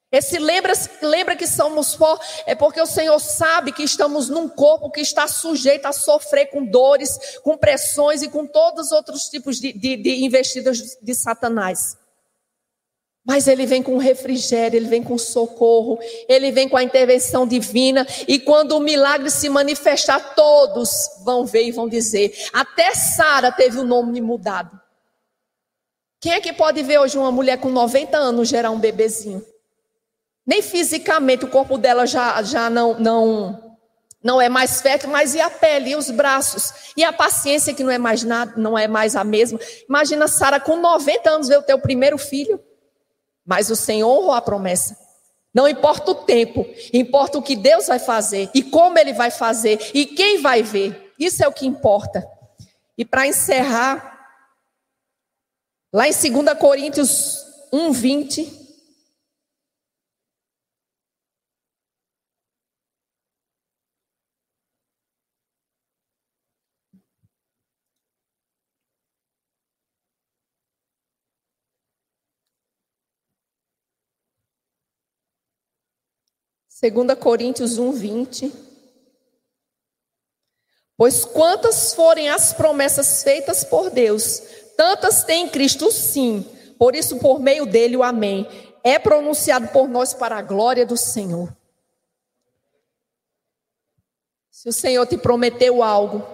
Esse 0.09 0.39
lembra, 0.39 0.71
lembra 1.01 1.35
que 1.35 1.45
somos 1.45 1.95
pó 1.95 2.17
é 2.45 2.55
porque 2.55 2.81
o 2.81 2.85
Senhor 2.85 3.19
sabe 3.19 3.73
que 3.73 3.83
estamos 3.83 4.29
num 4.29 4.47
corpo 4.47 4.89
que 4.89 5.01
está 5.01 5.27
sujeito 5.27 5.85
a 5.85 5.91
sofrer 5.91 6.45
com 6.45 6.65
dores, 6.65 7.39
com 7.43 7.57
pressões 7.57 8.21
e 8.21 8.29
com 8.29 8.47
todos 8.47 8.87
os 8.87 8.91
outros 8.93 9.23
tipos 9.23 9.59
de, 9.59 9.73
de, 9.73 9.97
de 9.97 10.23
investidas 10.23 10.97
de 11.01 11.13
Satanás. 11.13 11.97
Mas 13.25 13.45
ele 13.45 13.65
vem 13.65 13.83
com 13.83 13.97
refrigério, 13.97 14.77
ele 14.77 14.87
vem 14.87 15.03
com 15.03 15.17
socorro, 15.17 15.99
ele 16.29 16.49
vem 16.49 16.69
com 16.69 16.77
a 16.77 16.83
intervenção 16.83 17.45
divina. 17.45 18.07
E 18.25 18.39
quando 18.39 18.77
o 18.77 18.79
milagre 18.79 19.29
se 19.29 19.49
manifestar, 19.49 20.33
todos 20.33 20.89
vão 21.25 21.45
ver 21.45 21.65
e 21.65 21.71
vão 21.73 21.89
dizer. 21.89 22.33
Até 22.53 22.95
Sara 22.95 23.51
teve 23.51 23.77
o 23.77 23.83
nome 23.83 24.21
mudado. 24.21 24.79
Quem 26.21 26.31
é 26.31 26.39
que 26.39 26.53
pode 26.53 26.81
ver 26.81 26.99
hoje 26.99 27.17
uma 27.17 27.29
mulher 27.29 27.59
com 27.59 27.67
90 27.67 28.17
anos 28.17 28.47
gerar 28.47 28.71
um 28.71 28.79
bebezinho? 28.79 29.45
Nem 30.47 30.61
fisicamente 30.61 31.43
o 31.43 31.49
corpo 31.49 31.77
dela 31.77 32.07
já, 32.07 32.41
já 32.41 32.69
não, 32.69 32.97
não, 32.97 33.77
não 34.23 34.41
é 34.41 34.47
mais 34.47 34.81
fértil, 34.81 35.09
mas 35.09 35.35
e 35.35 35.41
a 35.41 35.49
pele, 35.49 35.89
e 35.89 35.95
os 35.97 36.09
braços, 36.09 36.93
e 36.95 37.03
a 37.03 37.11
paciência 37.11 37.73
que 37.73 37.83
não 37.83 37.91
é 37.91 37.97
mais 37.97 38.23
nada, 38.23 38.53
não 38.55 38.77
é 38.77 38.87
mais 38.87 39.15
a 39.17 39.25
mesma. 39.25 39.59
Imagina 39.89 40.27
Sara 40.27 40.57
com 40.59 40.77
90 40.77 41.29
anos 41.29 41.47
ver 41.49 41.57
o 41.57 41.63
teu 41.63 41.77
primeiro 41.77 42.17
filho. 42.17 42.59
Mas 43.45 43.69
o 43.69 43.75
Senhor 43.75 44.09
honrou 44.09 44.33
a 44.33 44.41
promessa. 44.41 44.97
Não 45.53 45.67
importa 45.67 46.11
o 46.11 46.15
tempo, 46.15 46.65
importa 46.93 47.37
o 47.37 47.41
que 47.41 47.55
Deus 47.55 47.87
vai 47.87 47.97
fazer 47.97 48.49
e 48.53 48.61
como 48.61 48.99
Ele 48.99 49.13
vai 49.13 49.31
fazer 49.31 49.79
e 49.93 50.05
quem 50.05 50.41
vai 50.41 50.61
ver. 50.61 51.13
Isso 51.17 51.43
é 51.43 51.47
o 51.47 51.53
que 51.53 51.65
importa. 51.65 52.27
E 52.97 53.05
para 53.05 53.25
encerrar, 53.25 54.29
lá 55.91 56.07
em 56.07 56.11
2 56.11 56.57
Coríntios 56.59 57.43
1, 57.71 57.91
2 76.81 77.17
Coríntios 77.19 77.77
1, 77.77 77.91
20. 77.91 78.53
Pois 80.95 81.25
quantas 81.25 81.93
forem 81.93 82.29
as 82.29 82.53
promessas 82.53 83.23
feitas 83.23 83.63
por 83.63 83.89
Deus, 83.89 84.41
tantas 84.75 85.23
tem 85.23 85.45
em 85.45 85.49
Cristo 85.49 85.91
sim. 85.91 86.45
Por 86.77 86.95
isso, 86.95 87.17
por 87.17 87.39
meio 87.39 87.65
dele, 87.65 87.97
o 87.97 88.03
Amém 88.03 88.47
é 88.87 88.97
pronunciado 88.97 89.67
por 89.67 89.89
nós 89.89 90.13
para 90.13 90.37
a 90.37 90.41
glória 90.41 90.85
do 90.85 90.95
Senhor. 90.95 91.53
Se 94.49 94.69
o 94.69 94.73
Senhor 94.73 95.05
te 95.05 95.17
prometeu 95.17 95.83
algo, 95.83 96.25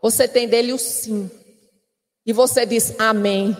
você 0.00 0.28
tem 0.28 0.48
dele 0.48 0.72
o 0.72 0.78
sim. 0.78 1.28
E 2.24 2.32
você 2.32 2.64
diz 2.64 2.94
amém. 3.00 3.56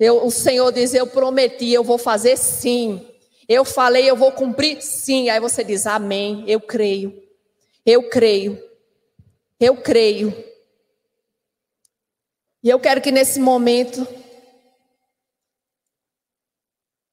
Eu, 0.00 0.24
o 0.24 0.30
Senhor 0.30 0.72
diz: 0.72 0.94
Eu 0.94 1.06
prometi, 1.06 1.70
eu 1.70 1.84
vou 1.84 1.98
fazer 1.98 2.38
sim. 2.38 3.06
Eu 3.48 3.64
falei, 3.64 4.08
eu 4.08 4.16
vou 4.16 4.32
cumprir? 4.32 4.82
Sim. 4.82 5.28
Aí 5.28 5.40
você 5.40 5.62
diz, 5.62 5.86
Amém. 5.86 6.44
Eu 6.46 6.60
creio. 6.60 7.22
Eu 7.84 8.08
creio. 8.08 8.60
Eu 9.60 9.76
creio. 9.76 10.32
E 12.62 12.68
eu 12.68 12.80
quero 12.80 13.00
que 13.00 13.12
nesse 13.12 13.38
momento 13.38 14.06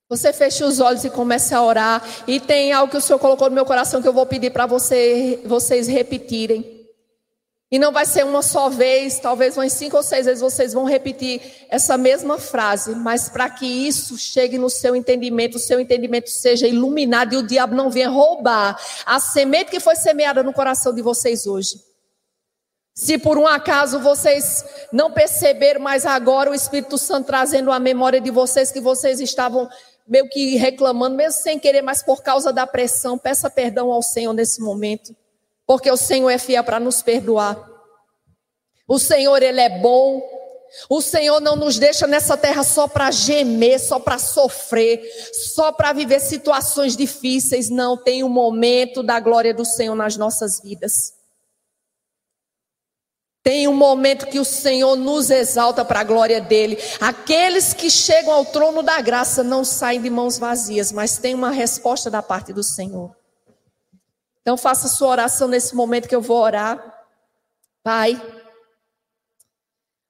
você 0.10 0.34
feche 0.34 0.64
os 0.64 0.80
olhos 0.80 1.04
e 1.04 1.10
comece 1.10 1.54
a 1.54 1.62
orar. 1.62 2.04
E 2.28 2.40
tem 2.40 2.72
algo 2.72 2.92
que 2.92 2.98
o 2.98 3.02
Senhor 3.02 3.20
colocou 3.20 3.50
no 3.50 3.56
meu 3.56 3.66
coração 3.66 4.02
que 4.02 4.08
eu 4.08 4.14
vou 4.14 4.26
pedir 4.26 4.52
para 4.52 4.66
você, 4.66 5.42
vocês 5.46 5.88
repetirem. 5.88 6.73
E 7.74 7.80
não 7.80 7.92
vai 7.92 8.06
ser 8.06 8.24
uma 8.24 8.44
só 8.44 8.70
vez, 8.70 9.18
talvez 9.18 9.58
umas 9.58 9.74
cinco 9.74 9.98
ou 9.98 10.04
seis 10.04 10.28
vezes 10.28 10.42
vocês 10.42 10.74
vão 10.74 10.84
repetir 10.84 11.42
essa 11.70 11.98
mesma 11.98 12.38
frase, 12.38 12.94
mas 12.94 13.30
para 13.30 13.50
que 13.50 13.66
isso 13.66 14.16
chegue 14.16 14.60
no 14.60 14.70
seu 14.70 14.96
entendimento, 14.96 15.56
o 15.56 15.60
seu 15.60 15.80
entendimento 15.80 16.30
seja 16.30 16.68
iluminado 16.68 17.34
e 17.34 17.38
o 17.38 17.42
diabo 17.42 17.74
não 17.74 17.90
venha 17.90 18.12
roubar 18.12 18.80
a 19.08 19.20
semente 19.20 19.72
que 19.72 19.80
foi 19.80 19.96
semeada 19.96 20.44
no 20.44 20.54
coração 20.54 20.94
de 20.94 21.02
vocês 21.02 21.48
hoje. 21.48 21.82
Se 22.94 23.18
por 23.18 23.40
um 23.40 23.48
acaso 23.48 24.00
vocês 24.00 24.64
não 24.92 25.12
perceberam, 25.12 25.82
mas 25.82 26.06
agora 26.06 26.52
o 26.52 26.54
Espírito 26.54 27.00
Santo 27.00 27.26
trazendo 27.26 27.72
a 27.72 27.80
memória 27.80 28.22
de 28.22 28.30
vocês 28.30 28.72
que 28.72 28.80
vocês 28.80 29.20
estavam 29.20 29.68
meio 30.08 30.30
que 30.30 30.58
reclamando, 30.58 31.16
mesmo 31.16 31.42
sem 31.42 31.58
querer, 31.58 31.82
mas 31.82 32.04
por 32.04 32.22
causa 32.22 32.54
da 32.54 32.68
pressão, 32.68 33.18
peça 33.18 33.50
perdão 33.50 33.92
ao 33.92 34.04
Senhor 34.04 34.32
nesse 34.32 34.62
momento, 34.62 35.16
porque 35.66 35.89
o 35.89 35.97
Senhor 35.97 36.30
é 36.30 36.38
fiel 36.38 36.64
para 36.64 36.80
nos 36.80 37.01
perdoar. 37.01 37.57
O 38.88 38.99
Senhor, 38.99 39.41
Ele 39.41 39.61
é 39.61 39.80
bom. 39.80 40.22
O 40.89 41.01
Senhor 41.01 41.39
não 41.39 41.55
nos 41.55 41.78
deixa 41.78 42.07
nessa 42.07 42.36
terra 42.36 42.64
só 42.64 42.88
para 42.88 43.11
gemer, 43.11 43.80
só 43.80 43.99
para 43.99 44.18
sofrer, 44.18 45.01
só 45.53 45.72
para 45.72 45.93
viver 45.93 46.20
situações 46.20 46.97
difíceis. 46.97 47.70
Não, 47.70 47.95
tem 47.95 48.24
um 48.24 48.30
momento 48.30 49.03
da 49.03 49.20
glória 49.20 49.53
do 49.53 49.64
Senhor 49.64 49.95
nas 49.95 50.18
nossas 50.18 50.59
vidas. 50.61 51.14
Tem 53.43 53.68
um 53.68 53.74
momento 53.74 54.28
que 54.28 54.39
o 54.39 54.45
Senhor 54.45 54.95
nos 54.95 55.30
exalta 55.30 55.84
para 55.84 55.99
a 55.99 56.03
glória 56.05 56.39
dele. 56.39 56.78
Aqueles 56.99 57.74
que 57.74 57.89
chegam 57.91 58.32
ao 58.34 58.45
trono 58.45 58.82
da 58.82 59.01
graça 59.01 59.43
não 59.43 59.66
saem 59.66 60.01
de 60.01 60.09
mãos 60.09 60.38
vazias, 60.38 60.93
mas 60.93 61.18
tem 61.18 61.36
uma 61.36 61.51
resposta 61.51 62.09
da 62.09 62.22
parte 62.22 62.53
do 62.53 62.64
Senhor. 62.64 63.14
Então 64.44 64.58
faça 64.58 64.89
sua 64.89 65.08
oração 65.08 65.48
nesse 65.48 65.74
momento 65.74 66.08
que 66.08 66.16
eu 66.16 66.22
vou 66.22 66.38
orar. 66.38 66.78
Pai, 67.82 68.22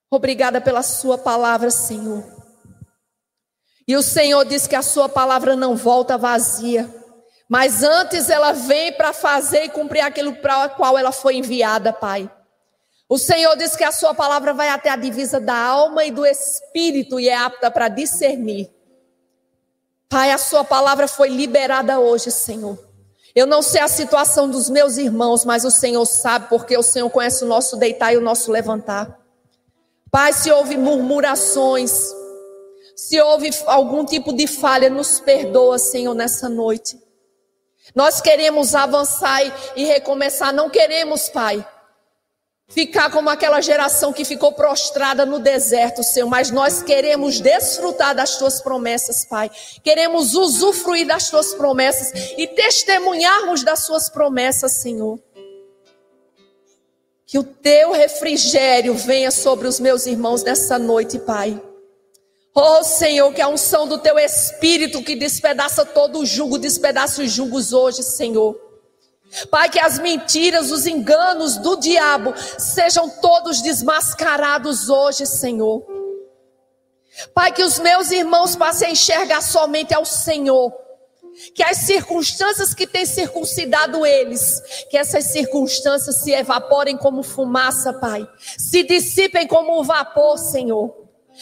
obrigada 0.09 0.59
pela 0.59 0.81
sua 0.81 1.19
palavra, 1.19 1.69
Senhor. 1.69 2.23
E 3.87 3.95
o 3.95 4.01
Senhor 4.01 4.43
diz 4.43 4.65
que 4.65 4.75
a 4.75 4.81
sua 4.81 5.07
palavra 5.07 5.55
não 5.55 5.75
volta 5.75 6.17
vazia, 6.17 6.89
mas 7.47 7.83
antes 7.83 8.27
ela 8.27 8.53
vem 8.53 8.91
para 8.93 9.13
fazer 9.13 9.65
e 9.65 9.69
cumprir 9.69 10.01
aquilo 10.01 10.35
para 10.37 10.65
o 10.65 10.69
qual 10.71 10.97
ela 10.97 11.11
foi 11.11 11.35
enviada, 11.35 11.93
Pai. 11.93 12.31
O 13.07 13.19
Senhor 13.19 13.55
diz 13.55 13.75
que 13.75 13.83
a 13.83 13.91
sua 13.91 14.15
palavra 14.15 14.51
vai 14.51 14.69
até 14.69 14.89
a 14.89 14.95
divisa 14.95 15.39
da 15.39 15.55
alma 15.55 16.03
e 16.05 16.09
do 16.09 16.25
espírito 16.25 17.19
e 17.19 17.29
é 17.29 17.35
apta 17.35 17.69
para 17.69 17.87
discernir. 17.87 18.73
Pai, 20.09 20.31
a 20.31 20.39
sua 20.39 20.63
palavra 20.63 21.07
foi 21.07 21.29
liberada 21.29 21.99
hoje, 21.99 22.31
Senhor. 22.31 22.92
Eu 23.35 23.47
não 23.47 23.61
sei 23.63 23.81
a 23.81 23.87
situação 23.87 24.49
dos 24.49 24.69
meus 24.69 24.97
irmãos, 24.97 25.43
mas 25.43 25.65
o 25.65 25.71
Senhor 25.71 26.05
sabe, 26.05 26.49
porque 26.49 26.77
o 26.77 26.83
Senhor 26.83 27.09
conhece 27.09 27.43
o 27.43 27.47
nosso 27.47 27.75
deitar 27.77 28.13
e 28.13 28.17
o 28.17 28.21
nosso 28.21 28.51
levantar. 28.51 29.19
Pai, 30.11 30.31
se 30.31 30.51
houve 30.51 30.77
murmurações, 30.77 31.91
se 32.95 33.19
houve 33.19 33.49
algum 33.65 34.05
tipo 34.05 34.31
de 34.33 34.45
falha, 34.45 34.89
nos 34.89 35.19
perdoa, 35.19 35.79
Senhor, 35.79 36.13
nessa 36.13 36.47
noite. 36.47 37.01
Nós 37.95 38.21
queremos 38.21 38.75
avançar 38.75 39.41
e 39.75 39.83
recomeçar, 39.83 40.53
não 40.53 40.69
queremos, 40.69 41.27
Pai, 41.29 41.65
ficar 42.73 43.11
como 43.11 43.29
aquela 43.29 43.61
geração 43.61 44.11
que 44.11 44.25
ficou 44.25 44.51
prostrada 44.51 45.25
no 45.25 45.39
deserto, 45.39 46.03
Senhor, 46.03 46.27
mas 46.27 46.49
nós 46.49 46.81
queremos 46.81 47.39
desfrutar 47.39 48.15
das 48.15 48.37
tuas 48.37 48.59
promessas, 48.61 49.23
Pai. 49.25 49.51
Queremos 49.83 50.33
usufruir 50.33 51.05
das 51.05 51.29
tuas 51.29 51.53
promessas 51.53 52.33
e 52.35 52.47
testemunharmos 52.47 53.63
das 53.63 53.85
suas 53.85 54.09
promessas, 54.09 54.71
Senhor. 54.73 55.19
Que 57.27 57.37
o 57.37 57.43
teu 57.43 57.91
refrigério 57.91 58.95
venha 58.95 59.31
sobre 59.31 59.67
os 59.67 59.79
meus 59.79 60.05
irmãos 60.07 60.43
nessa 60.43 60.79
noite, 60.79 61.19
Pai. 61.19 61.61
Oh 62.55 62.83
Senhor, 62.83 63.33
que 63.33 63.41
a 63.41 63.47
unção 63.47 63.87
do 63.87 63.97
teu 63.97 64.17
espírito 64.19 65.03
que 65.03 65.15
despedaça 65.15 65.85
todo 65.85 66.19
o 66.19 66.25
jugo, 66.25 66.59
despedaça 66.59 67.21
os 67.21 67.31
jugos 67.31 67.73
hoje, 67.73 68.03
Senhor. 68.03 68.62
Pai, 69.49 69.69
que 69.69 69.79
as 69.79 69.99
mentiras, 69.99 70.71
os 70.71 70.85
enganos 70.85 71.57
do 71.57 71.75
diabo 71.77 72.33
sejam 72.57 73.09
todos 73.09 73.61
desmascarados 73.61 74.89
hoje, 74.89 75.25
Senhor. 75.25 75.85
Pai, 77.33 77.51
que 77.51 77.63
os 77.63 77.79
meus 77.79 78.11
irmãos 78.11 78.55
passem 78.55 78.89
a 78.89 78.91
enxergar 78.91 79.41
somente 79.41 79.93
ao 79.93 80.05
Senhor. 80.05 80.71
Que 81.55 81.63
as 81.63 81.77
circunstâncias 81.77 82.75
que 82.75 82.85
têm 82.85 83.07
circuncidado 83.07 84.05
eles, 84.05 84.61
que 84.89 84.97
essas 84.97 85.25
circunstâncias 85.25 86.21
se 86.21 86.31
evaporem 86.31 86.95
como 86.95 87.23
fumaça, 87.23 87.91
Pai. 87.93 88.27
Se 88.57 88.83
dissipem 88.83 89.47
como 89.47 89.83
vapor, 89.83 90.37
Senhor. 90.37 90.95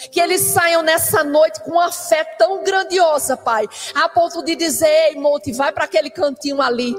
Que 0.09 0.21
eles 0.21 0.41
saiam 0.41 0.81
nessa 0.81 1.23
noite 1.25 1.61
com 1.61 1.71
uma 1.71 1.91
fé 1.91 2.23
tão 2.37 2.63
grandiosa, 2.63 3.35
Pai, 3.35 3.67
a 3.93 4.07
ponto 4.07 4.41
de 4.41 4.55
dizer: 4.55 4.87
Ei, 4.87 5.15
Monte, 5.15 5.51
vai 5.51 5.73
para 5.73 5.83
aquele 5.83 6.09
cantinho 6.09 6.61
ali. 6.61 6.95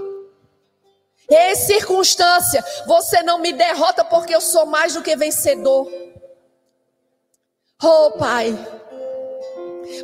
Ei, 1.34 1.56
circunstância, 1.56 2.64
você 2.86 3.22
não 3.22 3.38
me 3.38 3.52
derrota 3.52 4.04
porque 4.04 4.34
eu 4.34 4.40
sou 4.40 4.66
mais 4.66 4.94
do 4.94 5.02
que 5.02 5.16
vencedor. 5.16 5.90
Oh, 7.82 8.12
Pai, 8.12 8.56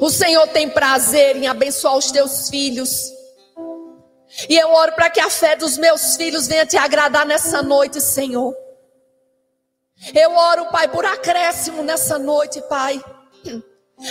o 0.01 0.11
Senhor 0.11 0.47
tem 0.49 0.68
prazer 0.68 1.37
em 1.37 1.47
abençoar 1.47 1.97
os 1.97 2.11
teus 2.11 2.49
filhos. 2.49 2.91
E 4.49 4.57
eu 4.57 4.72
oro 4.72 4.93
para 4.93 5.11
que 5.11 5.20
a 5.20 5.31
fé 5.31 5.57
dos 5.57 5.76
meus 5.76 6.16
filhos 6.16 6.47
venha 6.47 6.66
te 6.66 6.76
agradar 6.76 7.26
nessa 7.26 7.62
noite, 7.62 8.01
Senhor. 8.01 8.55
Eu 10.14 10.33
oro, 10.33 10.66
Pai, 10.66 10.89
por 10.89 11.05
acréscimo 11.05 11.83
nessa 11.83 12.18
noite, 12.18 12.61
Pai. 12.68 13.03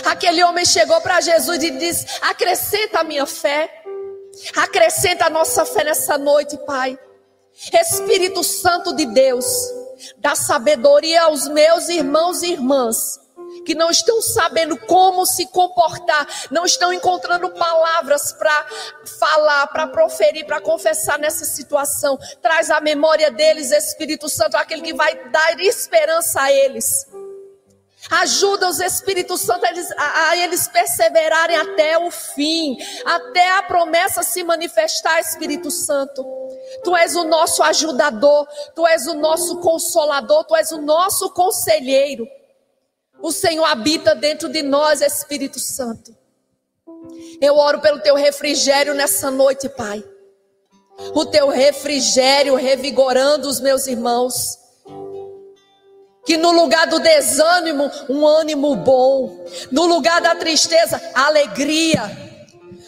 Aquele 0.04 0.42
homem 0.44 0.64
chegou 0.66 1.00
para 1.00 1.20
Jesus 1.20 1.62
e 1.62 1.70
disse: 1.70 2.06
Acrescenta 2.20 3.00
a 3.00 3.04
minha 3.04 3.26
fé. 3.26 3.82
Acrescenta 4.56 5.26
a 5.26 5.30
nossa 5.30 5.64
fé 5.64 5.84
nessa 5.84 6.18
noite, 6.18 6.56
Pai. 6.58 6.98
Espírito 7.72 8.44
Santo 8.44 8.94
de 8.94 9.06
Deus, 9.06 9.46
dá 10.18 10.34
sabedoria 10.34 11.22
aos 11.22 11.48
meus 11.48 11.88
irmãos 11.88 12.42
e 12.42 12.52
irmãs 12.52 13.18
que 13.64 13.74
não 13.74 13.90
estão 13.90 14.22
sabendo 14.22 14.76
como 14.76 15.26
se 15.26 15.46
comportar, 15.46 16.26
não 16.50 16.64
estão 16.64 16.92
encontrando 16.92 17.50
palavras 17.50 18.32
para 18.32 18.66
falar, 19.18 19.66
para 19.66 19.86
proferir, 19.88 20.46
para 20.46 20.60
confessar 20.60 21.18
nessa 21.18 21.44
situação. 21.44 22.18
Traz 22.40 22.70
a 22.70 22.80
memória 22.80 23.30
deles, 23.30 23.70
Espírito 23.70 24.28
Santo, 24.28 24.56
aquele 24.56 24.82
que 24.82 24.94
vai 24.94 25.14
dar 25.30 25.60
esperança 25.60 26.40
a 26.40 26.52
eles. 26.52 27.06
Ajuda 28.10 28.68
os 28.68 28.80
Espíritos 28.80 29.40
Santos 29.42 29.90
a 29.96 30.28
a 30.28 30.36
eles 30.36 30.68
perseverarem 30.68 31.56
até 31.56 31.98
o 31.98 32.10
fim, 32.10 32.76
até 33.04 33.56
a 33.56 33.62
promessa 33.62 34.22
se 34.22 34.42
manifestar, 34.42 35.20
Espírito 35.20 35.70
Santo. 35.70 36.24
Tu 36.84 36.96
és 36.96 37.14
o 37.16 37.24
nosso 37.24 37.62
ajudador, 37.62 38.46
tu 38.74 38.86
és 38.86 39.06
o 39.06 39.14
nosso 39.14 39.60
consolador, 39.60 40.44
tu 40.44 40.54
és 40.56 40.70
o 40.70 40.80
nosso 40.80 41.30
conselheiro. 41.30 42.26
O 43.20 43.32
Senhor 43.32 43.64
habita 43.64 44.14
dentro 44.14 44.48
de 44.48 44.62
nós, 44.62 45.00
Espírito 45.00 45.58
Santo. 45.58 46.16
Eu 47.40 47.56
oro 47.56 47.80
pelo 47.80 48.00
teu 48.00 48.14
refrigério 48.14 48.94
nessa 48.94 49.30
noite, 49.30 49.68
Pai. 49.68 50.04
O 51.14 51.24
teu 51.24 51.48
refrigério 51.48 52.54
revigorando 52.54 53.48
os 53.48 53.60
meus 53.60 53.86
irmãos. 53.86 54.58
Que 56.28 56.36
no 56.36 56.50
lugar 56.50 56.86
do 56.88 56.98
desânimo, 57.00 57.90
um 58.06 58.26
ânimo 58.26 58.76
bom. 58.76 59.46
No 59.72 59.86
lugar 59.86 60.20
da 60.20 60.34
tristeza, 60.34 61.00
alegria 61.14 62.28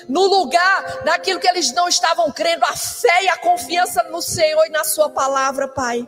no 0.06 0.26
lugar 0.26 1.04
daquilo 1.04 1.38
que 1.38 1.48
eles 1.48 1.72
não 1.72 1.88
estavam 1.88 2.30
crendo, 2.32 2.64
a 2.64 2.76
fé 2.76 3.22
e 3.22 3.28
a 3.28 3.36
confiança 3.38 4.02
no 4.10 4.20
Senhor 4.20 4.66
e 4.66 4.70
na 4.70 4.84
Sua 4.84 5.08
palavra, 5.08 5.68
Pai. 5.68 6.06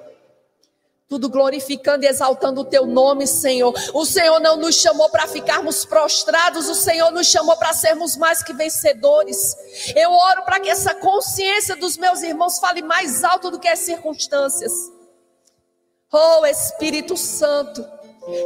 Tudo 1.08 1.30
glorificando 1.30 2.04
e 2.04 2.08
exaltando 2.08 2.62
o 2.62 2.64
Teu 2.64 2.84
nome, 2.84 3.26
Senhor. 3.26 3.72
O 3.94 4.04
Senhor 4.04 4.40
não 4.40 4.56
nos 4.56 4.74
chamou 4.74 5.08
para 5.08 5.28
ficarmos 5.28 5.84
prostrados, 5.84 6.68
o 6.68 6.74
Senhor 6.74 7.12
nos 7.12 7.28
chamou 7.28 7.56
para 7.56 7.72
sermos 7.72 8.16
mais 8.16 8.42
que 8.42 8.52
vencedores. 8.52 9.56
Eu 9.94 10.10
oro 10.10 10.42
para 10.42 10.58
que 10.58 10.68
essa 10.68 10.94
consciência 10.94 11.76
dos 11.76 11.96
meus 11.96 12.22
irmãos 12.22 12.58
fale 12.58 12.82
mais 12.82 13.22
alto 13.22 13.52
do 13.52 13.58
que 13.60 13.68
as 13.68 13.78
circunstâncias. 13.78 14.72
Oh, 16.14 16.44
Espírito 16.44 17.16
Santo, 17.16 17.82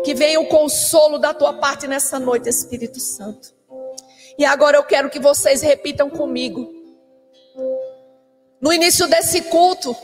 que 0.04 0.14
venha 0.14 0.40
o 0.40 0.46
consolo 0.46 1.18
da 1.18 1.34
tua 1.34 1.54
parte 1.54 1.88
nessa 1.88 2.16
noite, 2.16 2.48
Espírito 2.48 3.00
Santo. 3.00 3.52
E 4.38 4.44
agora 4.44 4.76
eu 4.76 4.84
quero 4.84 5.10
que 5.10 5.18
vocês 5.18 5.62
repitam 5.62 6.08
comigo. 6.08 6.72
No 8.60 8.72
início 8.72 9.08
desse 9.08 9.42
culto, 9.42 9.96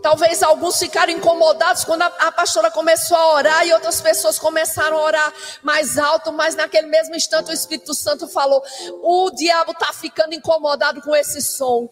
talvez 0.00 0.44
alguns 0.44 0.78
ficaram 0.78 1.12
incomodados 1.12 1.84
quando 1.84 2.02
a, 2.02 2.06
a, 2.06 2.32
pastora 2.32 2.70
começou 2.70 3.16
a 3.16 3.34
orar 3.34 3.66
e 3.66 3.72
outras 3.72 4.00
pessoas 4.00 4.38
começaram 4.38 4.96
a 4.96 5.02
orar 5.02 5.34
mais 5.62 5.98
alto, 5.98 6.32
mas 6.32 6.54
naquele 6.54 6.86
mesmo 6.86 7.16
instante 7.16 7.50
o 7.50 7.54
Espírito 7.54 7.94
Santo 7.94 8.28
falou: 8.28 8.62
o 9.02 9.30
diabo 9.32 9.72
está 9.72 9.92
ficando 9.92 10.34
incomodado 10.34 11.02
com 11.02 11.16
esse 11.16 11.42
som. 11.42 11.88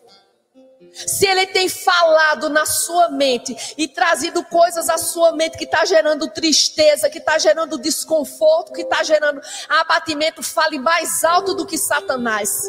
Se 0.92 1.26
ele 1.26 1.46
tem 1.46 1.68
falado 1.68 2.48
na 2.48 2.64
sua 2.64 3.10
mente 3.10 3.74
e 3.76 3.86
trazido 3.86 4.44
coisas 4.44 4.88
à 4.88 4.98
sua 4.98 5.32
mente 5.32 5.58
que 5.58 5.64
está 5.64 5.84
gerando 5.84 6.28
tristeza, 6.30 7.10
que 7.10 7.18
está 7.18 7.38
gerando 7.38 7.78
desconforto, 7.78 8.72
que 8.72 8.82
está 8.82 9.02
gerando 9.02 9.40
abatimento, 9.68 10.42
fale 10.42 10.78
mais 10.78 11.24
alto 11.24 11.54
do 11.54 11.66
que 11.66 11.76
Satanás. 11.76 12.62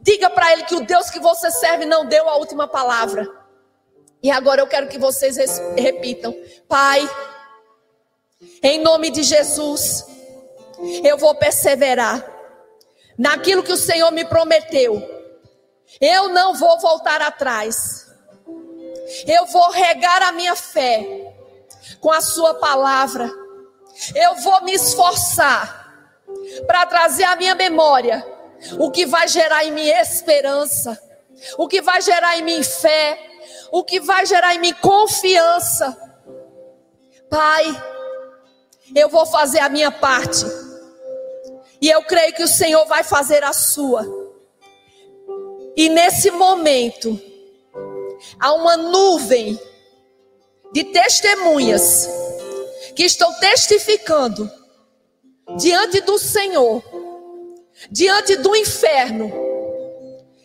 Diga 0.00 0.30
para 0.30 0.52
ele 0.52 0.64
que 0.64 0.74
o 0.74 0.84
Deus 0.84 1.10
que 1.10 1.20
você 1.20 1.50
serve 1.50 1.84
não 1.84 2.06
deu 2.06 2.28
a 2.28 2.36
última 2.36 2.66
palavra. 2.66 3.26
E 4.22 4.30
agora 4.30 4.62
eu 4.62 4.66
quero 4.66 4.88
que 4.88 4.98
vocês 4.98 5.36
repitam: 5.76 6.34
Pai, 6.66 7.08
em 8.62 8.80
nome 8.80 9.10
de 9.10 9.22
Jesus, 9.22 10.06
eu 11.04 11.18
vou 11.18 11.34
perseverar 11.34 12.24
naquilo 13.18 13.62
que 13.62 13.72
o 13.72 13.76
Senhor 13.76 14.10
me 14.10 14.24
prometeu. 14.24 15.13
Eu 16.00 16.28
não 16.28 16.54
vou 16.54 16.78
voltar 16.80 17.20
atrás. 17.22 18.06
Eu 19.26 19.46
vou 19.46 19.70
regar 19.70 20.22
a 20.22 20.32
minha 20.32 20.56
fé 20.56 21.34
com 22.00 22.10
a 22.10 22.20
Sua 22.20 22.54
palavra. 22.54 23.30
Eu 24.14 24.36
vou 24.36 24.62
me 24.62 24.72
esforçar 24.72 25.84
para 26.66 26.86
trazer 26.86 27.24
à 27.24 27.36
minha 27.36 27.54
memória 27.54 28.26
o 28.78 28.90
que 28.90 29.06
vai 29.06 29.28
gerar 29.28 29.64
em 29.64 29.72
mim 29.72 29.86
esperança, 29.86 31.00
o 31.58 31.68
que 31.68 31.80
vai 31.80 32.00
gerar 32.00 32.38
em 32.38 32.42
mim 32.42 32.62
fé, 32.62 33.18
o 33.70 33.84
que 33.84 34.00
vai 34.00 34.26
gerar 34.26 34.54
em 34.54 34.58
mim 34.58 34.72
confiança. 34.74 35.96
Pai, 37.30 37.64
eu 38.94 39.08
vou 39.08 39.26
fazer 39.26 39.60
a 39.60 39.68
minha 39.68 39.90
parte. 39.90 40.44
E 41.80 41.90
eu 41.90 42.02
creio 42.04 42.34
que 42.34 42.42
o 42.42 42.48
Senhor 42.48 42.86
vai 42.86 43.04
fazer 43.04 43.44
a 43.44 43.52
sua. 43.52 44.23
E 45.76 45.88
nesse 45.88 46.30
momento, 46.30 47.20
há 48.38 48.52
uma 48.52 48.76
nuvem 48.76 49.58
de 50.72 50.84
testemunhas 50.84 52.08
que 52.94 53.04
estão 53.04 53.32
testificando 53.34 54.50
diante 55.56 56.00
do 56.00 56.18
Senhor, 56.18 56.82
diante 57.90 58.36
do 58.36 58.54
inferno 58.54 59.32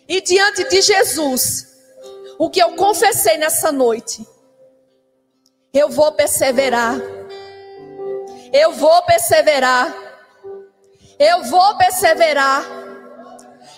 e 0.08 0.22
diante 0.22 0.64
de 0.68 0.82
Jesus, 0.82 1.68
o 2.38 2.50
que 2.50 2.62
eu 2.62 2.76
confessei 2.76 3.38
nessa 3.38 3.72
noite. 3.72 4.26
Eu 5.72 5.90
vou 5.90 6.12
perseverar. 6.14 7.00
Eu 8.52 8.72
vou 8.74 9.04
perseverar. 9.04 9.96
Eu 11.20 11.44
vou 11.44 11.78
perseverar. 11.78 12.79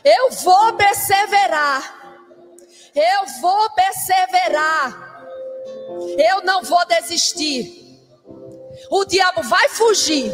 Eu 0.04 0.32
vou 0.32 0.74
perseverar. 0.74 2.02
Eu 2.95 3.41
vou 3.41 3.70
perseverar. 3.72 5.26
Eu 6.18 6.43
não 6.43 6.64
vou 6.64 6.86
desistir. 6.88 7.99
O 8.89 9.06
diabo 9.06 9.43
vai 9.43 9.70
fugir. 9.70 10.32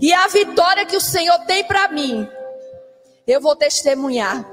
E 0.00 0.12
a 0.12 0.26
vitória 0.28 0.86
que 0.86 0.96
o 0.96 1.00
Senhor 1.00 1.38
tem 1.46 1.64
para 1.64 1.88
mim, 1.88 2.28
eu 3.26 3.40
vou 3.40 3.54
testemunhar. 3.54 4.44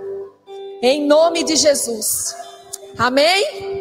Em 0.82 1.06
nome 1.06 1.44
de 1.44 1.56
Jesus. 1.56 2.36
Amém? 2.98 3.81